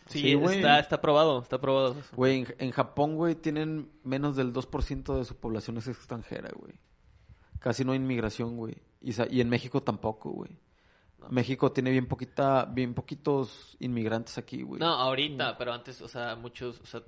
Sí, 0.07 0.19
Sí, 0.21 0.33
güey. 0.35 0.57
está, 0.57 0.79
está 0.79 1.01
probado, 1.01 1.41
está 1.41 1.59
probado. 1.59 1.91
eso. 1.91 2.15
güey, 2.15 2.39
en, 2.41 2.55
en 2.59 2.71
Japón, 2.71 3.15
güey, 3.15 3.35
tienen 3.35 3.89
menos 4.03 4.35
del 4.35 4.53
2% 4.53 5.17
de 5.17 5.25
su 5.25 5.35
población 5.35 5.77
es 5.77 5.87
extranjera, 5.87 6.49
güey. 6.55 6.73
Casi 7.59 7.83
no 7.83 7.91
hay 7.91 7.97
inmigración, 7.97 8.55
güey. 8.57 8.75
Y, 9.01 9.11
y 9.35 9.41
en 9.41 9.49
México 9.49 9.81
tampoco, 9.83 10.29
güey. 10.31 10.51
México 11.29 11.71
tiene 11.71 11.91
bien 11.91 12.07
poquita, 12.07 12.65
bien 12.65 12.93
poquitos 12.93 13.75
inmigrantes 13.79 14.37
aquí, 14.37 14.61
güey. 14.61 14.79
No, 14.79 14.87
ahorita, 14.87 15.57
pero 15.57 15.73
antes, 15.73 16.01
o 16.01 16.07
sea, 16.07 16.35
muchos, 16.35 16.79
o 16.81 16.85
sea, 16.85 17.01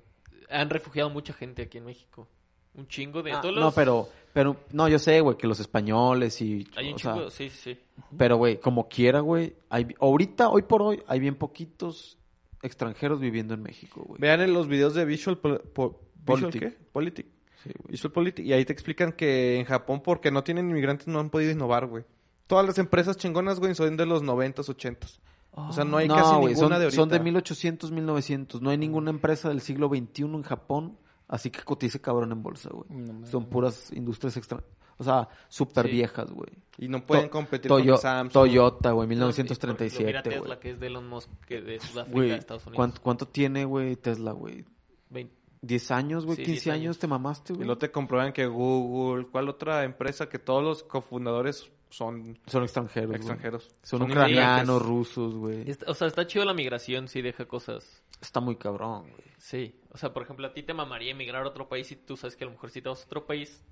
han 0.49 0.69
refugiado 0.69 1.09
mucha 1.09 1.31
gente 1.33 1.61
aquí 1.61 1.77
en 1.77 1.85
México. 1.85 2.27
Un 2.75 2.87
chingo 2.87 3.23
de 3.23 3.31
Ah, 3.31 3.41
todos 3.41 3.55
No, 3.55 3.61
los- 3.61 3.73
pero, 3.73 4.09
pero, 4.33 4.57
no, 4.71 4.87
yo 4.87 4.99
sé, 4.99 5.21
güey, 5.21 5.37
que 5.37 5.47
los 5.47 5.59
españoles 5.59 6.41
y... 6.41 6.67
Hay 6.75 6.91
un 6.91 6.99
sea, 6.99 7.13
chingo, 7.13 7.29
sí, 7.29 7.49
sí, 7.49 7.75
sí. 7.75 7.79
Pero, 8.17 8.37
güey, 8.37 8.59
como 8.59 8.87
quiera, 8.87 9.19
güey, 9.21 9.55
hay, 9.69 9.87
ahorita, 9.99 10.49
hoy 10.49 10.61
por 10.63 10.81
hoy, 10.81 11.01
hay 11.07 11.19
bien 11.19 11.35
poquitos 11.35 12.17
extranjeros 12.61 13.19
viviendo 13.19 13.53
en 13.53 13.61
México, 13.61 14.03
güey. 14.05 14.19
Vean 14.19 14.41
en 14.41 14.53
los 14.53 14.67
videos 14.67 14.93
de 14.93 15.05
Visual, 15.05 15.37
Po- 15.37 15.59
Visual 15.59 15.93
Politic. 16.25 16.61
¿qué? 16.61 16.77
Politic. 16.91 17.27
Sí. 17.63 17.71
Visual 17.87 18.11
Politic. 18.13 18.45
Y 18.45 18.53
ahí 18.53 18.65
te 18.65 18.73
explican 18.73 19.11
que 19.13 19.59
en 19.59 19.65
Japón, 19.65 20.01
porque 20.03 20.31
no 20.31 20.43
tienen 20.43 20.69
inmigrantes, 20.69 21.07
no 21.07 21.19
han 21.19 21.29
podido 21.29 21.51
innovar, 21.51 21.87
güey. 21.87 22.03
Todas 22.47 22.65
las 22.65 22.77
empresas 22.79 23.17
chingonas, 23.17 23.59
güey, 23.59 23.75
son 23.75 23.95
de 23.97 24.05
los 24.05 24.23
90s, 24.23 24.55
80s. 24.75 25.19
O 25.51 25.73
sea, 25.73 25.83
no 25.83 25.97
hay 25.97 26.07
casi 26.07 26.31
ninguna 26.35 26.55
son, 26.55 26.69
de 26.69 26.75
ahorita. 26.75 26.91
son 26.91 27.09
de 27.09 27.19
1800, 27.19 27.91
1900. 27.91 28.61
No 28.61 28.69
hay 28.69 28.77
ninguna 28.77 29.09
empresa 29.11 29.49
del 29.49 29.61
siglo 29.61 29.89
XXI 29.89 30.23
en 30.23 30.43
Japón, 30.43 30.97
así 31.27 31.49
que 31.49 31.61
cotice 31.63 31.99
cabrón 31.99 32.31
en 32.31 32.41
bolsa, 32.43 32.69
güey. 32.71 32.87
No 32.89 33.25
son 33.25 33.45
puras 33.49 33.91
industrias 33.93 34.37
extra... 34.37 34.63
O 34.99 35.03
sea, 35.03 35.27
súper 35.47 35.85
Sí. 35.87 35.91
viejas, 35.93 36.29
güey. 36.31 36.51
Y 36.77 36.87
no 36.87 37.05
pueden 37.05 37.25
To- 37.25 37.31
competir 37.31 37.69
Toyo- 37.69 37.93
con 37.93 38.01
Samsung. 38.01 38.31
Toyota, 38.33 38.91
güey, 38.91 39.07
No, 39.07 39.13
y 39.13 39.17
por 39.17 39.29
ejemplo, 39.31 39.33
1937, 39.33 40.05
Mira 40.05 40.21
Tesla, 40.23 40.39
güey. 40.47 40.59
que 40.59 40.69
es 40.71 40.79
de 40.79 40.87
Elon 40.87 41.07
Musk, 41.09 41.29
que 41.47 41.61
de 41.61 41.79
Sudáfrica, 41.79 42.35
Estados 42.35 42.63
Unidos. 42.67 42.75
¿cuánto, 42.75 43.01
cuánto 43.01 43.25
tiene, 43.27 43.65
güey, 43.65 43.95
Tesla, 43.95 44.31
güey? 44.33 44.63
Vein- 45.09 45.31
¿10 45.61 45.91
años, 45.91 46.25
güey? 46.25 46.37
Sí, 46.37 46.43
15 46.43 46.51
10 46.63 46.67
años. 46.67 46.81
años. 46.83 46.99
te 46.99 47.07
mamaste, 47.07 47.53
Y 47.53 47.55
güey. 47.57 47.65
luego 47.65 47.79
te 47.79 47.91
comprueban 47.91 48.31
que 48.33 48.45
Google, 48.45 49.27
¿cuál 49.31 49.49
otra 49.49 49.83
empresa 49.83 50.29
que 50.29 50.39
todos 50.39 50.63
los 50.63 50.83
cofundadores 50.83 51.69
son 51.89 52.37
Son 52.45 52.63
extranjeros, 52.63 53.15
extranjeros? 53.15 53.75
Son, 53.83 53.99
Son 53.99 54.09
ucranianos, 54.11 54.81
rusos, 54.81 55.35
güey. 55.35 55.65
O 55.87 55.93
sea, 55.93 56.07
está 56.07 56.27
chido 56.27 56.45
la 56.45 56.53
migración, 56.53 57.07
sí 57.07 57.21
deja 57.21 57.45
cosas. 57.45 58.03
Está 58.21 58.39
muy 58.41 58.55
cabrón, 58.57 59.03
güey. 59.09 59.23
Sí. 59.37 59.75
O 59.91 59.97
sea, 59.97 60.13
por 60.13 60.23
ejemplo, 60.23 60.45
a 60.47 60.53
ti 60.53 60.61
te 60.63 60.73
mamaría 60.73 61.11
emigrar 61.11 61.43
a 61.45 61.47
otro 61.49 61.67
país 61.67 61.91
y 61.91 61.95
tú 61.95 62.15
sabes 62.15 62.35
que 62.35 62.43
a 62.43 62.47
lo 62.47 62.51
mejor 62.53 62.69
si 62.69 62.81
te 62.81 62.89
vas 62.89 63.01
a 63.01 63.05
otro 63.05 63.25
país, 63.25 63.63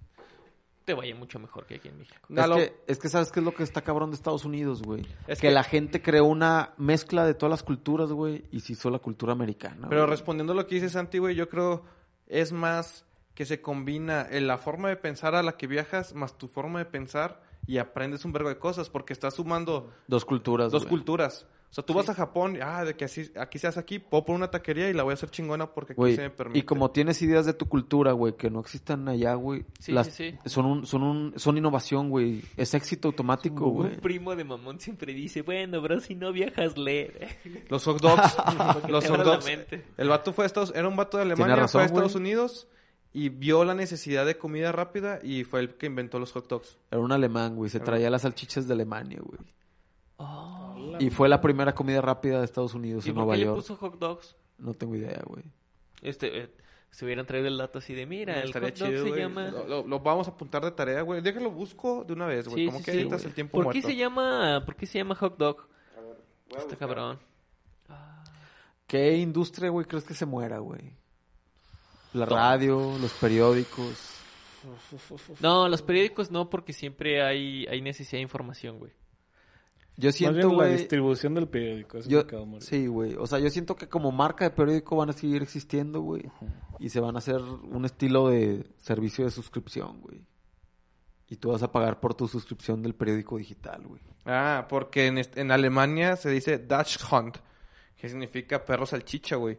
te 0.88 0.94
vaya 0.94 1.14
mucho 1.16 1.38
mejor 1.38 1.66
que 1.66 1.76
aquí 1.76 1.90
en 1.90 1.98
México. 1.98 2.18
Es, 2.30 2.48
que, 2.48 2.82
es 2.88 2.98
que 2.98 3.10
sabes 3.10 3.30
qué 3.30 3.42
es 3.42 3.46
lo 3.46 3.54
que 3.54 3.62
está 3.62 3.82
cabrón 3.82 4.10
de 4.10 4.16
Estados 4.16 4.46
Unidos, 4.46 4.82
güey. 4.82 5.02
Es 5.28 5.42
que, 5.42 5.50
que- 5.50 5.54
la 5.54 5.64
gente 5.64 6.02
creó 6.02 6.24
una 6.24 6.72
mezcla 6.78 7.26
de 7.26 7.34
todas 7.34 7.50
las 7.50 7.62
culturas, 7.62 8.10
güey, 8.10 8.46
y 8.52 8.62
se 8.62 8.72
hizo 8.72 8.90
la 8.90 9.00
cultura 9.00 9.34
americana. 9.34 9.90
Pero 9.90 10.04
güey. 10.04 10.12
respondiendo 10.12 10.54
a 10.54 10.56
lo 10.56 10.66
que 10.66 10.76
dice 10.76 10.90
Santi, 10.90 11.18
güey, 11.18 11.36
yo 11.36 11.50
creo 11.50 11.84
es 12.26 12.54
más 12.54 13.04
que 13.36 13.46
se 13.46 13.60
combina 13.62 14.26
en 14.32 14.48
la 14.48 14.58
forma 14.58 14.88
de 14.88 14.96
pensar 14.96 15.36
a 15.36 15.44
la 15.44 15.58
que 15.58 15.68
viajas 15.68 16.14
más 16.14 16.38
tu 16.38 16.48
forma 16.48 16.80
de 16.80 16.86
pensar 16.86 17.42
y 17.66 17.80
aprendes 17.80 18.24
un 18.24 18.32
vergo 18.32 18.48
de 18.48 18.58
cosas 18.58 18.90
porque 18.90 19.12
estás 19.12 19.34
sumando 19.34 19.92
dos 20.08 20.24
culturas, 20.24 20.72
dos 20.72 20.84
güey. 20.84 20.90
culturas. 20.92 21.46
O 21.70 21.74
sea, 21.78 21.86
tú 21.86 21.94
vas 21.94 22.10
a 22.10 22.14
Japón, 22.14 22.56
y, 22.56 22.60
ah, 22.62 22.86
de 22.86 22.96
que 22.96 23.06
así, 23.06 23.30
aquí 23.38 23.60
seas 23.60 23.78
aquí, 23.78 24.00
puedo 24.00 24.24
poner 24.26 24.38
una 24.38 24.50
taquería 24.52 24.90
y 24.90 24.94
la 24.94 25.04
voy 25.04 25.12
a 25.12 25.14
hacer 25.16 25.30
chingona 25.30 25.68
porque 25.74 25.94
aquí 25.94 26.16
se 26.16 26.22
me 26.24 26.30
permite. 26.30 26.60
y 26.60 26.64
como 26.64 26.92
tienes 26.92 27.22
ideas 27.22 27.46
de 27.46 27.54
tu 27.54 27.68
cultura, 27.68 28.14
güey, 28.14 28.36
que 28.38 28.50
no 28.50 28.62
existan 28.62 29.08
allá, 29.10 29.34
güey, 29.36 29.66
Sí, 29.80 29.92
las- 29.92 30.08
sí, 30.08 30.32
sí. 30.32 30.50
son 30.50 30.66
un, 30.66 30.86
son 30.88 31.04
un, 31.04 31.34
son 31.38 31.58
innovación, 31.58 32.10
güey, 32.10 32.42
es 32.56 32.74
éxito 32.74 33.10
automático, 33.10 33.68
güey. 33.70 33.92
Un 33.96 34.00
primo 34.00 34.36
de 34.36 34.46
mamón 34.46 34.80
siempre 34.80 35.14
dice, 35.14 35.42
bueno, 35.42 35.82
bro, 35.82 36.00
si 36.00 36.16
no 36.16 36.32
viajas, 36.32 36.78
lee. 36.78 37.12
Los 37.70 37.84
hot 37.84 38.02
dogs, 38.02 38.36
los 38.88 39.06
hot 39.08 39.24
dogs. 39.24 39.46
El 39.98 40.08
vato 40.10 40.32
fue 40.34 40.46
a 40.46 40.48
Estados, 40.48 40.72
era 40.74 40.88
un 40.88 40.96
vato 40.96 41.18
de 41.18 41.24
Alemania, 41.24 41.56
razón, 41.58 41.80
fue 41.80 41.82
a 41.82 41.86
Estados. 41.86 42.16
Unidos 42.16 42.68
y 43.14 43.30
vio 43.30 43.66
la 43.66 43.74
necesidad 43.76 44.26
de 44.26 44.38
comida 44.38 44.72
rápida 44.72 45.20
y 45.22 45.44
fue 45.44 45.60
el 45.60 45.76
que 45.76 45.88
inventó 45.88 46.18
los 46.18 46.32
hot 46.32 46.48
dogs. 46.48 46.78
Era 46.92 47.02
un 47.02 47.12
alemán, 47.12 47.56
güey, 47.56 47.70
se 47.70 47.80
traía 47.82 48.10
las 48.10 48.22
salchichas 48.22 48.68
de 48.68 48.74
Alemania, 48.74 49.20
güey. 49.22 49.40
Oh. 50.18 50.96
Y 51.00 51.10
fue 51.12 51.30
la 51.30 51.40
primera 51.42 51.74
comida 51.76 52.02
rápida 52.02 52.40
de 52.40 52.46
Estados 52.46 52.74
Unidos 52.74 53.06
¿Y 53.06 53.10
en 53.10 53.16
por 53.16 53.24
Nueva 53.26 53.34
qué 53.36 53.40
le 53.40 53.46
York. 53.46 53.58
puso 53.58 53.76
hot 53.76 54.00
dogs? 54.00 54.36
No 54.58 54.74
tengo 54.74 54.96
idea, 54.96 55.22
güey. 55.26 55.44
Este, 56.02 56.44
eh, 56.44 56.50
se 56.90 57.06
hubieran 57.06 57.26
traído 57.28 57.48
el 57.48 57.58
dato 57.58 57.78
así 57.80 57.94
de, 57.94 58.06
mira, 58.08 58.42
el 58.42 58.52
hot 58.52 58.62
dog 58.64 58.74
chido, 58.74 59.04
se 59.04 59.10
güey. 59.10 59.22
llama... 59.22 59.48
Lo, 59.50 59.68
lo- 59.68 59.88
lo 59.88 60.00
vamos 60.00 60.28
a 60.28 60.32
apuntar 60.32 60.64
de 60.64 60.72
tarea, 60.72 61.02
güey. 61.04 61.22
Déjalo 61.22 61.52
busco 61.52 62.04
de 62.04 62.14
una 62.14 62.26
vez, 62.26 62.48
güey. 62.48 62.62
Sí, 62.62 62.66
Como 62.68 62.80
sí, 62.80 62.86
que 62.86 62.92
sí, 62.92 62.98
ahorita 62.98 63.16
es 63.18 63.22
güey. 63.22 63.30
el 63.30 63.36
tiempo 63.36 63.52
¿Por 63.58 63.64
muerto. 63.66 63.82
qué 63.82 63.88
se 63.88 63.96
llama, 63.96 64.64
por 64.66 64.76
qué 64.76 64.86
se 64.88 64.98
llama 64.98 65.14
hot 65.16 65.38
dog? 65.38 65.68
Está 66.58 66.76
cabrón. 66.78 67.20
¿Qué 68.88 69.18
industria, 69.18 69.70
güey, 69.70 69.86
crees 69.86 70.06
que 70.06 70.14
se 70.14 70.26
muera, 70.26 70.60
güey? 70.60 70.94
La 72.14 72.26
radio, 72.26 72.98
los 73.00 73.12
periódicos. 73.14 74.14
No, 75.42 75.68
los 75.70 75.82
periódicos 75.82 76.32
no, 76.32 76.50
porque 76.50 76.74
siempre 76.74 77.22
hay, 77.22 77.66
hay 77.68 77.82
necesidad 77.82 78.18
de 78.20 78.24
información, 78.24 78.80
güey. 78.80 78.92
Yo 80.00 80.10
Más 80.10 80.16
siento, 80.16 80.36
bien 80.38 80.50
la 80.50 80.54
güey... 80.66 80.72
distribución 80.78 81.34
del 81.34 81.48
periódico. 81.48 81.98
Eso 81.98 82.08
Yo, 82.10 82.24
sí, 82.60 82.86
güey. 82.86 83.16
O 83.16 83.26
sea, 83.26 83.40
yo 83.40 83.50
siento 83.50 83.76
que 83.76 83.90
como 83.90 84.12
marca 84.12 84.46
de 84.46 84.52
periódico 84.52 84.96
van 84.96 85.10
a 85.10 85.14
seguir 85.14 85.42
existiendo, 85.42 86.02
güey. 86.02 86.30
Y 86.80 86.90
se 86.90 87.00
van 87.00 87.16
a 87.16 87.18
hacer 87.20 87.42
un 87.42 87.84
estilo 87.84 88.30
de 88.30 88.68
servicio 88.78 89.26
de 89.26 89.32
suscripción, 89.32 90.00
güey. 90.02 90.22
Y 91.30 91.38
tú 91.38 91.50
vas 91.52 91.64
a 91.64 91.72
pagar 91.72 92.00
por 92.00 92.14
tu 92.14 92.28
suscripción 92.28 92.84
del 92.84 92.94
periódico 92.94 93.38
digital, 93.38 93.88
güey. 93.88 94.02
Ah, 94.26 94.68
porque 94.70 95.08
en, 95.08 95.18
en 95.36 95.52
Alemania 95.52 96.16
se 96.16 96.30
dice 96.30 96.60
Dutch 96.60 97.00
Hunt, 97.12 97.38
que 97.98 98.08
significa 98.08 98.64
perro 98.64 98.86
salchicha, 98.86 99.36
güey. 99.36 99.58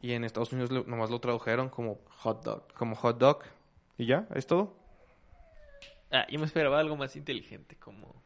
Y 0.00 0.12
en 0.12 0.24
Estados 0.24 0.52
Unidos 0.52 0.70
lo- 0.70 0.84
nomás 0.84 1.10
lo 1.10 1.20
tradujeron 1.20 1.68
como 1.68 2.00
Hot 2.08 2.42
dog. 2.44 2.72
como 2.72 2.96
hot 2.96 3.18
dog. 3.18 3.40
¿Y 3.98 4.06
ya? 4.06 4.26
¿Es 4.34 4.46
todo? 4.46 4.74
Ah, 6.10 6.26
yo 6.30 6.38
me 6.38 6.46
esperaba 6.46 6.78
algo 6.80 6.96
más 6.96 7.14
inteligente, 7.16 7.76
como, 7.76 8.22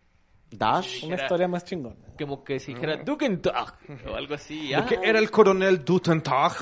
Dash. 0.51 1.05
Una 1.05 1.15
Era- 1.15 1.25
historia 1.25 1.49
más 1.49 1.65
chingona. 1.65 1.97
como 2.19 2.43
que 2.43 2.59
si 2.59 2.73
dijera 2.75 2.97
Dugentag 2.99 3.75
o 4.11 4.15
algo 4.15 4.35
así. 4.35 4.73
Ah, 4.75 4.79
Porque 4.87 4.99
era 5.09 5.19
el 5.19 5.31
coronel 5.31 5.85
Dutentag, 5.85 6.53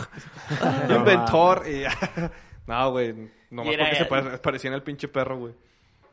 inventor. 0.91 1.63
Y... 1.69 1.85
no, 2.67 2.91
güey. 2.91 3.31
Nomás 3.51 3.73
era 3.75 3.85
porque 4.09 4.31
se 4.33 4.39
parecían 4.39 4.75
al 4.75 4.83
pinche 4.83 5.07
perro, 5.09 5.39
güey. 5.39 5.55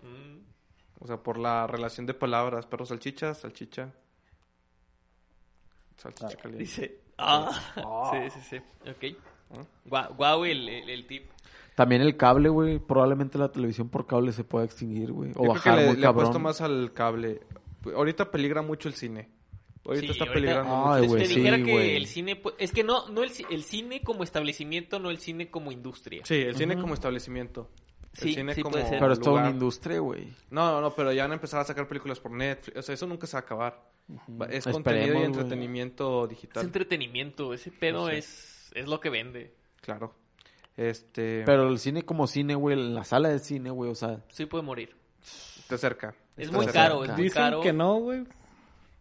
mm, 0.04 0.38
O 1.00 1.08
sea, 1.08 1.18
por 1.18 1.40
la 1.40 1.66
relación 1.68 2.06
de 2.06 2.14
palabras. 2.14 2.66
Perro 2.68 2.86
salchicha, 2.86 3.34
salchicha. 3.34 3.92
Salchicha 5.98 6.36
caliente. 6.38 6.58
dice. 6.64 7.00
Ah, 7.18 7.52
sí, 8.12 8.30
sí, 8.40 8.40
sí. 8.50 8.90
Ok. 8.90 9.18
Guau, 9.86 10.14
guau 10.16 10.46
el, 10.46 10.68
el, 10.68 10.90
el 10.90 11.06
tip. 11.08 11.30
También 11.76 12.02
el 12.02 12.18
cable, 12.18 12.50
güey. 12.50 12.80
Probablemente 12.80 13.38
la 13.38 13.52
televisión 13.52 13.90
por 13.90 14.06
cable 14.06 14.32
se 14.32 14.44
pueda 14.44 14.66
extinguir, 14.66 15.12
güey. 15.12 15.32
O 15.32 15.34
Yo 15.34 15.40
creo 15.42 15.54
que 15.54 15.58
bajar 15.70 15.76
le, 15.78 15.86
muy 15.88 15.96
le 15.96 16.02
cabrón. 16.02 16.22
apuesto 16.26 16.40
más 16.40 16.62
al 16.62 16.94
cable. 16.94 17.42
Ahorita 17.86 18.30
peligra 18.32 18.62
mucho 18.62 18.88
el 18.88 18.94
cine. 18.96 19.30
Ahorita 19.86 20.06
Sí, 20.06 20.12
está 20.12 20.24
ahorita- 20.26 20.34
peligrando 20.34 20.92
Ay, 20.94 21.08
mucho. 21.08 21.18
te 21.20 21.26
sí, 21.26 21.36
dijera 21.36 21.58
que 21.64 21.98
el 21.98 22.08
cine, 22.08 22.36
pues, 22.38 22.56
es 22.58 22.72
que 22.72 22.84
no, 22.84 23.10
no 23.10 23.24
el, 23.24 23.32
el 23.50 23.64
cine 23.64 24.02
como 24.02 24.24
establecimiento, 24.24 24.98
no 25.00 25.10
el 25.10 25.18
cine 25.20 25.50
como 25.52 25.72
industria. 25.72 26.22
Sí, 26.26 26.36
el 26.36 26.56
cine 26.56 26.78
como 26.80 26.94
establecimiento. 26.94 27.70
El 28.14 28.20
Sí, 28.20 28.34
cine 28.36 28.54
sí 28.54 28.62
como 28.62 28.74
puede 28.74 28.88
ser. 28.88 29.00
Pero 29.00 29.14
es 29.14 29.20
toda 29.20 29.42
una 29.42 29.50
industria, 29.50 30.00
güey. 30.00 30.28
No, 30.52 30.72
no, 30.72 30.80
no, 30.82 30.92
pero 30.96 31.12
ya 31.12 31.24
van 31.24 31.32
a 31.32 31.34
empezar 31.34 31.60
a 31.60 31.64
sacar 31.66 31.88
películas 31.88 32.20
por 32.20 32.32
Netflix. 32.32 32.78
O 32.78 32.82
sea, 32.84 32.94
eso 32.94 33.08
nunca 33.08 33.26
se 33.28 33.34
va 33.34 33.40
a 33.40 33.42
acabar. 33.44 33.90
Es 34.50 34.68
Esperemos, 34.68 34.72
contenido 34.74 35.20
y 35.20 35.24
entretenimiento 35.24 36.24
Es 36.26 36.30
digital. 36.30 36.64
entretenimiento, 36.64 37.54
ese 37.54 37.72
pedo 37.72 38.08
Sí. 38.10 38.16
es, 38.18 38.72
es 38.76 38.88
lo 38.88 39.00
que 39.00 39.10
vende. 39.10 39.56
Claro. 39.82 40.14
Este. 40.78 41.44
Pero 41.46 41.68
el 41.70 41.80
cine 41.80 42.04
como 42.04 42.28
cine, 42.28 42.56
güey, 42.56 42.78
la 42.78 43.04
sala 43.04 43.30
de 43.30 43.40
cine, 43.40 43.70
güey, 43.72 43.92
o 43.92 43.96
sea, 43.96 44.24
Sí 44.30 44.46
puede 44.46 44.64
morir. 44.64 44.96
Te 45.68 45.76
acerca. 45.76 46.14
Es 46.38 46.52
muy 46.52 46.66
caro, 46.68 47.04
es 47.04 47.12
muy 47.12 47.24
Dicen 47.24 47.42
caro. 47.44 47.62
que 47.62 47.74
no, 47.74 47.96
güey. 48.00 48.24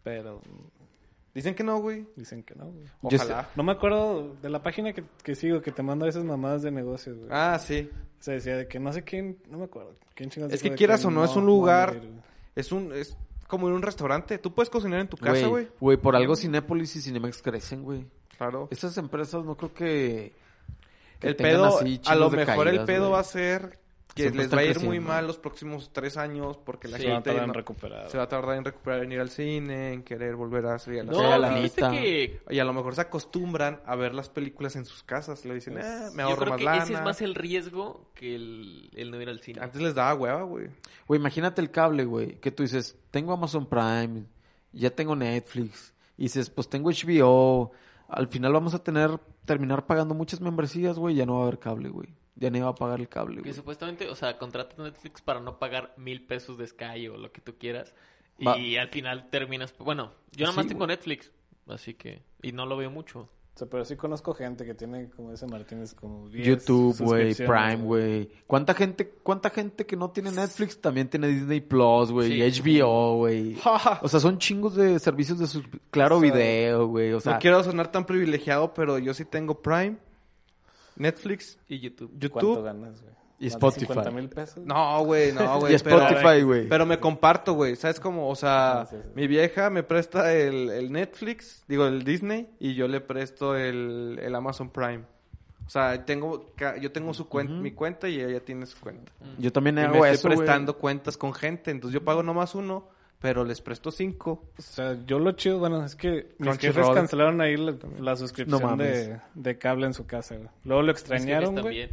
Pero 0.02 0.40
Dicen 1.34 1.54
que 1.54 1.64
no, 1.64 1.78
güey. 1.78 2.06
dicen 2.14 2.42
que 2.42 2.54
no, 2.54 2.66
güey. 2.66 2.84
Yo 3.04 3.16
Ojalá. 3.16 3.48
No 3.56 3.62
me 3.62 3.72
acuerdo 3.72 4.34
de 4.42 4.50
la 4.50 4.62
página 4.62 4.92
que, 4.92 5.02
que 5.22 5.34
sigo 5.34 5.62
que 5.62 5.72
te 5.72 5.82
manda 5.82 6.06
esas 6.06 6.24
mamadas 6.24 6.62
de 6.62 6.70
negocios, 6.70 7.16
güey. 7.16 7.28
Ah, 7.32 7.58
sí. 7.58 7.88
O 8.20 8.22
sea, 8.22 8.34
decía 8.34 8.56
de 8.56 8.68
que 8.68 8.78
no 8.78 8.92
sé 8.92 9.02
quién, 9.02 9.38
no 9.48 9.58
me 9.58 9.64
acuerdo. 9.64 9.94
¿Quién 10.14 10.28
chingados 10.28 10.52
Es 10.52 10.62
que 10.62 10.74
quieras 10.74 11.04
o 11.06 11.10
no, 11.10 11.24
es 11.24 11.34
un 11.34 11.44
a 11.44 11.46
lugar- 11.46 11.94
morir? 11.94 12.10
Es 12.54 12.70
un. 12.70 12.92
Es 12.92 13.16
como 13.48 13.68
en 13.68 13.74
un 13.74 13.82
restaurante. 13.82 14.36
Tú 14.38 14.52
puedes 14.54 14.68
cocinar 14.68 15.00
en 15.00 15.08
tu 15.08 15.16
casa, 15.16 15.30
güey, 15.46 15.48
güey. 15.48 15.68
güey, 15.80 15.96
por 15.96 16.16
algo 16.16 16.36
Cinépolis 16.36 16.94
y 16.96 17.00
Cinemex 17.00 17.40
crecen, 17.40 17.82
güey. 17.82 18.04
Claro. 18.36 18.68
Estas 18.70 18.96
empresas 18.98 19.42
no 19.44 19.56
creo 19.56 19.72
que 19.72 20.34
que 21.18 21.28
el 21.28 21.36
pedo, 21.36 21.78
así 21.78 22.00
a 22.06 22.14
lo 22.16 22.28
mejor 22.30 22.66
el 22.68 22.84
pedo 22.84 23.10
va 23.12 23.20
a 23.20 23.24
ser 23.24 23.78
que 24.14 24.24
Siempre 24.24 24.42
les 24.42 24.54
va 24.54 24.58
a 24.58 24.64
ir 24.64 24.80
muy 24.80 25.00
mal 25.00 25.26
los 25.26 25.38
próximos 25.38 25.90
tres 25.92 26.16
años 26.18 26.58
porque 26.58 26.86
la 26.88 26.98
Sí. 26.98 27.04
Se 27.04 27.08
van 27.08 27.12
a 27.12 27.16
gente 27.16 27.30
tardar 27.30 27.44
en 27.44 27.48
no- 27.48 27.54
recuperar. 27.54 28.10
se 28.10 28.18
va 28.18 28.24
a 28.24 28.28
tardar 28.28 28.56
en 28.58 28.64
recuperar, 28.64 29.04
en 29.04 29.12
ir 29.12 29.20
al 29.20 29.30
cine, 29.30 29.92
en 29.94 30.02
querer 30.02 30.36
volver 30.36 30.66
a 30.66 30.78
salir 30.78 31.00
a 31.00 31.04
la 31.04 31.12
Sí, 31.12 31.18
a 31.18 31.22
No, 31.22 31.38
la 31.38 31.90
que 31.92 32.40
Y 32.50 32.58
a 32.58 32.64
lo 32.64 32.72
mejor 32.74 32.94
se 32.94 33.00
acostumbran 33.00 33.80
a 33.86 33.96
ver 33.96 34.14
las 34.14 34.28
películas 34.28 34.76
en 34.76 34.84
sus 34.84 35.02
casas. 35.02 35.44
Le 35.46 35.54
dicen, 35.54 35.78
eh, 35.78 36.10
me 36.14 36.22
yo 36.24 36.28
ahorro 36.28 36.40
creo 36.40 36.50
más 36.50 36.58
que 36.58 36.64
lana. 36.64 36.82
ese 36.84 36.92
es 36.94 37.02
más 37.02 37.22
el 37.22 37.34
riesgo 37.34 38.10
que 38.14 38.34
el, 38.34 38.90
el 38.94 39.10
no 39.10 39.20
ir 39.20 39.28
al 39.30 39.40
cine. 39.40 39.60
Antes 39.62 39.80
les 39.80 39.94
daba 39.94 40.14
hueva, 40.14 40.42
güey. 40.42 40.68
Güey, 41.08 41.18
imagínate 41.20 41.60
el 41.62 41.70
cable, 41.70 42.04
güey. 42.04 42.38
Que 42.40 42.50
tú 42.50 42.62
dices, 42.64 42.98
tengo 43.10 43.32
Amazon 43.32 43.66
Prime, 43.66 44.24
ya 44.72 44.90
tengo 44.90 45.16
Netflix. 45.16 45.94
Y 46.18 46.24
dices, 46.24 46.50
pues 46.50 46.68
tengo 46.68 46.90
HBO. 46.90 47.72
Al 48.08 48.28
final 48.28 48.52
vamos 48.52 48.74
a 48.74 48.82
tener, 48.84 49.18
terminar 49.46 49.86
pagando 49.86 50.14
muchas 50.14 50.40
membresías, 50.42 50.98
güey. 50.98 51.14
Ya 51.14 51.24
no 51.24 51.36
va 51.36 51.40
a 51.40 51.42
haber 51.44 51.58
cable, 51.58 51.88
güey. 51.88 52.08
Ya 52.34 52.50
ni 52.50 52.60
va 52.60 52.68
a 52.70 52.74
pagar 52.74 52.98
el 53.00 53.08
cable, 53.08 53.36
Que 53.36 53.40
güey. 53.42 53.52
supuestamente, 53.54 54.08
o 54.08 54.14
sea, 54.14 54.38
contratas 54.38 54.78
Netflix 54.78 55.20
para 55.20 55.40
no 55.40 55.58
pagar 55.58 55.92
mil 55.96 56.24
pesos 56.26 56.56
de 56.58 56.66
Sky 56.66 57.08
o 57.08 57.16
lo 57.18 57.30
que 57.32 57.40
tú 57.40 57.54
quieras. 57.58 57.94
Va- 58.46 58.58
Y 58.58 58.76
al 58.76 58.88
final 58.88 59.28
terminas. 59.30 59.74
Bueno, 59.78 60.12
yo 60.32 60.46
nada 60.46 60.56
más 60.56 60.64
Sí, 60.64 60.70
tengo 60.70 60.86
Netflix. 60.86 61.30
Así 61.68 61.94
que. 61.94 62.22
Y 62.42 62.52
no 62.52 62.64
lo 62.66 62.76
veo 62.76 62.90
mucho. 62.90 63.28
O 63.54 63.58
sea, 63.58 63.68
pero 63.68 63.84
sí 63.84 63.96
conozco 63.96 64.32
gente 64.32 64.64
que 64.64 64.72
tiene, 64.72 65.10
como 65.10 65.30
ese 65.30 65.46
Martínez, 65.46 65.92
como 65.92 66.26
10 66.30 66.46
YouTube, 66.46 66.96
güey, 67.04 67.34
Prime, 67.34 67.76
güey. 67.76 68.30
¿Cuánta 68.46 68.72
gente, 68.72 69.10
¿Cuánta 69.22 69.50
gente 69.50 69.84
que 69.84 69.94
no 69.94 70.10
tiene 70.10 70.32
Netflix 70.32 70.80
también 70.80 71.10
tiene 71.10 71.28
Disney 71.28 71.60
Plus, 71.60 72.10
güey? 72.10 72.50
Sí. 72.50 72.62
HBO, 72.62 73.16
güey. 73.18 73.58
O 74.00 74.08
sea, 74.08 74.20
son 74.20 74.38
chingos 74.38 74.74
de 74.74 74.98
servicios 74.98 75.38
de 75.38 75.46
sus... 75.46 75.62
Claro 75.90 76.16
O 76.16 76.20
sea, 76.22 76.32
video, 76.32 76.86
güey. 76.86 77.12
O 77.12 77.20
sea, 77.20 77.34
no 77.34 77.38
quiero 77.40 77.62
sonar 77.62 77.92
tan 77.92 78.06
privilegiado, 78.06 78.72
pero 78.72 78.98
yo 78.98 79.12
sí 79.12 79.26
tengo 79.26 79.60
Prime, 79.60 79.98
Netflix, 80.96 81.58
Y 81.68 81.80
YouTube. 81.80 82.10
¿Cuánto 82.30 82.40
YouTube. 82.54 82.64
ganas, 82.64 83.00
güey? 83.02 83.12
Y 83.38 83.46
¿Más 83.46 83.52
de 83.54 83.56
Spotify. 83.58 83.86
50 83.86 84.10
mil 84.12 84.28
pesos? 84.28 84.64
No, 84.64 85.04
güey, 85.04 85.32
no, 85.32 85.40
güey. 85.60 85.74
y 85.74 85.78
pero- 85.78 86.00
Spotify, 86.02 86.42
güey. 86.42 86.68
Pero 86.68 86.86
me 86.86 87.00
comparto, 87.00 87.54
güey. 87.54 87.74
¿Sabes 87.74 87.98
cómo? 87.98 88.28
O 88.28 88.36
sea, 88.36 88.82
Ah, 88.82 88.86
sí, 88.86 88.96
sí. 89.02 89.08
mi 89.16 89.26
vieja 89.26 89.68
me 89.68 89.82
presta 89.82 90.32
el, 90.32 90.70
el 90.70 90.92
Netflix, 90.92 91.64
digo, 91.66 91.86
el 91.86 92.04
Disney, 92.04 92.48
y 92.60 92.74
yo 92.74 92.86
le 92.86 93.00
presto 93.00 93.56
el, 93.56 94.20
el 94.22 94.34
Amazon 94.34 94.70
Prime. 94.70 95.04
O 95.66 95.70
sea, 95.70 96.04
tengo, 96.04 96.52
yo 96.80 96.92
tengo 96.92 97.14
su 97.14 97.28
cuenta, 97.28 97.54
mi 97.54 97.70
cuenta 97.72 98.08
y 98.08 98.20
ella 98.20 98.40
tiene 98.44 98.66
su 98.66 98.78
cuenta. 98.78 99.10
Yo 99.38 99.50
también 99.52 99.76
Y 99.76 99.80
me 99.80 99.86
hago 99.86 100.04
estoy 100.04 100.10
eso, 100.14 100.28
güey. 100.28 100.38
prestando 100.38 100.76
cuentas 100.78 101.16
con 101.16 101.32
gente. 101.32 101.70
Entonces 101.70 101.94
yo 101.94 102.04
pago 102.04 102.22
nomás 102.22 102.54
uno, 102.54 102.88
pero 103.22 103.44
les 103.44 103.60
presto 103.60 103.92
cinco. 103.92 104.42
O 104.58 104.62
sea, 104.62 104.98
yo 105.06 105.20
lo 105.20 105.30
chido, 105.32 105.60
bueno, 105.60 105.84
es 105.84 105.94
que 105.94 106.34
mis 106.38 106.58
jefes 106.58 106.88
cancelaron 106.90 107.40
ahí 107.40 107.56
la, 107.56 107.76
la 108.00 108.16
suscripción 108.16 108.60
No 108.60 108.76
de, 108.76 109.20
de 109.34 109.58
cable 109.58 109.86
en 109.86 109.94
su 109.94 110.06
casa, 110.06 110.36
güey. 110.36 110.48
Luego 110.64 110.82
lo 110.82 110.90
extrañaron, 110.90 111.54
güey. 111.62 111.88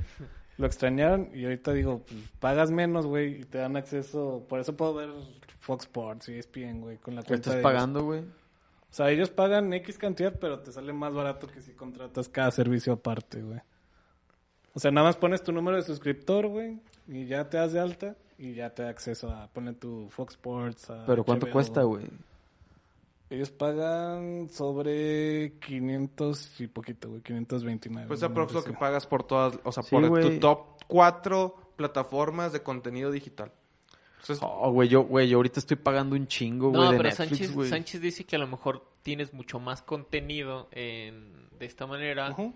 Lo 0.57 0.65
extrañaron 0.65 1.29
y 1.33 1.45
ahorita 1.45 1.71
digo, 1.71 1.99
pues, 1.99 2.19
pagas 2.39 2.71
menos, 2.71 3.05
güey, 3.05 3.41
y 3.41 3.43
te 3.45 3.59
dan 3.59 3.77
acceso. 3.77 4.43
Por 4.49 4.59
eso 4.59 4.75
puedo 4.75 4.95
ver 4.95 5.09
Fox 5.59 5.85
Sports 5.85 6.29
y 6.29 6.39
ESPN, 6.39 6.81
güey, 6.81 6.97
con 6.97 7.15
la 7.15 7.21
¿Qué 7.21 7.27
cuenta 7.27 7.51
estás 7.51 7.55
de 7.57 7.61
pagando, 7.61 8.03
güey? 8.03 8.21
O 8.21 8.91
sea, 8.91 9.11
ellos 9.11 9.29
pagan 9.29 9.71
X 9.71 9.99
cantidad, 9.99 10.33
pero 10.37 10.59
te 10.59 10.71
sale 10.71 10.91
más 10.93 11.13
barato 11.13 11.45
que 11.45 11.61
si 11.61 11.73
contratas 11.73 12.27
cada 12.27 12.49
servicio 12.49 12.91
aparte, 12.91 13.43
güey. 13.43 13.59
O 14.73 14.79
sea, 14.79 14.89
nada 14.89 15.07
más 15.07 15.15
pones 15.15 15.43
tu 15.43 15.51
número 15.51 15.77
de 15.77 15.83
suscriptor, 15.83 16.47
güey, 16.47 16.79
y 17.07 17.27
ya 17.27 17.47
te 17.49 17.57
das 17.57 17.71
de 17.71 17.79
alta 17.79 18.15
y 18.39 18.53
ya 18.55 18.73
te 18.73 18.81
da 18.83 18.89
acceso 18.89 19.29
a 19.29 19.47
poner 19.47 19.75
tu 19.75 20.07
Fox 20.09 20.33
Sports. 20.33 20.89
a 20.89 21.05
Pero 21.05 21.23
¿cuánto 21.23 21.45
HBO. 21.45 21.51
cuesta, 21.53 21.83
güey? 21.83 22.05
Ellos 23.29 23.51
pagan 23.51 24.49
sobre 24.49 25.53
500 25.59 26.61
y 26.61 26.67
poquito, 26.67 27.09
güey, 27.09 27.21
529. 27.21 28.07
Pues 28.07 28.23
aprox 28.23 28.53
lo 28.53 28.63
que 28.63 28.73
pagas 28.73 29.05
por 29.05 29.23
todas, 29.23 29.59
o 29.63 29.71
sea, 29.71 29.83
Sí, 29.83 29.91
por 29.91 30.19
tu 30.21 30.39
top 30.39 30.61
cuatro 30.87 31.55
plataformas 31.75 32.51
de 32.53 32.63
contenido 32.63 33.11
digital. 33.11 33.51
Entonces, 34.21 34.39
Oh, 34.41 34.71
güey, 34.71 34.89
yo, 34.89 35.03
güey, 35.03 35.29
yo 35.29 35.37
ahorita 35.37 35.59
estoy 35.59 35.77
pagando 35.77 36.15
un 36.15 36.25
chingo, 36.27 36.69
güey, 36.69 36.81
No, 36.81 36.91
de 36.91 36.97
pero 36.97 37.09
Netflix, 37.09 37.29
Sánchez, 37.29 37.53
güey. 37.53 37.69
Sánchez 37.69 38.01
dice 38.01 38.23
que 38.23 38.35
a 38.35 38.39
lo 38.39 38.47
mejor 38.47 38.83
tienes 39.03 39.31
mucho 39.33 39.59
más 39.59 39.83
contenido 39.83 40.67
en, 40.71 41.47
de 41.59 41.65
esta 41.67 41.85
manera. 41.85 42.31
ujú. 42.31 42.47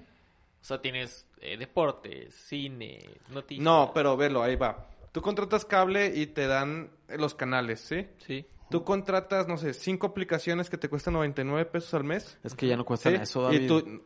O 0.61 0.65
sea, 0.65 0.81
tienes 0.81 1.27
eh, 1.41 1.57
deportes, 1.57 2.33
cine, 2.33 3.01
noticias. 3.29 3.63
No, 3.63 3.91
pero 3.93 4.17
velo, 4.17 4.41
ahí 4.41 4.55
va. 4.55 4.87
Tú 5.13 5.21
contratas 5.21 5.63
cable 5.63 6.11
y 6.13 6.27
te 6.27 6.47
dan 6.47 6.89
los 7.17 7.33
canales, 7.35 7.79
¿sí? 7.79 8.07
Sí. 8.17 8.45
Tú 8.69 8.83
contratas, 8.83 9.47
no 9.47 9.57
sé, 9.57 9.73
cinco 9.73 10.07
aplicaciones 10.07 10.69
que 10.69 10.77
te 10.77 10.89
cuestan 10.89 11.13
99 11.13 11.65
pesos 11.65 11.93
al 11.93 12.03
mes. 12.03 12.37
Es 12.43 12.55
que 12.55 12.67
ya 12.67 12.75
no 12.75 12.83
cuestan 12.83 13.15
¿sí? 13.15 13.21
eso, 13.21 13.43
David. 13.43 13.61
Y 13.61 13.67
tú, 13.67 14.03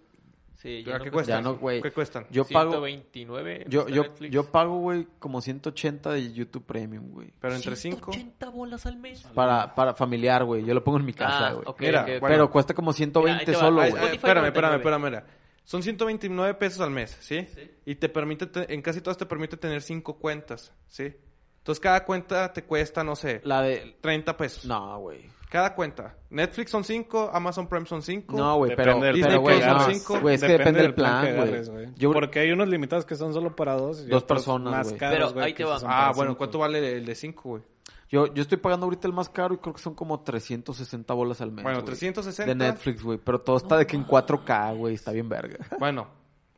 Sí, 0.57 0.83
¿a 0.91 0.97
no 0.97 1.03
qué 1.03 1.11
cuesta- 1.11 1.11
cuestan? 1.11 1.37
Ya 1.37 1.41
no, 1.43 1.55
güey. 1.57 1.81
¿Qué 1.83 1.91
cuestan? 1.91 2.25
Yo 2.31 2.43
pago, 2.43 2.71
129 2.71 3.65
yo, 3.69 3.87
yo, 3.87 4.03
Netflix. 4.03 4.33
yo 4.33 4.51
pago, 4.51 4.79
güey, 4.79 5.07
como 5.19 5.39
180 5.39 6.11
de 6.11 6.33
YouTube 6.33 6.65
Premium, 6.65 7.11
güey. 7.11 7.31
Pero 7.39 7.53
entre 7.55 7.75
cinco. 7.75 8.11
180 8.11 8.49
bolas 8.49 8.85
al 8.87 8.97
mes. 8.97 9.21
Para, 9.35 9.75
para 9.75 9.93
familiar, 9.93 10.43
güey. 10.45 10.65
Yo 10.65 10.73
lo 10.73 10.83
pongo 10.83 10.97
en 10.97 11.05
mi 11.05 11.13
casa, 11.13 11.47
Ah, 11.49 11.53
güey. 11.53 11.63
ok, 11.67 11.79
Mira, 11.81 12.01
ok, 12.01 12.07
ok. 12.07 12.19
bueno, 12.21 12.33
Pero 12.33 12.49
cuesta 12.51 12.73
como 12.73 12.91
120 12.91 13.45
Mira, 13.45 13.59
solo, 13.59 13.75
güey. 13.77 13.87
espérame, 14.15 14.15
espérame, 14.15 14.45
99. 14.47 14.77
espérame. 14.77 15.23
Son 15.67 15.83
129 15.83 16.53
pesos 16.53 16.79
al 16.79 16.91
mes, 16.91 17.17
¿sí? 17.19 17.45
Sí. 17.53 17.69
Y 17.85 17.95
te 17.95 18.07
permite, 18.07 18.45
te- 18.47 18.73
en 18.73 18.81
casi 18.81 19.01
todas 19.01 19.17
te 19.17 19.25
permite 19.25 19.57
tener 19.57 19.81
cinco 19.81 20.17
cuentas, 20.17 20.73
¿sí? 20.87 21.13
Entonces 21.57 21.81
cada 21.81 22.05
cuenta 22.05 22.53
te 22.53 22.63
cuesta, 22.63 23.03
no 23.03 23.17
sé, 23.17 23.41
La 23.43 23.61
de... 23.61 23.97
30 23.99 24.37
pesos. 24.37 24.63
No, 24.63 24.97
güey. 24.99 25.29
Cada 25.49 25.75
cuenta. 25.75 26.15
Netflix 26.29 26.71
son 26.71 26.85
5, 26.85 27.31
Amazon 27.33 27.67
Prime 27.67 27.85
son 27.85 28.01
5. 28.01 28.37
No, 28.37 28.55
güey, 28.57 28.75
pero, 28.77 28.97
del 29.01 29.19
pero, 29.19 29.45
agarres. 29.49 29.97
Cinco. 29.99 30.19
Güey, 30.21 30.35
es 30.35 30.41
que 30.41 30.57
depende 30.57 30.81
del 30.83 30.93
plan, 30.93 31.35
güey. 31.35 31.89
Yo, 31.97 32.13
Porque 32.13 32.39
hay 32.39 32.51
unos 32.51 32.69
limitados 32.69 33.05
que 33.05 33.15
son 33.17 33.33
solo 33.33 33.53
para 33.53 33.73
dos. 33.73 34.03
y 34.05 34.07
Dos 34.07 34.23
personas, 34.23 34.71
más 34.71 34.87
güey. 34.87 34.97
caros, 34.99 35.33
Pero 35.33 35.45
ahí 35.45 35.53
te 35.53 35.65
va. 35.65 35.79
son 35.79 35.89
Ah, 35.91 36.13
bueno, 36.15 36.31
cinco. 36.31 36.37
¿cuánto 36.37 36.59
vale 36.59 36.95
el 36.97 37.05
de 37.05 37.15
5, 37.15 37.41
güey? 37.49 37.63
Yo, 38.09 38.33
yo 38.33 38.41
estoy 38.41 38.57
pagando 38.57 38.85
ahorita 38.85 39.07
el 39.07 39.13
más 39.13 39.29
caro 39.29 39.53
y 39.53 39.57
creo 39.57 39.73
que 39.73 39.81
son 39.81 39.93
como 39.95 40.21
360 40.21 41.13
bolas 41.13 41.41
al 41.41 41.51
mes, 41.51 41.63
Bueno, 41.63 41.79
güey. 41.79 41.85
360. 41.87 42.45
De 42.45 42.55
Netflix, 42.55 43.03
güey. 43.03 43.17
Pero 43.17 43.41
todo 43.41 43.57
está 43.57 43.77
de 43.77 43.85
que 43.85 43.95
en 43.95 44.05
4K, 44.05 44.75
güey. 44.77 44.95
Está 44.95 45.11
bien 45.11 45.27
verga. 45.29 45.57
Bueno, 45.79 46.07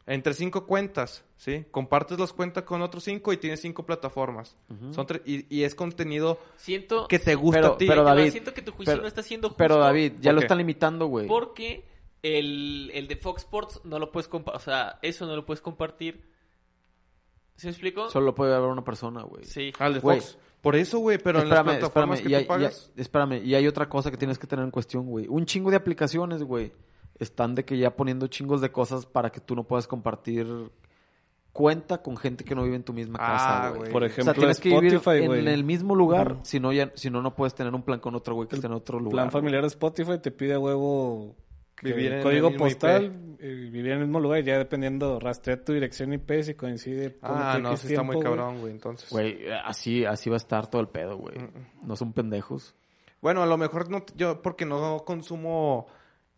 entre 0.05 0.33
5 0.33 0.65
cuentas, 0.65 1.23
¿sí? 1.37 1.65
Compartes 1.71 2.17
las 2.19 2.33
cuentas 2.33 2.63
con 2.63 2.81
otros 2.81 3.03
5 3.03 3.31
y 3.33 3.37
tienes 3.37 3.61
5 3.61 3.85
plataformas. 3.85 4.55
Son 4.91 5.05
y, 5.25 5.55
y 5.55 5.63
es 5.63 5.75
contenido 5.75 6.39
Siento... 6.55 7.07
que 7.07 7.19
te 7.19 7.35
gusta 7.35 7.61
Pero- 7.61 7.73
a 7.73 7.77
ti. 7.77 7.85
pero 7.87 8.03
David, 8.03 8.31
siento 8.31 8.53
que 8.53 8.61
tu 8.63 8.71
juicio 8.71 8.93
pero- 8.93 9.01
no 9.03 9.07
está 9.07 9.21
siendo 9.23 9.49
justo. 9.49 9.57
Pero 9.57 9.77
David, 9.77 10.13
ya 10.19 10.29
¿Por 10.29 10.33
lo 10.35 10.39
qué? 10.39 10.45
están 10.45 10.57
limitando, 10.57 11.05
güey. 11.07 11.27
Porque 11.27 11.85
el, 12.23 12.89
el 12.93 13.07
de 13.07 13.15
Fox 13.17 13.43
Sports 13.43 13.81
no 13.85 13.97
lo 13.99 14.11
puedes 14.11 14.27
compartir. 14.27 14.57
O 14.59 14.63
sea, 14.63 14.99
eso 15.03 15.25
no 15.27 15.35
lo 15.35 15.45
puedes 15.45 15.61
compartir. 15.61 16.27
¿Se 17.55 17.67
me 17.67 17.71
explico? 17.71 18.09
Solo 18.09 18.33
puede 18.33 18.55
haber 18.55 18.69
una 18.69 18.83
persona, 18.83 19.21
güey. 19.23 19.43
Sí. 19.45 19.73
Al 19.79 19.95
de 19.95 19.99
Güey. 19.99 20.21
Fox. 20.21 20.37
Por 20.61 20.75
eso, 20.75 20.99
güey, 20.99 21.17
pero 21.17 21.41
en 21.41 21.49
las 21.49 21.63
plataformas 21.63 22.19
espérame, 22.19 22.19
y 22.19 22.23
que 22.23 22.29
tú 22.29 22.35
hay, 22.35 22.43
y 22.43 22.47
pagas... 22.67 22.91
espérame, 22.97 23.41
y 23.45 23.55
hay 23.55 23.67
otra 23.67 23.87
cosa 23.87 24.11
que 24.11 24.17
tienes 24.17 24.37
que 24.37 24.45
tener 24.47 24.65
en 24.65 24.71
cuestión, 24.71 25.05
güey. 25.07 25.25
Un 25.29 25.45
chingo 25.45 25.69
de 25.71 25.77
aplicaciones, 25.77 26.43
güey, 26.43 26.73
están 27.17 27.55
de 27.55 27.63
que 27.65 27.77
ya 27.77 27.95
poniendo 27.95 28.27
chingos 28.27 28.59
de 28.61 28.71
cosas 28.71 29.05
para 29.05 29.31
que 29.31 29.39
tú 29.39 29.55
no 29.55 29.63
puedas 29.63 29.87
compartir 29.87 30.47
cuenta 31.51 32.01
con 32.01 32.15
gente 32.15 32.43
que 32.43 32.55
no 32.55 32.63
vive 32.63 32.75
en 32.75 32.83
tu 32.83 32.93
misma 32.93 33.17
Ah, 33.21 33.25
casa, 33.31 33.69
güey. 33.69 33.79
güey. 33.79 33.91
Por 33.91 34.03
O 34.03 34.05
ejemplo, 34.05 34.23
sea, 34.25 34.33
tienes 34.39 34.59
que 34.59 34.69
vivir 34.69 34.93
Spotify, 34.95 35.23
en 35.23 35.27
güey. 35.27 35.47
el 35.47 35.63
mismo 35.63 35.95
lugar, 35.95 36.37
si 36.43 36.59
no 36.59 36.71
ya, 36.71 36.91
si 36.95 37.09
no 37.09 37.21
no 37.21 37.35
puedes 37.35 37.55
tener 37.55 37.73
un 37.73 37.81
plan 37.83 37.99
con 37.99 38.15
otro 38.15 38.35
güey 38.35 38.47
que 38.47 38.55
esté 38.55 38.67
en 38.67 38.73
otro 38.73 38.99
lugar. 38.99 39.11
plan 39.13 39.31
familiar 39.31 39.61
de 39.61 39.67
Spotify 39.67 40.19
te 40.21 40.31
pide 40.31 40.53
a 40.53 40.59
huevo 40.59 41.35
Vivir 41.81 42.07
en 42.11 42.17
el 42.17 42.23
código 42.23 42.49
mismo 42.49 42.65
postal, 42.65 43.05
IP. 43.05 43.41
eh, 43.43 43.47
vivir 43.53 43.85
en 43.87 43.91
el 43.93 43.99
mismo 43.99 44.19
lugar, 44.19 44.43
ya 44.43 44.57
dependiendo, 44.57 45.19
rastrea 45.19 45.63
tu 45.63 45.73
dirección 45.73 46.11
IP 46.13 46.41
si 46.43 46.55
coincide. 46.55 47.17
con 47.19 47.31
Ah, 47.31 47.57
no, 47.59 47.75
sí 47.77 47.87
está 47.87 48.03
muy 48.03 48.19
cabrón, 48.19 48.59
güey, 48.59 48.73
entonces. 48.73 49.09
Güey, 49.09 49.49
así, 49.65 50.05
así 50.05 50.29
va 50.29 50.35
a 50.35 50.37
estar 50.37 50.67
todo 50.67 50.81
el 50.81 50.89
pedo, 50.89 51.17
güey. 51.17 51.35
No 51.83 51.95
son 51.95 52.13
pendejos. 52.13 52.75
Bueno, 53.21 53.41
a 53.43 53.45
lo 53.45 53.57
mejor 53.57 53.89
no, 53.89 54.05
yo 54.15 54.41
porque 54.41 54.65
no 54.65 54.99
consumo 55.05 55.87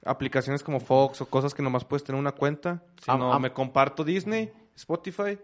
aplicaciones 0.04 0.64
como 0.64 0.80
Fox 0.80 1.22
o 1.22 1.26
cosas 1.28 1.54
que 1.54 1.62
nomás 1.62 1.86
puedes 1.86 2.04
tener 2.04 2.20
una 2.20 2.32
cuenta, 2.32 2.84
sino 3.04 3.32
Ah, 3.32 3.36
ah. 3.36 3.40
me 3.40 3.52
comparto 3.54 4.04
Disney, 4.04 4.52
Spotify, 4.76 5.38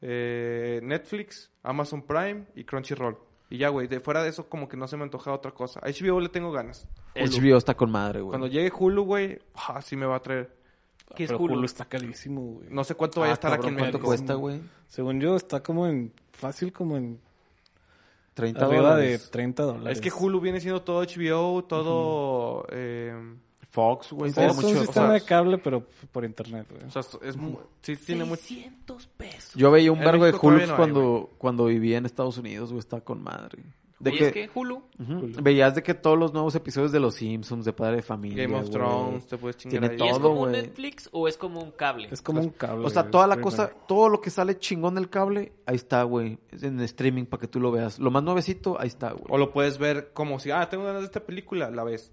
eh, 0.00 0.80
Netflix, 0.82 1.50
Amazon 1.62 2.02
Prime 2.02 2.46
y 2.54 2.64
Crunchyroll. 2.64 3.18
Y 3.50 3.58
ya, 3.58 3.68
güey, 3.68 3.88
de 3.88 4.00
fuera 4.00 4.22
de 4.22 4.30
eso 4.30 4.48
como 4.48 4.68
que 4.68 4.76
no 4.76 4.86
se 4.88 4.96
me 4.96 5.02
antoja 5.04 5.32
otra 5.32 5.52
cosa. 5.52 5.80
A 5.82 5.88
HBO 5.90 6.20
le 6.20 6.28
tengo 6.28 6.50
ganas. 6.50 6.88
Hulu. 7.14 7.30
HBO 7.48 7.56
está 7.58 7.74
con 7.74 7.90
madre, 7.90 8.20
güey. 8.20 8.30
Cuando 8.30 8.46
llegue 8.46 8.72
Hulu, 8.76 9.04
güey, 9.04 9.38
ah, 9.54 9.80
sí 9.82 9.96
me 9.96 10.06
va 10.06 10.16
a 10.16 10.20
traer. 10.20 10.54
¿Qué 11.14 11.24
es 11.24 11.30
Pero 11.30 11.42
Hulu? 11.42 11.54
Hulu 11.54 11.64
está 11.66 11.84
carísimo, 11.84 12.40
güey. 12.40 12.66
No 12.70 12.82
sé 12.84 12.94
cuánto 12.94 13.20
vaya 13.20 13.32
a 13.32 13.34
Ah, 13.34 13.34
estar 13.34 13.50
cabrón, 13.52 13.66
aquí 13.66 13.72
en 13.74 13.78
¿Cuánto 13.78 13.98
México. 13.98 14.06
cuesta, 14.08 14.34
güey? 14.34 14.60
Según 14.88 15.20
yo, 15.20 15.36
está 15.36 15.62
como 15.62 15.86
en, 15.86 16.12
fácil 16.32 16.72
como 16.72 16.96
en 16.96 17.20
30 18.34 18.64
arriba 18.66 18.90
dólares. 18.90 19.24
de 19.24 19.30
30 19.30 19.62
dólares. 19.62 19.98
Es 19.98 20.00
que 20.02 20.10
Hulu 20.10 20.40
viene 20.40 20.60
siendo 20.60 20.82
todo 20.82 21.02
HBO, 21.02 21.64
todo... 21.64 22.66
eh, 22.70 23.14
Fox, 23.70 24.12
güey. 24.12 24.30
O 24.30 24.34
sea, 24.34 24.46
tiene 24.46 24.52
es 24.52 24.58
un 24.58 24.64
mucho- 24.70 24.78
o 24.80 24.84
sistema 24.84 25.06
sea, 25.08 25.14
de 25.14 25.22
cable, 25.24 25.58
pero 25.58 25.84
por 26.12 26.24
internet, 26.24 26.66
güey. 26.70 26.84
o 26.84 26.90
sea, 26.90 27.02
es, 27.22 27.36
mu- 27.36 27.58
sí 27.82 27.96
tiene 27.96 28.24
mucho... 28.24 28.42
600 28.42 29.06
pesos. 29.08 29.54
Yo 29.54 29.70
veía 29.72 29.90
un 29.90 29.98
En 29.98 30.04
vergo 30.04 30.24
de 30.24 30.30
México 30.32 30.46
todavía 30.48 30.66
Hulk 30.66 30.68
no 30.68 30.74
hay, 30.74 30.78
cuando, 30.92 31.30
cuando 31.38 31.64
vivía 31.66 31.98
en 31.98 32.06
Estados 32.06 32.38
Unidos, 32.38 32.70
güey. 32.70 32.78
Estaba 32.78 33.02
con 33.02 33.22
madre. 33.22 33.62
De 34.04 34.14
¿Y 34.14 34.18
que, 34.18 34.26
es 34.26 34.32
que 34.32 34.50
Hulu? 34.54 34.82
Veías 35.42 35.74
de 35.74 35.82
que 35.82 35.94
todos 35.94 36.18
los 36.18 36.34
nuevos 36.34 36.54
episodios 36.54 36.92
de 36.92 37.00
Los 37.00 37.14
Simpsons, 37.14 37.64
de 37.64 37.72
Padre 37.72 37.96
de 37.96 38.02
Familia, 38.02 38.42
Game 38.42 38.54
of. 38.54 38.68
Thrones, 38.68 39.26
te 39.26 39.38
puedes 39.38 39.56
chingar 39.56 39.80
Tiene 39.80 39.94
ahí. 39.94 39.98
¿Y 39.98 40.10
es 40.10 40.18
Todo, 40.18 40.28
como 40.28 40.42
un 40.42 40.50
güey. 40.50 40.62
Netflix 40.62 41.08
o 41.10 41.26
es 41.26 41.38
como 41.38 41.60
un 41.62 41.70
cable? 41.70 42.08
Es 42.10 42.20
como 42.20 42.42
un 42.42 42.50
cable. 42.50 42.86
O 42.86 42.90
sea, 42.90 43.10
toda 43.10 43.26
la 43.26 43.40
cosa, 43.40 43.70
todo 43.88 44.10
lo 44.10 44.20
que 44.20 44.28
sale 44.28 44.58
chingón 44.58 44.94
del 44.94 45.08
cable, 45.08 45.54
ahí 45.64 45.76
está, 45.76 46.02
güey. 46.02 46.38
Es 46.50 46.62
En 46.62 46.78
streaming 46.80 47.24
para 47.24 47.40
que 47.40 47.48
tú 47.48 47.60
lo 47.60 47.72
veas. 47.72 47.98
Lo 47.98 48.10
más 48.10 48.22
nuevecito, 48.22 48.78
ahí 48.78 48.88
está, 48.88 49.12
güey. 49.12 49.24
O 49.30 49.38
lo 49.38 49.50
puedes 49.50 49.78
ver 49.78 50.12
como 50.12 50.38
si, 50.38 50.50
ah, 50.50 50.68
tengo 50.68 50.84
ganas 50.84 51.00
de 51.00 51.06
esta 51.06 51.24
película, 51.24 51.70
la 51.70 51.82
ves. 51.82 52.12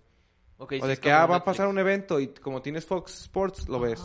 O 0.57 0.65
de 0.67 0.97
que, 0.97 1.11
ah, 1.11 1.25
va 1.25 1.37
a 1.37 1.43
pasar 1.43 1.67
un 1.67 1.77
evento 1.79 2.19
y 2.19 2.27
como 2.27 2.61
tienes 2.61 2.85
Fox 2.85 3.21
Sports, 3.23 3.67
lo 3.67 3.79
ves. 3.79 4.01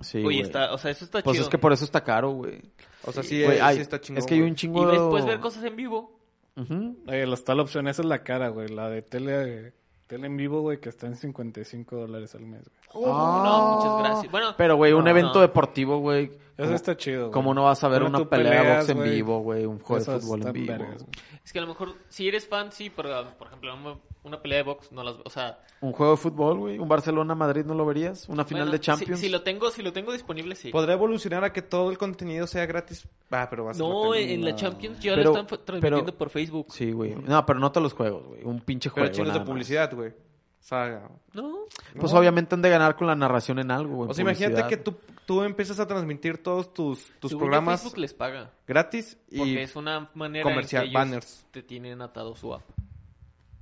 Sí, 0.00 0.24
Oye, 0.24 0.40
está, 0.40 0.72
o 0.72 0.78
sea, 0.78 0.90
eso 0.90 1.04
está 1.04 1.22
Pues 1.22 1.34
chido. 1.34 1.44
es 1.44 1.50
que 1.50 1.58
por 1.58 1.72
eso 1.72 1.84
está 1.84 2.02
caro, 2.02 2.30
güey. 2.30 2.62
O 3.04 3.12
sea, 3.12 3.22
sí, 3.22 3.42
es, 3.42 3.74
sí 3.74 3.80
está 3.80 4.00
chingón. 4.00 4.18
es 4.18 4.26
que 4.26 4.34
hay 4.34 4.40
un 4.42 4.54
chingo 4.54 4.82
Y 4.82 4.86
de... 4.86 4.92
ves, 4.92 5.00
puedes 5.10 5.26
ver 5.26 5.40
cosas 5.40 5.64
en 5.64 5.76
vivo. 5.76 6.19
Ujú. 6.56 6.96
Oye, 7.06 7.26
la- 7.26 7.34
está 7.34 7.54
la 7.54 7.62
opción, 7.62 7.88
esa 7.88 8.02
es 8.02 8.08
la 8.08 8.22
cara, 8.22 8.48
güey. 8.48 8.68
La 8.68 8.88
de 8.88 9.02
tele, 9.02 9.72
tele 10.06 10.26
en 10.26 10.36
vivo, 10.36 10.60
güey, 10.60 10.78
que 10.80 10.88
está 10.88 11.06
en 11.06 11.16
55 11.16 11.96
dólares 11.96 12.34
al 12.34 12.42
mes, 12.46 12.68
güey. 12.68 13.06
Ah. 13.12 13.42
No, 13.44 13.76
muchas 13.76 13.98
gracias. 14.10 14.32
Bueno, 14.32 14.54
Pero, 14.56 14.76
güey, 14.76 14.92
un 14.92 15.04
no, 15.04 15.10
evento 15.10 15.34
no. 15.34 15.40
deportivo, 15.40 15.98
güey. 15.98 16.24
Eso 16.26 16.66
¿cómo- 16.66 16.74
está 16.74 16.96
chido, 16.96 17.20
güey. 17.22 17.32
¿Cómo 17.32 17.54
no 17.54 17.64
vas 17.64 17.82
a 17.84 17.88
ver 17.88 18.02
una 18.02 18.24
pelea 18.28 18.50
de 18.52 18.58
peleas, 18.58 18.76
box 18.78 18.88
en 18.90 18.96
güey. 18.98 19.10
vivo, 19.10 19.40
güey? 19.40 19.64
Un 19.64 19.78
juego 19.78 20.04
de 20.12 20.20
fútbol 20.20 20.46
en 20.46 20.52
vivo. 20.52 20.72
vergas. 20.72 21.06
Es 21.44 21.52
que 21.52 21.58
a 21.58 21.62
lo 21.62 21.68
mejor, 21.68 21.94
si 22.08 22.28
eres 22.28 22.46
fan, 22.46 22.70
sí, 22.72 22.90
pero 22.90 23.10
por 23.38 23.46
ejemplo, 23.46 24.00
una, 24.22 24.40
pelea 24.40 24.58
de 24.58 24.64
box 24.64 24.92
no 24.92 25.02
las... 25.02 25.16
O 25.24 25.30
sea, 25.30 25.58
Un 25.80 25.92
juego 25.92 26.12
de 26.12 26.18
fútbol, 26.18 26.58
güey. 26.58 26.78
Un 26.78 26.88
Barcelona-Madrid, 26.88 27.64
¿no 27.64 27.74
lo 27.74 27.86
verías? 27.86 28.28
Una 28.28 28.44
final 28.44 28.64
bueno, 28.64 28.72
de 28.72 28.80
Champions. 28.80 29.18
Si, 29.20 29.26
si 29.26 29.32
lo 29.32 29.42
tengo, 29.42 29.70
si 29.70 29.82
lo 29.82 29.92
tengo 29.92 30.12
disponible, 30.12 30.54
sí. 30.54 30.70
Podrá 30.70 30.92
evolucionar 30.92 31.44
a 31.44 31.52
que 31.52 31.62
todo 31.62 31.90
el 31.90 31.98
contenido 31.98 32.46
sea 32.46 32.66
gratis. 32.66 33.08
Ah, 33.30 33.46
pero 33.48 33.64
va 33.64 33.70
a 33.70 33.74
ser 33.74 33.84
No, 33.86 34.12
la 34.12 34.20
en, 34.20 34.44
la. 34.44 34.54
Champions 34.54 35.00
ya 35.00 35.14
Pero- 35.14 35.32
lo 35.32 35.38
están 35.40 35.58
transmitiendo 35.64 36.04
pero- 36.06 36.18
por 36.18 36.30
Facebook. 36.30 36.66
Sí, 36.70 36.92
güey. 36.92 37.14
No, 37.14 37.44
pero 37.46 37.58
no 37.58 37.70
todos 37.72 37.82
los 37.84 37.92
juegos, 37.94 38.26
güey. 38.26 38.44
Un 38.44 38.60
pinche 38.60 38.90
Pero 38.90 39.06
juego. 39.06 39.14
chingos 39.16 39.34
de 39.34 39.40
publicidad, 39.40 39.94
güey. 39.94 40.12
Sea, 40.60 41.08
No, 41.32 41.60
Pues 41.98 42.12
No. 42.12 42.18
obviamente 42.18 42.54
han 42.54 42.60
de 42.60 42.68
ganar 42.68 42.94
con 42.94 43.06
la 43.06 43.14
narración 43.16 43.58
en 43.60 43.70
algo, 43.70 43.96
güey. 43.96 44.10
o 44.10 44.14
sea, 44.14 44.22
imagínate 44.22 44.60
publicidad. 44.62 44.68
que 44.68 44.76
tú, 44.76 44.94
tú 45.24 45.42
empiezas 45.42 45.80
a 45.80 45.86
transmitir 45.86 46.42
todos 46.42 46.74
tus, 46.74 47.12
tus 47.18 47.34
programas 47.34 47.80
Facebook 47.80 47.98
les 47.98 48.12
paga. 48.12 48.50
gratis 48.66 49.16
Porque 49.34 49.48
y 49.52 49.56
es 49.58 49.74
una 49.74 50.10
manera 50.14 50.44
comercial, 50.44 50.82
en 50.84 50.90
que 50.90 50.90
ellos 50.98 51.00
banners. 51.08 51.46
te 51.50 51.62
tienen 51.62 52.02
atado 52.02 52.36
su 52.36 52.52
app. 52.52 52.62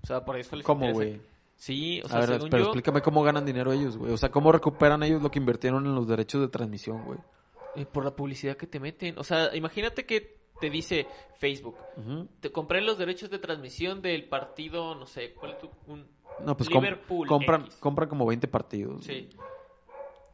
O 0.03 0.07
sea, 0.07 0.25
por 0.25 0.37
eso 0.39 0.57
les 0.57 0.65
¿Cómo, 0.65 0.93
güey? 0.93 1.21
Sí, 1.57 2.01
o 2.03 2.07
A 2.07 2.09
sea, 2.11 2.19
ver, 2.21 2.29
según 2.31 2.51
pero 2.51 2.63
yo, 2.63 2.69
explícame 2.71 3.03
cómo 3.03 3.23
ganan 3.23 3.45
dinero 3.45 3.73
ellos, 3.73 3.97
güey. 3.97 4.13
O 4.13 4.17
sea, 4.17 4.31
cómo 4.31 4.53
recuperan 4.53 5.03
ellos 5.03 5.21
lo 5.23 5.31
que 5.31 5.39
invirtieron 5.41 5.85
en 5.87 5.95
los 5.95 6.07
derechos 6.07 6.41
de 6.41 6.49
transmisión, 6.49 7.05
güey. 7.05 7.19
eh, 7.75 7.85
por 7.85 8.05
la 8.05 8.15
publicidad 8.15 8.57
que 8.57 8.67
te 8.67 8.81
meten. 8.81 9.19
O 9.19 9.25
sea, 9.25 9.55
imagínate 9.55 10.05
que 10.07 10.39
te 10.61 10.71
dice 10.71 11.07
Facebook, 11.39 11.77
te 12.41 12.51
compré 12.51 12.81
los 12.81 12.99
derechos 12.99 13.31
de 13.31 13.39
transmisión 13.39 14.03
del 14.03 14.25
partido, 14.29 14.95
no 14.97 15.07
sé, 15.07 15.35
¿cuál 15.35 15.53
es 15.53 15.59
tu- 15.59 15.71
un 15.87 16.07
No, 16.45 16.57
pues 16.57 16.69
X. 16.69 17.77
compran 17.81 18.09
como 18.09 18.27
20 18.27 18.49
partidos. 18.49 19.05
Sí. 19.05 19.29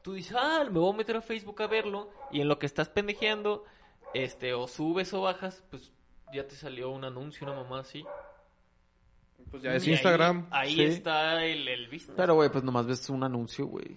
Tú 0.03 0.12
dices, 0.12 0.37
ah, 0.39 0.65
me 0.71 0.79
voy 0.79 0.93
a 0.93 0.97
meter 0.97 1.17
a 1.17 1.21
Facebook 1.23 1.61
a 1.62 1.67
verlo. 1.67 2.11
Y 2.31 2.41
en 2.41 2.49
lo 2.49 2.59
que 2.59 2.67
estás 2.67 2.89
pendejeando, 2.91 3.65
este, 4.12 4.53
o 4.55 4.67
subes 4.69 5.12
o 5.15 5.23
bajas, 5.23 5.65
pues 5.71 5.93
ya 6.33 6.47
te 6.47 6.55
salió 6.55 6.91
un 6.91 7.05
anuncio, 7.05 7.47
una 7.47 7.57
mamá 7.57 7.81
así. 7.81 8.05
Pues 9.55 9.63
ya 9.63 9.73
es 9.77 9.87
Y 9.87 9.93
Instagram. 9.93 10.49
Ahí, 10.51 10.75
Sí. 10.75 10.83
está 10.83 11.45
el, 11.45 11.69
el 11.69 11.85
business. 11.87 12.15
Pero, 12.17 12.35
güey, 12.35 12.51
pues 12.51 12.65
nomás 12.65 12.87
ves 12.89 13.09
un 13.09 13.23
anuncio, 13.23 13.67
güey. 13.67 13.97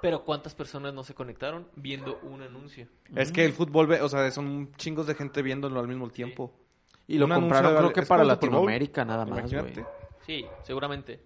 Pero 0.00 0.24
¿cuántas 0.24 0.54
personas 0.54 0.94
no 0.94 1.04
se 1.04 1.14
conectaron 1.14 1.68
viendo 1.76 2.18
un 2.22 2.40
anuncio? 2.40 2.88
Es 3.14 3.30
que 3.30 3.44
el 3.44 3.52
fútbol, 3.52 3.86
ve- 3.86 4.00
o 4.00 4.08
sea, 4.08 4.30
son 4.30 4.72
chingos 4.76 5.06
de 5.06 5.14
gente 5.14 5.42
viéndolo 5.42 5.78
al 5.78 5.88
mismo 5.88 6.08
tiempo. 6.08 6.52
Y 7.06 7.18
lo 7.18 7.26
Un 7.26 7.32
compraron 7.32 7.76
creo 7.76 7.92
que 7.92 8.00
para. 8.02 8.24
Latinoamérica 8.24 9.04
nada 9.04 9.26
más, 9.26 9.52
güey. 9.52 9.74
Sí, 10.26 10.46
seguramente. 10.62 11.20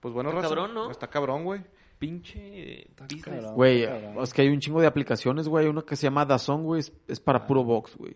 Pues 0.00 0.12
bueno, 0.12 0.28
Está 0.28 0.42
raza, 0.42 0.54
cabrón, 0.54 0.74
¿no? 0.74 0.90
Está 0.90 1.06
cabrón, 1.08 1.44
güey. 1.44 1.62
Pinche 1.98 2.86
cabrón. 3.22 3.54
Güey, 3.54 3.84
es 4.22 4.34
que 4.34 4.42
hay 4.42 4.48
un 4.48 4.60
chingo 4.60 4.82
de 4.82 4.86
aplicaciones, 4.86 5.48
güey. 5.48 5.64
Hay 5.64 5.70
una 5.70 5.82
que 5.82 5.96
se 5.96 6.02
llama 6.04 6.26
Dazón, 6.26 6.64
güey. 6.64 6.80
Es, 6.80 6.92
es 7.08 7.18
para 7.20 7.46
puro 7.46 7.64
box, 7.64 7.96
güey. 7.96 8.14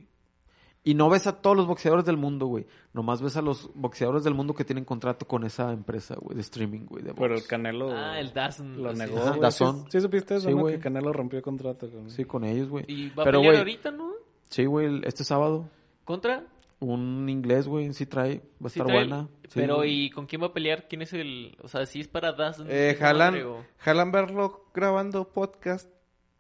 Y 0.87 0.95
no 0.95 1.09
ves 1.09 1.27
a 1.27 1.41
todos 1.41 1.57
los 1.57 1.67
boxeadores 1.67 2.05
del 2.05 2.19
mundo, 2.19 2.45
güey. 2.47 2.67
Nomás 2.93 3.23
ves 3.23 3.37
a 3.39 3.43
los 3.43 3.71
boxeadores 3.75 4.23
del 4.23 4.35
mundo 4.35 4.55
que 4.55 4.65
tienen 4.67 4.85
contrato 4.85 5.27
con 5.27 5.43
esa 5.45 5.73
empresa, 5.73 6.15
güey, 6.21 6.35
de 6.35 6.43
streaming, 6.43 6.81
güey, 6.85 7.03
de 7.03 7.11
box. 7.13 7.21
Pero 7.23 7.35
el 7.37 7.47
Canelo 7.47 7.91
Ah, 7.91 8.21
el 8.21 8.35
DAZN. 8.35 8.83
lo 8.83 8.93
negó. 8.93 9.19
Dazón. 9.41 9.85
¿Sí, 9.85 9.93
sí 9.93 10.01
supiste 10.03 10.37
eso, 10.37 10.49
Sí, 10.49 10.55
no? 10.55 10.61
güey. 10.61 10.75
Que 10.75 10.81
Canelo 10.83 11.11
rompió 11.13 11.41
contrato 11.41 11.91
con... 11.91 12.11
Sí, 12.11 12.25
con 12.27 12.45
ellos, 12.45 12.69
güey. 12.69 12.85
Y 12.87 13.09
va 13.11 13.23
a 13.23 13.27
pelear 13.27 13.45
güey, 13.45 13.57
ahorita, 13.59 13.91
¿no? 13.93 14.13
sí, 14.51 14.67
güey, 14.67 14.87
el- 14.87 15.05
este 15.07 15.25
sábado. 15.25 15.71
¿Contra? 16.05 16.45
Un 16.81 17.31
inglés, 17.31 17.67
güey, 17.67 17.91
sí 17.95 18.05
trae. 18.05 18.43
Va 18.63 18.67
a 18.67 18.69
Sí 18.69 18.79
estar 18.81 18.87
trae- 18.87 19.07
buena. 19.09 19.29
Sí, 19.45 19.53
Pero. 19.61 19.85
¿y 19.87 20.11
con 20.11 20.27
quién 20.27 20.43
va 20.43 20.49
a 20.49 20.53
pelear? 20.53 20.87
¿Quién 20.87 21.01
es 21.01 21.15
el...? 21.15 21.57
O 21.63 21.69
sea, 21.69 21.87
si 21.87 22.01
es 22.01 22.09
para 22.09 22.33
DAZN... 22.33 22.67
Eh, 22.69 22.95
jalan, 22.99 23.37
jalan 23.79 24.13
verlo 24.13 24.67
grabando 24.75 25.27
podcast. 25.33 25.89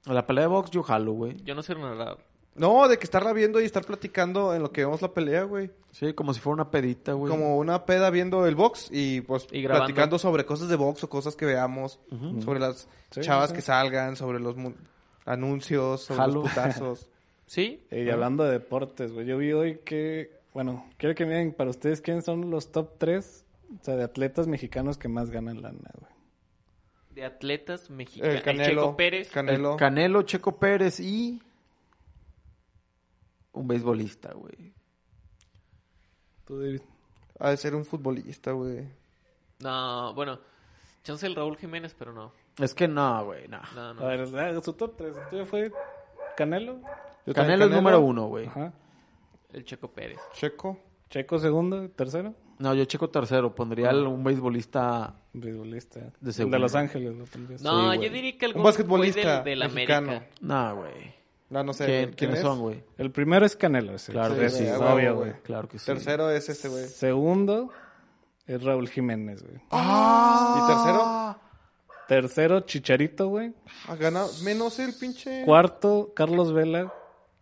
A 0.04 0.12
la 0.12 0.26
pelea 0.26 0.42
de 0.42 0.48
box 0.48 0.70
yo 0.70 0.82
jalo, 0.82 1.12
güey. 1.12 1.42
Yo 1.44 1.54
no 1.54 1.62
sé 1.62 1.74
narrar. 1.74 2.18
No, 2.56 2.86
de 2.86 2.98
que 2.98 3.04
estarla 3.04 3.32
viendo 3.32 3.60
y 3.60 3.64
estar 3.64 3.84
platicando 3.84 4.54
en 4.54 4.62
lo 4.62 4.70
que 4.70 4.84
vemos 4.84 5.02
la 5.02 5.12
pelea, 5.12 5.42
güey. 5.42 5.70
Sí, 5.90 6.12
como 6.12 6.32
si 6.32 6.40
fuera 6.40 6.54
una 6.54 6.70
pedita, 6.70 7.12
güey. 7.12 7.30
Como 7.30 7.58
una 7.58 7.84
peda 7.84 8.10
viendo 8.10 8.46
el 8.46 8.54
box 8.54 8.88
y 8.92 9.22
pues 9.22 9.48
Y 9.50 9.66
platicando 9.66 10.18
sobre 10.18 10.44
cosas 10.44 10.68
de 10.68 10.76
box 10.76 11.02
o 11.04 11.08
cosas 11.08 11.34
que 11.34 11.46
veamos, 11.46 12.00
sobre 12.44 12.60
las 12.60 12.88
Sí, 13.10 13.20
chavas 13.22 13.50
sí. 13.50 13.56
que 13.56 13.62
salgan, 13.62 14.16
sobre 14.16 14.38
los 14.38 14.56
anuncios, 15.24 16.02
sobre 16.02 16.32
los 16.32 16.48
putazos. 16.48 17.08
¿Sí? 17.46 17.84
Y 17.90 18.08
hablando 18.08 18.44
de 18.44 18.52
deportes, 18.52 19.12
güey, 19.12 19.26
yo 19.26 19.36
vi 19.36 19.52
hoy 19.52 19.80
que, 19.84 20.30
bueno, 20.52 20.88
quiero 20.96 21.14
que 21.14 21.26
me 21.26 21.36
digan 21.36 21.52
para 21.52 21.70
ustedes 21.70 22.00
quiénes 22.00 22.24
son 22.24 22.50
los 22.50 22.72
top 22.72 22.98
3, 22.98 23.44
o 23.80 23.84
sea, 23.84 23.96
de 23.96 24.04
atletas 24.04 24.46
mexicanos 24.46 24.96
que 24.96 25.08
más 25.08 25.30
ganan 25.30 25.60
lana, 25.60 25.90
güey. 25.98 26.12
De 27.10 27.24
atletas 27.24 27.90
mexicanos. 27.90 28.32
El 28.32 28.38
El, 28.38 28.42
Canelo. 28.42 28.82
Checo 28.82 28.96
Pérez. 28.96 29.30
Canelo. 29.30 29.76
Canelo, 29.76 30.22
Checo 30.22 30.56
Pérez 30.56 31.00
y... 31.00 31.40
Un 33.54 33.66
beisbolista, 33.68 34.32
güey. 34.34 34.72
Tú, 36.44 36.58
David. 36.60 36.80
Ha 37.40 37.50
de 37.50 37.56
ser 37.56 37.74
un 37.74 37.84
futbolista, 37.84 38.52
güey. 38.52 38.86
No, 39.60 40.12
bueno. 40.14 40.38
Chance 41.02 41.26
el 41.26 41.34
Raúl 41.34 41.56
Jiménez, 41.56 41.94
pero 41.98 42.12
no. 42.12 42.32
Es 42.58 42.74
que 42.74 42.86
no, 42.88 43.24
güey, 43.24 43.48
no. 43.48 43.60
No, 43.74 43.88
A 43.90 43.94
no. 43.94 44.06
ver, 44.06 44.56
ah, 44.56 44.60
su 44.62 44.72
top 44.72 44.96
3, 44.96 45.14
¿tuyo 45.30 45.44
fue 45.46 45.72
Canelo? 46.36 46.80
Yo 47.26 47.34
también 47.34 47.58
Canelo 47.58 47.64
es 47.66 47.70
número 47.70 48.00
uno, 48.00 48.26
güey. 48.28 48.46
Ajá. 48.46 48.72
El 49.52 49.64
Checo 49.64 49.88
Pérez. 49.88 50.18
Checo. 50.34 50.78
Checo 51.10 51.38
segundo, 51.38 51.88
tercero, 51.90 52.34
No, 52.58 52.74
yo 52.74 52.84
Checo 52.86 53.08
tercero. 53.10 53.54
Pondría 53.54 53.90
al- 53.90 54.06
un 54.06 54.24
beisbolista... 54.24 55.14
beisbolista. 55.32 56.12
De 56.20 56.32
De. 56.32 56.58
Los 56.58 56.74
Ángeles, 56.74 57.14
lo. 57.14 57.24
No, 57.62 57.92
Sí, 57.92 58.00
yo 58.00 58.10
diría 58.12 58.36
que 58.38 58.46
algún 58.46 58.60
Un 58.60 58.64
basquetbolista 58.64 59.42
del. 59.42 59.62
América. 59.62 60.26
No, 60.40 60.76
güey. 60.76 61.14
No, 61.54 61.62
no 61.62 61.72
sé. 61.72 61.86
¿Quién- 61.86 62.04
¿quién 62.06 62.14
¿Quiénes 62.16 62.36
es? 62.38 62.42
son, 62.42 62.58
güey? 62.60 62.82
El 62.98 63.12
primero 63.12 63.46
es 63.46 63.54
Canelo, 63.54 63.94
ese. 63.94 64.10
Claro 64.10 64.34
Sí, 64.34 64.40
que 64.40 64.50
sí, 64.50 64.66
obvio, 64.68 65.14
güey. 65.14 65.32
Claro 65.44 65.68
que 65.68 65.78
sí. 65.78 65.86
Tercero 65.86 66.28
es 66.30 66.48
este, 66.48 66.66
güey. 66.68 66.88
Segundo 66.88 67.70
es 68.46 68.60
Raúl 68.62 68.88
Jiménez, 68.88 69.42
güey. 69.44 69.60
¡Ah! 69.70 70.56
¿Y 70.58 70.66
tercero? 70.66 71.40
Tercero, 72.08 72.60
Chicharito, 72.62 73.28
güey. 73.28 73.54
Ha 73.88 73.94
ganado 73.94 74.28
menos 74.42 74.78
el 74.80 74.94
pinche. 74.94 75.44
Cuarto, 75.44 76.12
Carlos 76.14 76.52
Vela. 76.52 76.92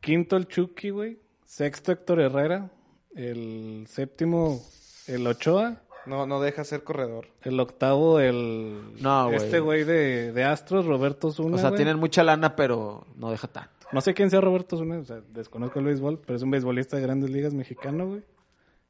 Quinto, 0.00 0.36
el 0.36 0.46
Chucky, 0.46 0.90
güey. 0.90 1.18
Sexto, 1.46 1.90
Héctor 1.92 2.20
Herrera. 2.20 2.70
El 3.16 3.86
séptimo, 3.88 4.60
el 5.06 5.26
Ochoa. 5.26 5.80
No, 6.06 6.26
no 6.26 6.40
deja 6.40 6.64
ser 6.64 6.82
corredor. 6.84 7.28
El 7.42 7.58
octavo, 7.60 8.18
el... 8.20 8.94
No, 9.00 9.26
güey. 9.26 9.36
Este 9.36 9.60
güey 9.60 9.84
de, 9.84 10.32
de 10.32 10.44
Astros, 10.44 10.84
Roberto 10.86 11.30
Zuna, 11.30 11.56
O 11.56 11.58
sea, 11.58 11.70
güey. 11.70 11.78
tienen 11.78 11.98
mucha 11.98 12.22
lana, 12.24 12.56
pero 12.56 13.06
no 13.16 13.30
deja 13.30 13.46
tanto. 13.48 13.70
No 13.92 14.00
sé 14.00 14.14
quién 14.14 14.30
sea 14.30 14.40
Roberto 14.40 14.76
Zuna, 14.76 14.98
o 14.98 15.04
sea, 15.04 15.20
desconozco 15.32 15.78
el 15.78 15.84
béisbol, 15.86 16.20
pero 16.24 16.36
es 16.36 16.42
un 16.42 16.50
beisbolista 16.50 16.96
de 16.96 17.02
grandes 17.02 17.30
ligas 17.30 17.52
mexicano, 17.54 18.06
güey. 18.06 18.22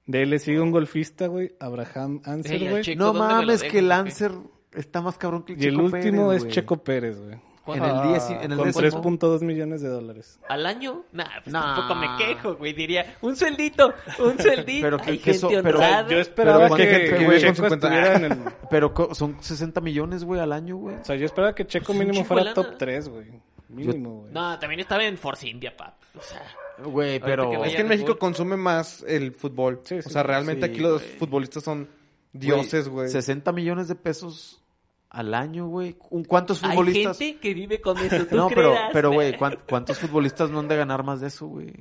De 0.07 0.22
él 0.22 0.30
le 0.30 0.38
sigue 0.38 0.61
un 0.61 0.70
golfista, 0.72 1.26
güey, 1.28 1.55
Abraham 1.61 2.20
Anser, 2.24 2.62
Ey, 2.62 2.68
güey. 2.68 2.96
No 2.96 3.07
¿dónde 3.07 3.20
me 3.20 3.26
lo 3.28 3.34
mames, 3.34 3.62
que 3.62 3.78
el? 3.80 3.88
Lancer 3.88 4.32
está 4.72 5.00
más 5.00 5.18
cabrón 5.18 5.44
que 5.44 5.53
el 5.55 5.62
Y 5.62 5.66
el 5.66 5.74
Checo 5.74 5.82
último 5.84 6.28
Pérez, 6.28 6.36
es 6.36 6.42
güey. 6.44 6.53
Checo 6.55 6.76
Pérez, 6.84 7.20
güey. 7.20 7.38
En 7.64 7.84
el 7.84 8.03
10 8.09 8.30
en 8.30 8.50
el 8.53 8.59
Con 8.59 8.66
décimo. 8.66 9.03
3.2 9.03 9.40
millones 9.42 9.82
de 9.82 9.88
dólares. 9.88 10.40
¿Al 10.48 10.66
año? 10.66 11.05
Nah, 11.12 11.24
pues 11.44 11.53
Nah. 11.53 11.76
tampoco 11.76 11.94
me 11.94 12.09
quejo, 12.18 12.57
güey. 12.57 12.72
Diría, 12.72 13.14
un 13.20 13.36
sueldito, 13.36 13.94
un 14.18 14.36
sueldito. 14.36 14.82
Pero 14.84 14.98
que- 14.98 15.11
Hay 15.12 15.18
que 15.18 15.30
eso- 15.30 15.48
gente 15.48 15.62
pero-. 15.62 15.78
Yo 16.09 16.18
esperaba 16.18 16.64
Pero 16.64 16.74
que, 16.76 16.82
¿cuánta 16.82 16.96
gente 16.98 17.18
que 17.18 17.24
con 17.24 17.34
Checo 17.38 17.55
50? 17.55 17.74
estuviera 17.86 18.16
en 18.16 18.24
el... 18.32 18.38
Pero 18.70 18.92
son 19.14 19.36
60 19.40 19.80
millones, 19.80 20.24
güey, 20.24 20.40
al 20.40 20.53
año, 20.53 20.76
güey. 20.76 20.96
O 20.96 21.05
sea, 21.05 21.14
yo 21.14 21.24
esperaba 21.24 21.55
que 21.55 21.64
Checo 21.64 21.92
Pues 21.92 21.98
mínimo 22.00 22.24
fuera 22.24 22.53
top 22.53 22.64
lana. 22.64 22.78
3, 22.78 23.09
güey. 23.09 23.26
Mínimo, 23.73 24.20
güey. 24.20 24.33
No, 24.33 24.59
también 24.59 24.81
estaba 24.81 25.05
en 25.05 25.16
Force 25.18 25.49
India, 25.49 25.77
pap. 25.77 25.95
O 26.16 26.20
sea, 26.23 26.43
Güey, 26.85 27.20
pero... 27.20 27.51
que 27.51 27.68
Es 27.68 27.75
que 27.75 27.81
en 27.83 27.89
México 27.89 28.18
consume 28.18 28.57
más 28.57 29.05
el 29.07 29.33
fútbol. 29.33 29.81
Sí, 29.85 29.97
o 29.97 30.03
sea, 30.03 30.23
realmente 30.23 30.66
sí, 30.66 30.73
aquí 30.73 30.81
los 30.81 31.03
futbolistas 31.03 31.62
son 31.62 31.89
dioses, 32.33 32.89
güey. 32.89 33.09
60 33.09 33.53
millones 33.53 33.89
de 33.89 33.95
pesos 33.95 34.62
al 35.11 35.35
año, 35.35 35.66
güey. 35.68 35.97
¿Un- 36.11 36.25
¿Cuántos 36.25 36.62
hay 36.64 36.70
futbolistas? 36.70 37.18
gente 37.18 37.41
que 37.41 37.55
vive 37.55 37.81
con 37.81 37.99
eso. 37.99 38.27
¿Tú 38.27 38.37
No, 38.37 38.49
pero, 38.49 38.70
creerás? 38.73 38.91
pero, 38.93 39.12
güey, 39.12 39.37
¿cuán- 39.39 39.59
¿cuántos 39.68 39.99
futbolistas 39.99 40.51
no 40.51 40.61
han 40.61 40.68
de 40.68 40.77
ganar 40.77 41.03
más 41.05 41.20
de 41.20 41.29
eso, 41.29 41.47
güey? 41.47 41.73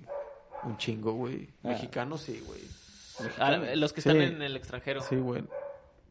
Un 0.63 0.77
chingo, 0.77 1.13
güey. 1.13 1.49
Ah. 1.63 1.69
Mexicanos, 1.69 2.21
sí, 2.21 2.43
güey. 2.45 2.61
Ah, 3.39 3.51
los 3.75 3.93
que 3.93 3.99
están 4.01 4.17
Sí. 4.17 4.23
en 4.23 4.41
el 4.41 4.55
extranjero. 4.55 5.01
Sí, 5.01 5.15
güey. 5.15 5.43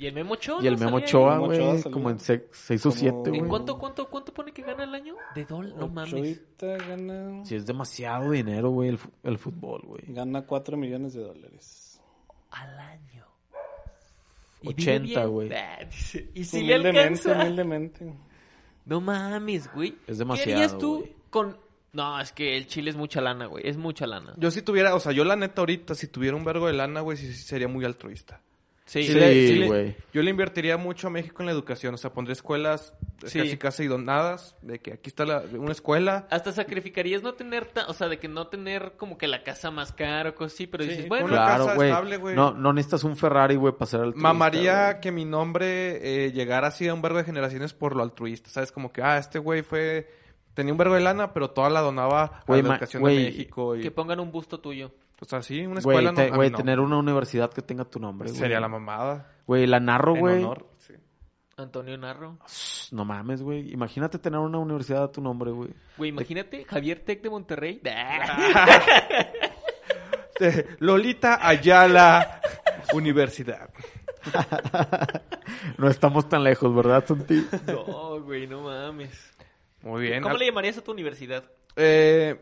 ¿Y 0.00 0.06
el 0.06 0.14
Memo 0.14 0.32
Ochoa? 0.32 0.62
Y 0.62 0.66
el 0.66 0.74
no 0.78 0.86
Memo? 0.86 0.96
Ochoa, 0.96 1.38
güey, 1.38 1.82
como 1.82 2.08
en 2.10 2.18
6 2.18 2.40
o 2.86 2.88
Como- 2.88 2.94
7, 2.96 3.16
¿En 3.16 3.22
güey. 3.36 3.48
cuánto, 3.48 3.78
cuánto, 3.78 4.08
cuánto 4.08 4.32
pone 4.32 4.50
que 4.50 4.62
gana 4.62 4.84
al 4.84 4.94
año? 4.94 5.14
De 5.34 5.44
dólar, 5.44 5.76
no 5.76 5.88
mames. 5.88 6.14
Ochoita 6.14 6.76
gana, 6.78 7.44
Sí, 7.44 7.54
es 7.54 7.66
demasiado 7.66 8.30
dinero, 8.30 8.70
güey, 8.70 8.88
el, 8.88 8.98
el 9.24 9.36
fútbol, 9.38 9.82
güey. 9.84 10.02
gana 10.08 10.42
4 10.46 10.76
millones 10.78 11.12
de 11.12 11.22
dólares. 11.22 12.00
Al 12.50 12.78
año. 12.78 13.26
80, 14.64 15.02
vive 15.02 15.16
bien? 15.16 15.30
güey. 15.30 15.50
Y 16.34 16.44
si 16.44 16.62
le 16.62 16.74
Humildemente, 16.80 17.00
alcanza. 17.00 17.32
humildemente. 17.42 18.14
No 18.86 19.00
mames, 19.00 19.72
güey. 19.72 19.94
Es 20.06 20.18
demasiado, 20.18 20.46
¿Qué 20.48 20.54
harías 20.54 20.78
tú 20.78 21.06
con...? 21.30 21.56
No, 21.92 22.20
es 22.20 22.32
que 22.32 22.56
el 22.56 22.66
chile 22.68 22.90
es 22.90 22.96
mucha 22.96 23.20
lana, 23.20 23.46
güey. 23.46 23.66
Es 23.68 23.76
mucha 23.76 24.06
lana. 24.06 24.32
Yo 24.36 24.50
si 24.52 24.62
tuviera, 24.62 24.94
o 24.94 25.00
sea, 25.00 25.10
yo 25.12 25.24
la 25.24 25.34
neta 25.36 25.60
ahorita, 25.62 25.94
si 25.94 26.06
tuviera 26.06 26.36
un 26.36 26.44
vergo 26.44 26.68
de 26.68 26.72
lana, 26.72 27.00
güey, 27.00 27.16
sí, 27.18 27.26
sí 27.32 27.42
sería 27.42 27.66
muy 27.68 27.84
altruista. 27.84 28.40
Sí, 28.90 29.04
Sí, 29.04 29.14
le- 29.14 29.46
sí 29.46 29.54
le- 29.54 29.66
güey. 29.68 29.96
yo 30.12 30.20
le 30.20 30.30
invertiría 30.30 30.76
mucho 30.76 31.06
a 31.06 31.10
México 31.10 31.42
en 31.42 31.46
la 31.46 31.52
educación. 31.52 31.94
O 31.94 31.96
sea, 31.96 32.12
pondría 32.12 32.32
escuelas 32.32 32.92
Sí. 33.24 33.38
casi 33.38 33.56
casi 33.56 33.86
donadas. 33.86 34.56
De 34.62 34.80
que 34.80 34.94
aquí 34.94 35.08
está 35.10 35.24
la, 35.24 35.44
una 35.52 35.70
escuela. 35.70 36.26
Hasta 36.28 36.50
sacrificarías 36.50 37.22
no 37.22 37.34
tener, 37.34 37.66
ta- 37.66 37.86
o 37.86 37.92
sea, 37.94 38.08
de 38.08 38.18
que 38.18 38.26
no 38.26 38.48
tener 38.48 38.94
como 38.96 39.16
que 39.16 39.28
la 39.28 39.44
casa 39.44 39.70
más 39.70 39.92
cara 39.92 40.30
o 40.30 40.34
cosas 40.34 40.54
así, 40.54 40.66
pero 40.66 40.82
Sí, 40.82 40.90
dices, 40.90 41.08
bueno, 41.08 41.28
Claro, 41.28 41.66
casa 41.66 41.76
güey. 41.76 41.88
estable, 41.90 42.16
güey. 42.16 42.34
No, 42.34 42.50
no 42.52 42.72
necesitas 42.72 43.04
un 43.04 43.16
Ferrari, 43.16 43.54
güey, 43.54 43.74
para 43.74 43.86
ser 43.86 44.00
altruista, 44.00 44.26
Mamaría 44.28 44.86
güey. 44.90 45.00
que 45.02 45.12
mi 45.12 45.24
nombre 45.24 46.24
eh, 46.26 46.32
llegara 46.32 46.66
así 46.66 46.88
a 46.88 46.92
un 46.92 47.00
vergo 47.00 47.18
de 47.18 47.24
generaciones 47.24 47.72
por 47.72 47.94
lo 47.94 48.02
altruista. 48.02 48.50
¿Sabes? 48.50 48.72
Como 48.72 48.92
que, 48.92 49.02
ah, 49.02 49.18
este 49.18 49.38
güey 49.38 49.62
fue... 49.62 50.10
Tenía 50.54 50.72
un 50.72 50.78
vergo 50.78 50.94
de 50.96 51.00
lana, 51.00 51.32
pero 51.32 51.50
toda 51.50 51.70
la 51.70 51.80
donaba 51.80 52.42
a 52.44 52.52
la 52.52 52.58
educación 52.58 53.04
de 53.04 53.14
México. 53.14 53.76
Y, 53.76 53.82
que 53.82 53.92
pongan 53.92 54.18
un 54.18 54.32
busto 54.32 54.58
tuyo. 54.58 54.90
O 55.20 55.24
sea, 55.26 55.42
sí, 55.42 55.60
una 55.66 55.80
Güey, 55.80 55.96
escuela 55.98 56.14
te- 56.14 56.30
no, 56.30 56.36
güey, 56.36 56.50
no. 56.50 56.56
tener 56.56 56.80
una 56.80 56.96
universidad 56.98 57.52
que 57.52 57.62
tenga 57.62 57.84
tu 57.84 57.98
nombre, 58.00 58.30
güey. 58.30 58.40
Sería 58.40 58.60
la 58.60 58.68
mamada. 58.68 59.30
Güey, 59.46 59.66
la 59.66 59.80
narro, 59.80 60.14
En 60.14 60.20
güey. 60.20 60.42
honor. 60.44 60.66
sí. 60.78 60.94
Antonio 61.56 61.98
Narro. 61.98 62.38
No 62.90 63.04
mames, 63.04 63.42
güey. 63.42 63.70
Imagínate 63.70 64.18
tener 64.18 64.40
una 64.40 64.56
universidad 64.56 65.02
a 65.04 65.12
tu 65.12 65.20
nombre, 65.20 65.50
güey. 65.50 65.68
Güey, 65.98 66.08
imagínate, 66.08 66.64
Javier 66.64 67.00
Tec 67.04 67.20
de 67.20 67.28
Monterrey. 67.28 67.82
Lolita 70.78 71.46
Ayala 71.46 72.40
Universidad. 72.94 73.68
No 75.76 75.88
estamos 75.88 76.28
tan 76.28 76.44
lejos, 76.44 76.74
¿verdad, 76.74 77.04
Santi? 77.06 77.46
no, 77.66 78.22
güey, 78.22 78.46
no 78.46 78.62
mames. 78.62 79.34
Muy 79.82 80.02
bien. 80.02 80.22
¿Cómo 80.22 80.36
le 80.38 80.46
llamarías 80.46 80.78
a 80.78 80.84
tu 80.84 80.92
universidad? 80.92 81.44
Eh, 81.76 82.40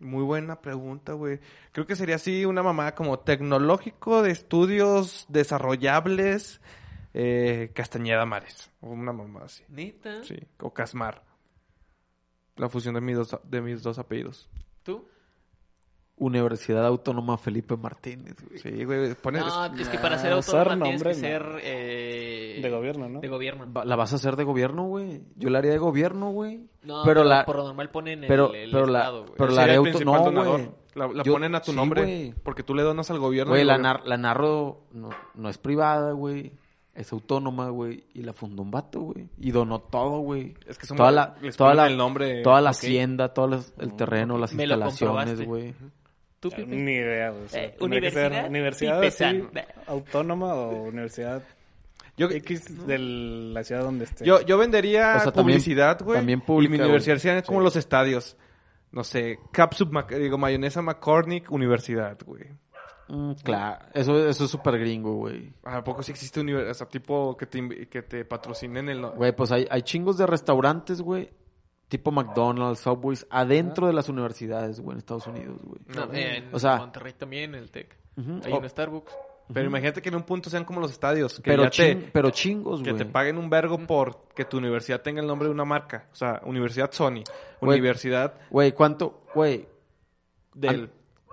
muy 0.00 0.22
buena 0.24 0.60
pregunta, 0.60 1.12
güey. 1.12 1.40
Creo 1.72 1.86
que 1.86 1.96
sería 1.96 2.16
así 2.16 2.44
una 2.44 2.62
mamá 2.62 2.94
como 2.94 3.18
tecnológico 3.18 4.22
de 4.22 4.30
estudios 4.30 5.26
desarrollables 5.28 6.60
eh, 7.14 7.70
Castañeda 7.74 8.24
Mares. 8.26 8.70
O 8.80 8.90
Una 8.90 9.12
mamá 9.12 9.40
así. 9.44 9.64
¿Neta? 9.68 10.22
Sí. 10.22 10.36
O 10.60 10.72
Casmar. 10.72 11.24
La 12.56 12.68
fusión 12.68 12.94
de 12.94 13.00
mis 13.00 13.16
dos, 13.16 13.38
de 13.44 13.60
mis 13.60 13.82
dos 13.82 13.98
apellidos. 13.98 14.48
¿Tú? 14.82 15.08
Universidad 16.16 16.84
Autónoma 16.84 17.38
Felipe 17.38 17.76
Martínez, 17.76 18.36
güey. 18.44 18.58
Sí, 18.58 18.84
güey. 18.84 19.14
Pone... 19.14 19.38
No, 19.38 19.66
es 19.66 19.88
que 19.88 19.98
para 19.98 20.18
ser 20.18 20.32
autónoma 20.32 20.84
tienes 20.84 21.02
que 21.02 21.14
ser... 21.14 21.42
eh, 21.62 22.27
De 22.62 22.70
gobierno, 22.70 23.08
¿no? 23.08 23.20
De 23.20 23.28
gobierno. 23.28 23.66
La 23.84 23.96
vas 23.96 24.12
a 24.12 24.16
hacer 24.16 24.36
de 24.36 24.44
gobierno, 24.44 24.84
güey. 24.84 25.22
Yo 25.36 25.50
la 25.50 25.58
haría 25.58 25.72
de 25.72 25.78
gobierno, 25.78 26.30
güey. 26.30 26.66
No, 26.82 27.02
pero 27.04 27.24
la... 27.24 27.44
por 27.44 27.56
lo 27.56 27.64
normal 27.64 27.90
ponen 27.90 28.22
el, 28.24 28.28
pero- 28.28 28.52
el 28.54 28.70
pero 28.70 28.86
la- 28.86 28.98
estado, 29.00 29.22
güey. 29.22 29.34
pero 29.36 29.50
la 29.52 29.64
el 29.64 29.70
auto- 29.76 29.82
principal 29.82 30.34
no, 30.34 30.44
güey. 30.52 30.70
La, 30.94 31.06
la 31.08 31.22
Yo- 31.22 31.32
ponen 31.32 31.54
a 31.54 31.60
tu 31.60 31.70
sí, 31.70 31.76
nombre. 31.76 32.34
Porque 32.42 32.62
tú 32.62 32.74
le 32.74 32.82
donas 32.82 33.10
al 33.10 33.18
gobierno. 33.18 33.52
Güey, 33.52 33.64
la, 33.64 33.74
gobierno- 33.76 33.98
nar- 34.00 34.04
la 34.06 34.16
narro 34.16 34.80
no, 34.92 35.10
no 35.34 35.48
es 35.48 35.58
privada, 35.58 36.12
güey. 36.12 36.52
Es 36.94 37.12
autónoma, 37.12 37.68
güey. 37.68 38.02
Y 38.14 38.22
la 38.22 38.32
fundó 38.32 38.62
un 38.62 38.72
vato, 38.72 39.00
güey. 39.00 39.28
Y 39.38 39.52
donó 39.52 39.78
todo, 39.80 40.18
güey. 40.18 40.54
Es 40.66 40.76
que 40.78 40.86
son- 40.86 40.96
toda 40.96 41.12
la, 41.12 41.36
les 41.40 41.56
toda 41.56 41.70
ponen 41.70 41.84
la, 41.84 41.90
el 41.92 41.96
nombre, 41.96 42.42
toda 42.42 42.60
la 42.60 42.70
hacienda, 42.70 43.32
todo 43.32 43.60
el 43.78 43.94
terreno, 43.94 44.36
las 44.38 44.52
Me 44.54 44.64
instalaciones, 44.64 45.40
güey. 45.46 45.74
¿Tú? 46.40 46.50
Ni 46.66 46.92
idea, 46.92 47.30
güey. 47.30 47.44
O 47.44 47.48
sea, 47.48 47.64
Eh, 47.64 47.76
universidad 47.80 48.46
universidad 48.48 49.02
así, 49.02 49.24
autónoma 49.86 50.54
o 50.54 50.82
universidad 50.84 51.42
Yo, 52.18 52.28
X 52.30 52.86
de 52.86 52.98
la 52.98 53.62
ciudad 53.64 53.82
donde 53.84 54.04
esté. 54.04 54.24
Yo, 54.24 54.40
yo 54.42 54.58
vendería 54.58 55.16
O 55.16 55.20
sea, 55.20 55.32
también- 55.32 55.56
publicidad, 55.58 56.00
güey. 56.02 56.18
también 56.18 56.40
Y 56.40 56.42
pública, 56.46 56.72
mi 56.72 56.80
universidad 56.80 57.18
sería 57.18 57.42
como 57.42 57.60
Sí. 57.60 57.64
los 57.64 57.76
estadios. 57.76 58.36
No 58.90 59.04
sé, 59.04 59.38
Capsup, 59.52 59.92
Mac- 59.92 60.10
digo, 60.14 60.38
mayonesa 60.38 60.80
McCormick, 60.82 61.50
universidad, 61.50 62.18
güey. 62.24 62.44
Mm, 63.08 63.32
claro, 63.42 63.84
eso, 63.94 64.28
eso 64.28 64.44
es 64.44 64.50
súper 64.50 64.78
gringo, 64.78 65.14
güey. 65.16 65.52
¿A 65.64 65.82
poco 65.82 66.02
sí 66.02 66.12
existe 66.12 66.40
universidad? 66.40 66.70
O 66.72 66.74
sea, 66.74 66.88
tipo 66.88 67.36
que 67.36 67.46
te, 67.46 67.88
que 67.88 68.02
te 68.02 68.24
patrocinen 68.24 68.88
el... 68.90 69.00
Güey, 69.06 69.34
pues 69.34 69.50
hay, 69.52 69.66
hay 69.70 69.82
chingos 69.82 70.18
de 70.18 70.26
restaurantes, 70.26 71.00
güey. 71.00 71.30
Tipo 71.88 72.10
McDonald's, 72.10 72.80
Subways, 72.80 73.26
adentro 73.30 73.86
de 73.86 73.94
las 73.94 74.10
universidades, 74.10 74.78
güey, 74.80 74.92
en 74.94 74.98
Estados 74.98 75.26
Unidos, 75.26 75.58
güey. 75.62 75.80
No, 75.86 76.12
en 76.12 76.54
O 76.54 76.58
sea- 76.58 76.76
Monterrey 76.76 77.14
también, 77.14 77.54
el 77.54 77.70
TEC. 77.70 77.96
Ujú. 78.18 78.40
Hay 78.44 78.52
Oh. 78.52 78.58
un 78.58 78.68
Starbucks. 78.68 79.12
Pero 79.52 79.66
imagínate 79.66 80.02
que 80.02 80.08
en 80.08 80.16
un 80.16 80.22
punto 80.24 80.50
sean 80.50 80.64
como 80.64 80.80
los 80.80 80.90
estadios. 80.92 81.36
Que 81.36 81.50
Pero, 81.50 81.64
ya 81.64 81.70
te, 81.70 81.96
pero 82.12 82.30
chingos, 82.30 82.82
que 82.82 82.90
güey. 82.90 83.04
te 83.04 83.10
paguen 83.10 83.38
un 83.38 83.48
vergo 83.48 83.78
por 83.78 84.28
que 84.34 84.44
tu 84.44 84.58
universidad 84.58 85.00
tenga 85.00 85.20
el 85.20 85.26
nombre 85.26 85.48
de 85.48 85.54
una 85.54 85.64
marca. 85.64 86.06
O 86.12 86.14
sea, 86.14 86.40
Universidad 86.44 86.92
Sony. 86.92 87.22
Universidad 87.60 88.34
Güey, 88.50 88.72
¿cuánto? 88.72 89.22
Güey, 89.34 89.66
del 90.54 90.70
han, 90.70 90.90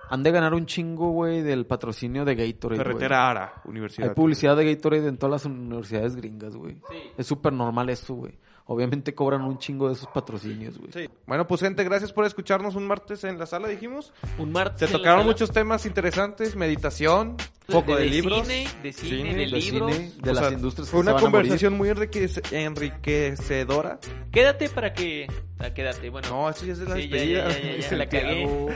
han 0.10 0.24
de 0.24 0.32
ganar 0.32 0.54
un 0.54 0.66
chingo, 0.66 1.12
güey, 1.12 1.42
del 1.42 1.66
patrocinio 1.66 2.24
de 2.26 2.36
Gatorade, 2.36 2.78
güey. 2.84 2.88
Ferretera 2.88 3.30
Ara. 3.30 3.54
Hay 3.64 3.70
Universidad. 3.72 4.14
publicidad 4.14 4.56
de 4.56 4.74
Gatorade 4.74 5.08
en 5.08 5.18
todas 5.18 5.32
las 5.44 5.46
universidades 5.46 6.16
gringas, 6.16 6.56
güey. 6.56 6.76
Sí. 6.90 6.98
Es 7.18 7.28
súper 7.28 7.54
normal 7.54 7.90
eso, 7.90 8.14
güey. 8.16 8.38
Obviamente 8.68 9.14
cobran 9.14 9.44
un 9.44 9.60
chingo 9.60 9.88
de 9.90 9.94
esos 9.94 10.08
patrocinios, 10.08 10.80
güey. 10.80 10.92
Sí. 10.92 11.08
Bueno, 11.28 11.46
pues 11.46 11.62
gente, 11.62 11.84
gracias 11.84 12.12
por 12.12 12.26
escucharnos 12.26 12.74
un 12.76 12.88
martes 12.88 13.24
en 13.24 13.38
la 13.38 13.46
sala, 13.46 13.68
dijimos. 13.68 14.12
Un 14.40 14.52
martes. 14.52 14.80
Se 14.80 14.86
en 14.86 14.92
la 14.94 14.98
tocaron 14.98 15.20
sala. 15.20 15.32
muchos 15.32 15.52
temas 15.52 15.86
interesantes, 15.86 16.56
meditación, 16.56 17.38
poco 17.68 17.96
de, 17.96 18.06
libros. 18.06 18.48
Cine, 18.48 18.68
de 18.82 18.92
cine, 18.94 19.10
Cine, 19.18 19.30
de, 19.34 19.36
de 19.38 19.46
libros. 19.46 19.94
cine, 19.96 20.12
de 20.20 20.30
O 20.32 20.34
las 20.34 20.46
sea, 20.48 20.54
industrias 20.54 20.90
Fue 20.90 21.00
una 21.02 21.16
conversación 21.16 21.78
muy 21.78 21.90
enriquece- 21.90 22.42
enriquecedora. 22.52 24.00
Quédate 24.32 24.68
para 24.70 24.94
que... 24.94 25.28
ah, 25.60 25.70
quédate, 25.72 26.10
bueno. 26.10 26.28
No, 26.30 26.50
esto 26.50 26.66
ya 26.66 26.74
es 26.74 26.80
de 26.80 26.86
la 26.86 26.96
Sí, 26.96 27.02
despedida. 27.08 27.48
ya, 27.50 27.60
ya, 27.62 27.78
ya, 27.78 27.90
ya, 27.90 27.98
la 27.98 28.10
cagué. 28.10 28.74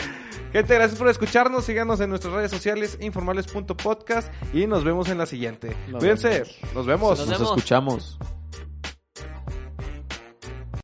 Gente, 0.53 0.75
gracias 0.75 0.99
por 0.99 1.07
escucharnos. 1.09 1.65
Síganos 1.65 1.99
en 1.99 2.09
nuestras 2.11 2.33
redes 2.35 2.51
sociales, 2.51 2.95
informales.podcast. 3.01 4.31
Y 4.53 4.67
nos 4.67 4.83
vemos 4.83 5.09
en 5.09 5.17
la 5.17 5.25
siguiente. 5.25 5.75
Nos 5.87 5.99
Cuídense. 5.99 6.29
vemos. 6.29 6.57
Nos 6.75 6.85
vemos. 6.85 7.09
Nos 7.17 7.27
Nos 7.27 7.39
vemos. 7.39 7.57
escuchamos. 7.57 8.19